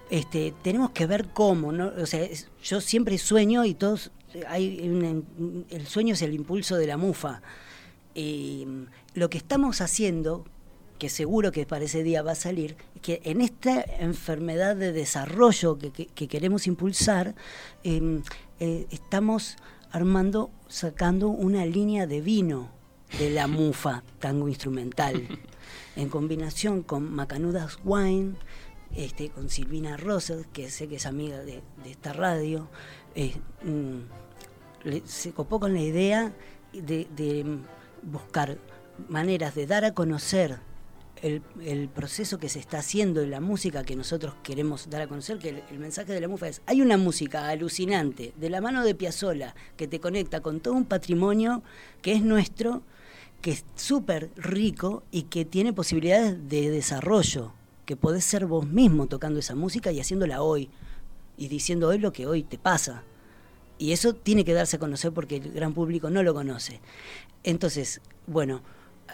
Este, 0.09 0.53
tenemos 0.63 0.91
que 0.91 1.05
ver 1.05 1.27
cómo, 1.33 1.71
¿no? 1.71 1.91
O 2.01 2.05
sea, 2.05 2.27
yo 2.63 2.81
siempre 2.81 3.17
sueño 3.17 3.65
y 3.65 3.73
todos 3.75 4.11
hay 4.47 4.77
el 5.69 5.87
sueño 5.87 6.13
es 6.13 6.21
el 6.21 6.33
impulso 6.33 6.75
de 6.77 6.87
la 6.87 6.97
mufa. 6.97 7.41
y 8.15 8.67
lo 9.13 9.29
que 9.29 9.37
estamos 9.37 9.81
haciendo 9.81 10.45
que 10.99 11.09
seguro 11.09 11.51
que 11.51 11.65
para 11.65 11.85
ese 11.85 12.03
día 12.03 12.21
va 12.21 12.33
a 12.33 12.35
salir, 12.35 12.75
que 13.01 13.21
en 13.23 13.41
esta 13.41 13.81
enfermedad 13.99 14.75
de 14.75 14.91
desarrollo 14.91 15.79
que, 15.79 16.27
queremos 16.27 16.67
impulsar, 16.67 17.33
em, 17.83 18.21
eh, 18.59 18.85
estamos 18.91 19.55
armando, 19.91 20.51
sacando 20.67 21.29
una 21.29 21.65
línea 21.65 22.05
de 22.05 22.21
vino 22.21 22.69
de 23.17 23.29
la 23.31 23.47
mufa, 23.47 24.03
tango 24.19 24.49
instrumental, 24.49 25.39
en 25.95 26.09
combinación 26.09 26.83
con 26.83 27.11
Macanudas 27.11 27.79
Wine, 27.83 28.33
este, 28.95 29.29
con 29.29 29.49
Silvina 29.49 29.97
Rosas, 29.97 30.45
que 30.51 30.69
sé 30.69 30.87
que 30.87 30.95
es 30.95 31.05
amiga 31.05 31.39
de, 31.39 31.61
esta 31.85 32.13
radio, 32.13 32.69
mm, 33.63 33.99
se 35.05 35.31
copó 35.31 35.59
con 35.59 35.73
la 35.73 35.81
idea 35.81 36.33
de, 36.73 37.59
buscar 38.01 38.57
maneras 39.07 39.55
de 39.55 39.67
dar 39.67 39.85
a 39.85 39.93
conocer 39.93 40.59
el, 41.21 41.89
proceso 41.89 42.37
que 42.37 42.47
se 42.47 42.59
está 42.59 42.79
haciendo 42.79 43.21
en 43.21 43.31
la 43.31 43.41
música 43.41 43.83
que 43.83 43.95
nosotros 43.95 44.35
queremos 44.41 44.89
dar 44.89 45.01
a 45.01 45.07
conocer, 45.07 45.37
que 45.37 45.63
el, 45.69 45.79
mensaje 45.79 46.13
de 46.13 46.21
la 46.21 46.27
MUFA 46.27 46.47
es, 46.47 46.61
hay 46.65 46.81
una 46.81 46.97
música 46.97 47.49
alucinante 47.49 48.33
de 48.37 48.49
la 48.49 48.61
mano 48.61 48.85
de 48.85 48.95
Piazzola 48.95 49.53
que 49.75 49.87
te 49.87 49.99
conecta 49.99 50.41
con 50.41 50.61
todo 50.61 50.75
un 50.75 50.85
patrimonio 50.85 51.61
que 52.01 52.13
es 52.13 52.21
nuestro, 52.21 52.83
que 53.41 53.51
es 53.51 53.65
súper 53.75 54.31
rico 54.37 55.03
y 55.11 55.23
que 55.23 55.43
tiene 55.43 55.73
posibilidades 55.73 56.47
de 56.47 56.69
desarrollo, 56.69 57.53
que 57.89 57.97
podés 57.97 58.23
ser 58.23 58.45
vos 58.45 58.67
mismo 58.67 59.07
tocando 59.07 59.39
esa 59.39 59.55
música 59.55 59.91
y 59.91 59.99
haciéndola 59.99 60.43
hoy, 60.43 60.69
y 61.37 61.47
diciendo 61.47 61.87
hoy 61.87 61.97
lo 61.97 62.13
que 62.13 62.27
hoy 62.27 62.43
te 62.43 62.59
pasa. 62.59 63.01
Y 63.79 63.93
eso 63.93 64.13
tiene 64.13 64.45
que 64.45 64.53
darse 64.53 64.75
a 64.75 64.79
conocer 64.79 65.11
porque 65.11 65.37
el 65.37 65.51
gran 65.53 65.73
público 65.73 66.11
no 66.11 66.21
lo 66.21 66.35
conoce. 66.35 66.81
Entonces, 67.43 67.99
bueno, 68.27 68.61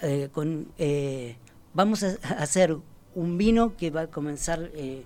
eh. 0.02 0.30
Eh, 0.78 1.38
Vamos 1.74 2.04
a 2.04 2.18
hacer 2.38 2.78
un 3.16 3.38
vino 3.38 3.78
que 3.78 3.92
va 3.92 4.02
a 4.02 4.08
comenzar, 4.08 4.72
eh, 4.76 5.04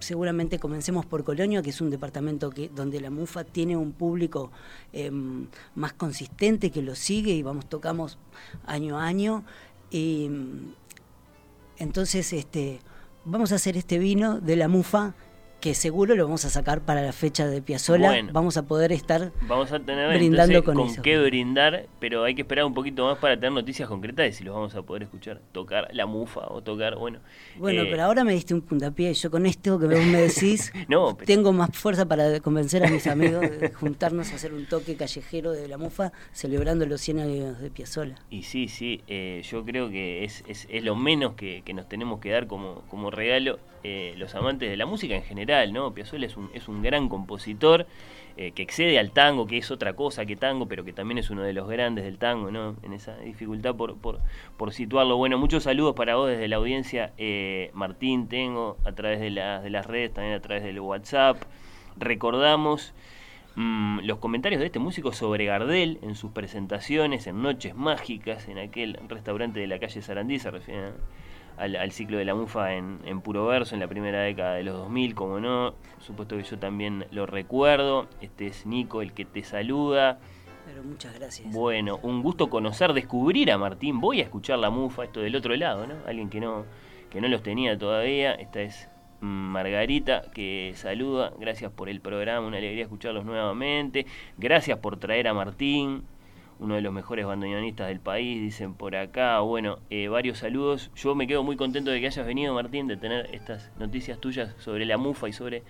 seguramente 0.00 0.58
comencemos 0.60 1.06
por 1.06 1.22
Colonia, 1.22 1.62
que 1.62 1.70
es 1.70 1.80
un 1.80 1.90
departamento 1.90 2.50
que, 2.50 2.68
donde 2.68 3.00
la 3.00 3.10
MUFA 3.10 3.44
tiene 3.44 3.76
un 3.76 3.92
público 3.92 4.50
em, 4.92 5.46
más 5.74 5.92
consistente 5.92 6.70
que 6.70 6.82
lo 6.82 6.96
sigue 6.96 7.32
y 7.32 7.42
vamos, 7.42 7.68
tocamos 7.68 8.18
año 8.66 8.98
a 8.98 9.06
año. 9.06 9.44
Entonces, 11.78 12.32
este, 12.32 12.80
vamos 13.24 13.52
a 13.52 13.56
hacer 13.56 13.76
este 13.76 13.98
vino 13.98 14.40
de 14.40 14.56
la 14.56 14.68
MUFA 14.68 15.14
que 15.62 15.74
seguro 15.74 16.16
lo 16.16 16.24
vamos 16.24 16.44
a 16.44 16.50
sacar 16.50 16.80
para 16.80 17.02
la 17.02 17.12
fecha 17.12 17.46
de 17.46 17.62
Piazzola. 17.62 18.20
vamos 18.32 18.56
a 18.56 18.64
poder 18.64 18.90
estar 18.90 19.30
vamos 19.42 19.70
a 19.70 19.78
tener, 19.78 20.12
brindando 20.12 20.64
con, 20.64 20.74
con 20.74 20.96
qué 20.96 21.16
brindar, 21.18 21.86
pero 22.00 22.24
hay 22.24 22.34
que 22.34 22.42
esperar 22.42 22.64
un 22.64 22.74
poquito 22.74 23.06
más 23.06 23.16
para 23.18 23.36
tener 23.36 23.52
noticias 23.52 23.88
concretas 23.88 24.26
de 24.26 24.32
si 24.32 24.42
los 24.42 24.56
vamos 24.56 24.74
a 24.74 24.82
poder 24.82 25.04
escuchar 25.04 25.40
tocar 25.52 25.88
la 25.92 26.04
mufa 26.04 26.40
o 26.48 26.62
tocar, 26.62 26.96
bueno. 26.96 27.20
Bueno, 27.56 27.82
eh, 27.82 27.88
pero 27.88 28.02
ahora 28.02 28.24
me 28.24 28.32
diste 28.32 28.54
un 28.54 28.62
puntapié. 28.62 29.14
Yo 29.14 29.30
con 29.30 29.46
esto 29.46 29.78
que 29.78 29.86
vos 29.86 30.04
me 30.04 30.22
decís, 30.22 30.72
tengo 31.26 31.52
más 31.52 31.70
fuerza 31.72 32.06
para 32.06 32.40
convencer 32.40 32.84
a 32.84 32.90
mis 32.90 33.06
amigos 33.06 33.42
de 33.42 33.70
juntarnos 33.72 34.32
a 34.32 34.34
hacer 34.34 34.52
un 34.52 34.66
toque 34.66 34.96
callejero 34.96 35.52
de 35.52 35.68
la 35.68 35.78
mufa 35.78 36.12
celebrando 36.32 36.86
los 36.86 37.00
100 37.00 37.20
años 37.20 37.60
de 37.60 37.70
Piazzola. 37.70 38.16
Y 38.30 38.42
sí, 38.42 38.66
sí, 38.66 39.00
eh, 39.06 39.42
yo 39.48 39.64
creo 39.64 39.90
que 39.90 40.24
es, 40.24 40.42
es, 40.48 40.66
es 40.68 40.82
lo 40.82 40.96
menos 40.96 41.34
que, 41.34 41.62
que, 41.64 41.72
nos 41.72 41.88
tenemos 41.88 42.18
que 42.18 42.30
dar 42.30 42.48
como, 42.48 42.82
como 42.88 43.12
regalo 43.12 43.60
eh, 43.84 44.14
los 44.16 44.32
amantes 44.36 44.70
de 44.70 44.76
la 44.76 44.86
música 44.86 45.16
en 45.16 45.24
general, 45.24 45.51
¿no? 45.72 45.92
Piazzolla 45.92 46.26
es 46.26 46.36
un, 46.36 46.50
es 46.54 46.68
un 46.68 46.82
gran 46.82 47.08
compositor 47.08 47.86
eh, 48.36 48.52
que 48.52 48.62
excede 48.62 48.98
al 48.98 49.10
tango, 49.10 49.46
que 49.46 49.58
es 49.58 49.70
otra 49.70 49.92
cosa 49.94 50.24
que 50.24 50.36
tango, 50.36 50.66
pero 50.66 50.84
que 50.84 50.94
también 50.94 51.18
es 51.18 51.28
uno 51.28 51.42
de 51.42 51.52
los 51.52 51.68
grandes 51.68 52.04
del 52.04 52.16
tango, 52.16 52.50
¿no? 52.50 52.76
En 52.82 52.94
esa 52.94 53.16
dificultad 53.18 53.74
por, 53.74 53.98
por, 53.98 54.20
por 54.56 54.72
situarlo. 54.72 55.18
Bueno, 55.18 55.36
muchos 55.36 55.64
saludos 55.64 55.94
para 55.94 56.16
vos 56.16 56.30
desde 56.30 56.48
la 56.48 56.56
audiencia. 56.56 57.12
Eh, 57.18 57.70
Martín, 57.74 58.28
tengo 58.28 58.78
a 58.84 58.92
través 58.92 59.20
de, 59.20 59.26
de 59.30 59.70
las 59.70 59.86
redes, 59.86 60.14
también 60.14 60.34
a 60.34 60.40
través 60.40 60.64
del 60.64 60.80
WhatsApp. 60.80 61.42
Recordamos 61.98 62.94
mm, 63.56 64.00
los 64.04 64.18
comentarios 64.18 64.60
de 64.60 64.66
este 64.66 64.78
músico 64.78 65.12
sobre 65.12 65.44
Gardel 65.44 65.98
en 66.00 66.14
sus 66.14 66.30
presentaciones, 66.30 67.26
en 67.26 67.42
Noches 67.42 67.74
Mágicas, 67.74 68.48
en 68.48 68.58
aquel 68.58 68.98
restaurante 69.08 69.60
de 69.60 69.66
la 69.66 69.78
calle 69.78 70.00
Sarandí, 70.00 70.38
se 70.38 70.50
refiere 70.50 70.92
al, 71.56 71.92
ciclo 71.92 72.18
de 72.18 72.24
la 72.24 72.34
mufa 72.34 72.74
en, 72.74 73.20
puro 73.22 73.46
verso 73.46 73.74
en 73.74 73.80
la 73.80 73.88
primera 73.88 74.20
década 74.20 74.54
de 74.54 74.64
los 74.64 74.76
2000, 74.76 75.14
como 75.14 75.40
no, 75.40 75.74
supuesto 76.00 76.36
que 76.36 76.42
yo 76.42 76.58
también 76.58 77.06
lo 77.10 77.26
recuerdo. 77.26 78.08
Este 78.20 78.46
es 78.46 78.66
Nico 78.66 79.02
el 79.02 79.12
que 79.12 79.24
te 79.24 79.44
saluda. 79.44 80.18
Pero 80.66 80.82
muchas 80.82 81.14
gracias. 81.14 81.52
Bueno, 81.52 81.98
un 82.02 82.22
gusto 82.22 82.48
conocer, 82.48 82.92
descubrir 82.92 83.50
a 83.50 83.58
Martín. 83.58 84.00
Voy 84.00 84.20
a 84.20 84.24
escuchar 84.24 84.58
la 84.58 84.70
mufa, 84.70 85.04
esto 85.04 85.20
del 85.20 85.34
otro 85.36 85.54
lado, 85.56 85.86
¿no? 85.86 85.94
Alguien 86.06 86.30
que 86.30 86.40
no, 86.40 86.64
que 87.10 87.20
no 87.20 87.28
los 87.28 87.42
tenía 87.42 87.76
todavía. 87.76 88.32
Esta 88.34 88.62
es 88.62 88.88
Margarita 89.20 90.22
que 90.32 90.72
saluda. 90.74 91.32
Gracias 91.38 91.72
por 91.72 91.88
el 91.88 92.00
programa, 92.00 92.46
una 92.46 92.58
alegría 92.58 92.82
escucharlos 92.82 93.24
nuevamente. 93.24 94.06
Gracias 94.38 94.78
por 94.78 94.98
traer 94.98 95.28
a 95.28 95.34
Martín 95.34 96.04
uno 96.58 96.74
de 96.74 96.80
los 96.80 96.92
mejores 96.92 97.26
bandoneonistas 97.26 97.88
del 97.88 98.00
país, 98.00 98.40
dicen 98.40 98.74
por 98.74 98.96
acá. 98.96 99.40
Bueno, 99.40 99.78
eh, 99.90 100.08
varios 100.08 100.38
saludos. 100.38 100.90
Yo 100.94 101.14
me 101.14 101.26
quedo 101.26 101.42
muy 101.42 101.56
contento 101.56 101.90
de 101.90 102.00
que 102.00 102.06
hayas 102.06 102.26
venido, 102.26 102.54
Martín, 102.54 102.86
de 102.86 102.96
tener 102.96 103.28
estas 103.34 103.70
noticias 103.78 104.18
tuyas 104.20 104.54
sobre 104.58 104.86
la 104.86 104.96
mufa 104.96 105.28
y 105.28 105.32
sobre 105.32 105.62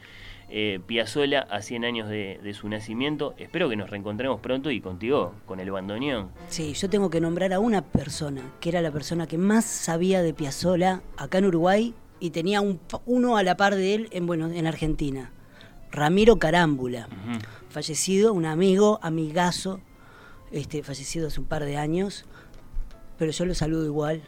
eh, 0.55 0.81
Piazzola 0.87 1.41
a 1.51 1.63
100 1.63 1.85
años 1.85 2.09
de, 2.09 2.55
su 2.55 2.69
nacimiento. 2.69 3.35
Espero 3.39 3.71
que 3.71 3.77
nos 3.77 3.89
reencontremos 3.89 4.41
pronto 4.41 4.71
y 4.71 4.83
contigo, 4.83 5.35
con 5.47 5.61
el 5.61 5.71
bandoneón. 5.71 6.31
Sí, 6.49 6.75
yo 6.75 6.91
tengo 6.91 7.09
que 7.09 7.21
nombrar 7.21 7.55
a 7.55 7.59
una 7.59 7.83
persona, 7.83 8.43
que 8.61 8.69
era 8.69 8.83
la 8.83 8.91
persona 8.91 9.27
que 9.27 9.39
más 9.39 9.65
sabía 9.65 10.23
de 10.23 10.35
Piazzola 10.35 11.03
acá 11.17 11.39
en 11.39 11.47
Uruguay 11.47 11.95
y 12.21 12.31
tenía 12.31 12.61
un, 12.61 12.81
uno 13.07 13.39
a 13.39 13.43
la 13.43 13.57
par 13.57 13.75
de 13.77 13.95
él 13.95 14.09
en, 14.13 14.27
bueno, 14.27 14.51
en 14.51 14.67
Argentina. 14.67 15.33
Ramiro 15.91 16.39
Carámbula, 16.39 17.09
fallecido, 17.69 18.33
un 18.33 18.47
amigo, 18.47 18.99
amigazo, 19.03 19.81
este, 20.53 20.83
fallecido 20.83 21.29
hace 21.29 21.41
un 21.41 21.47
par 21.47 21.65
de 21.65 21.77
años, 21.77 22.25
pero 23.19 23.33
yo 23.33 23.45
lo 23.45 23.55
saludo 23.55 23.85
igual, 23.85 24.23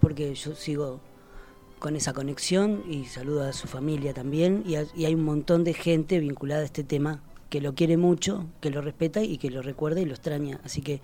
porque 0.00 0.34
yo 0.34 0.54
sigo 0.54 1.00
con 1.78 1.96
esa 1.96 2.12
conexión 2.12 2.82
y 2.88 3.04
saludo 3.06 3.44
a 3.44 3.52
su 3.52 3.68
familia 3.68 4.14
también, 4.14 4.64
y, 4.66 4.76
hay 4.76 5.14
un 5.14 5.24
montón 5.24 5.64
de 5.64 5.74
gente 5.74 6.18
vinculada 6.20 6.62
a 6.62 6.64
este 6.64 6.84
tema 6.84 7.22
que 7.50 7.60
lo 7.60 7.74
quiere 7.74 7.96
mucho, 7.96 8.46
que 8.60 8.70
lo 8.70 8.80
respeta 8.80 9.22
y 9.22 9.38
que 9.38 9.50
lo 9.50 9.62
recuerda 9.62 10.00
y 10.00 10.04
lo 10.04 10.14
extraña. 10.14 10.60
Así 10.64 10.82
que 10.82 11.00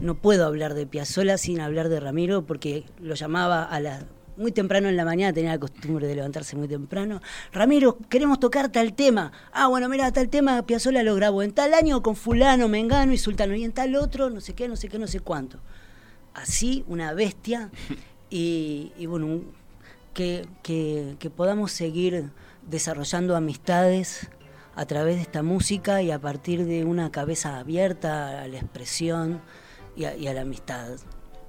no 0.00 0.14
puedo 0.14 0.46
hablar 0.46 0.74
de 0.74 0.86
Piazzolla 0.86 1.38
sin 1.38 1.60
hablar 1.60 1.88
de 1.88 2.00
Ramiro 2.00 2.46
porque 2.46 2.84
lo 3.00 3.14
llamaba 3.14 3.64
a 3.64 3.80
las 3.80 4.04
muy 4.36 4.52
temprano 4.52 4.88
en 4.88 4.96
la 4.96 5.04
mañana, 5.04 5.32
tenía 5.32 5.52
la 5.52 5.58
costumbre 5.58 6.06
de 6.06 6.14
levantarse 6.14 6.56
muy 6.56 6.68
temprano. 6.68 7.20
Ramiro, 7.52 7.98
queremos 8.08 8.40
tocar 8.40 8.70
tal 8.70 8.94
tema. 8.94 9.32
Ah, 9.52 9.68
bueno, 9.68 9.88
mira, 9.88 10.10
tal 10.12 10.28
tema 10.28 10.62
Piazzolla 10.62 11.02
lo 11.02 11.14
grabó 11.14 11.42
en 11.42 11.52
tal 11.52 11.74
año 11.74 12.02
con 12.02 12.16
fulano, 12.16 12.68
mengano 12.68 13.12
y 13.12 13.18
sultano. 13.18 13.54
Y 13.54 13.64
en 13.64 13.72
tal 13.72 13.96
otro, 13.96 14.30
no 14.30 14.40
sé 14.40 14.54
qué, 14.54 14.68
no 14.68 14.76
sé 14.76 14.88
qué, 14.88 14.98
no 14.98 15.06
sé 15.06 15.20
cuánto. 15.20 15.58
Así, 16.34 16.84
una 16.88 17.12
bestia. 17.12 17.70
Y, 18.34 18.92
y 18.96 19.04
bueno, 19.04 19.42
que, 20.14 20.48
que, 20.62 21.16
que 21.18 21.28
podamos 21.28 21.70
seguir 21.70 22.30
desarrollando 22.66 23.36
amistades 23.36 24.30
a 24.74 24.86
través 24.86 25.16
de 25.16 25.22
esta 25.22 25.42
música 25.42 26.02
y 26.02 26.10
a 26.10 26.18
partir 26.18 26.64
de 26.64 26.84
una 26.84 27.10
cabeza 27.10 27.58
abierta 27.58 28.42
a 28.42 28.48
la 28.48 28.56
expresión 28.56 29.42
y 29.96 30.04
a, 30.04 30.16
y 30.16 30.28
a 30.28 30.32
la 30.34 30.42
amistad. 30.42 30.96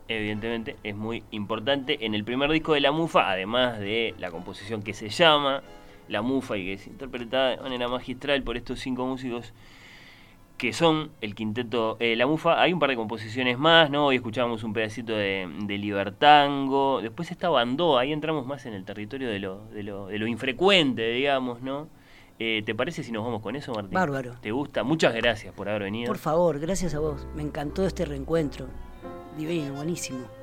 Evidentemente 0.07 0.75
es 0.83 0.95
muy 0.95 1.23
importante. 1.31 2.05
En 2.05 2.13
el 2.13 2.23
primer 2.23 2.51
disco 2.51 2.73
de 2.73 2.81
La 2.81 2.91
Mufa, 2.91 3.29
además 3.29 3.79
de 3.79 4.15
la 4.19 4.31
composición 4.31 4.83
que 4.83 4.93
se 4.93 5.09
llama 5.09 5.63
La 6.07 6.21
Mufa 6.21 6.57
y 6.57 6.65
que 6.65 6.73
es 6.73 6.87
interpretada 6.87 7.51
de 7.51 7.57
manera 7.57 7.87
magistral 7.87 8.43
por 8.43 8.57
estos 8.57 8.79
cinco 8.79 9.05
músicos 9.05 9.53
que 10.57 10.71
son 10.71 11.11
el 11.21 11.35
quinteto 11.35 11.97
eh, 11.99 12.15
La 12.15 12.27
Mufa, 12.27 12.61
hay 12.61 12.73
un 12.73 12.79
par 12.79 12.89
de 12.89 12.95
composiciones 12.95 13.57
más, 13.57 13.89
¿no? 13.89 14.05
Hoy 14.05 14.17
escuchábamos 14.17 14.63
un 14.63 14.71
pedacito 14.71 15.13
de, 15.13 15.49
de 15.65 15.77
Libertango, 15.77 17.01
después 17.01 17.31
está 17.31 17.49
Bandó, 17.49 17.97
ahí 17.97 18.13
entramos 18.13 18.45
más 18.45 18.65
en 18.65 18.73
el 18.73 18.85
territorio 18.85 19.29
de 19.29 19.39
lo, 19.39 19.65
de 19.69 19.83
lo, 19.83 20.07
de 20.07 20.19
lo 20.19 20.27
infrecuente, 20.27 21.09
digamos, 21.09 21.61
¿no? 21.61 21.89
Eh, 22.39 22.63
¿Te 22.65 22.73
parece 22.75 23.03
si 23.03 23.11
nos 23.11 23.23
vamos 23.23 23.41
con 23.41 23.55
eso, 23.55 23.73
Martín? 23.73 23.93
Bárbaro. 23.93 24.35
¿Te 24.41 24.51
gusta? 24.51 24.83
Muchas 24.83 25.13
gracias 25.13 25.53
por 25.53 25.69
haber 25.69 25.83
venido. 25.83 26.07
Por 26.07 26.17
favor, 26.17 26.59
gracias 26.59 26.93
a 26.95 26.99
vos. 26.99 27.27
Me 27.35 27.43
encantó 27.43 27.85
este 27.85 28.05
reencuentro. 28.05 28.67
Divino, 29.37 29.73
buenísimo. 29.73 30.42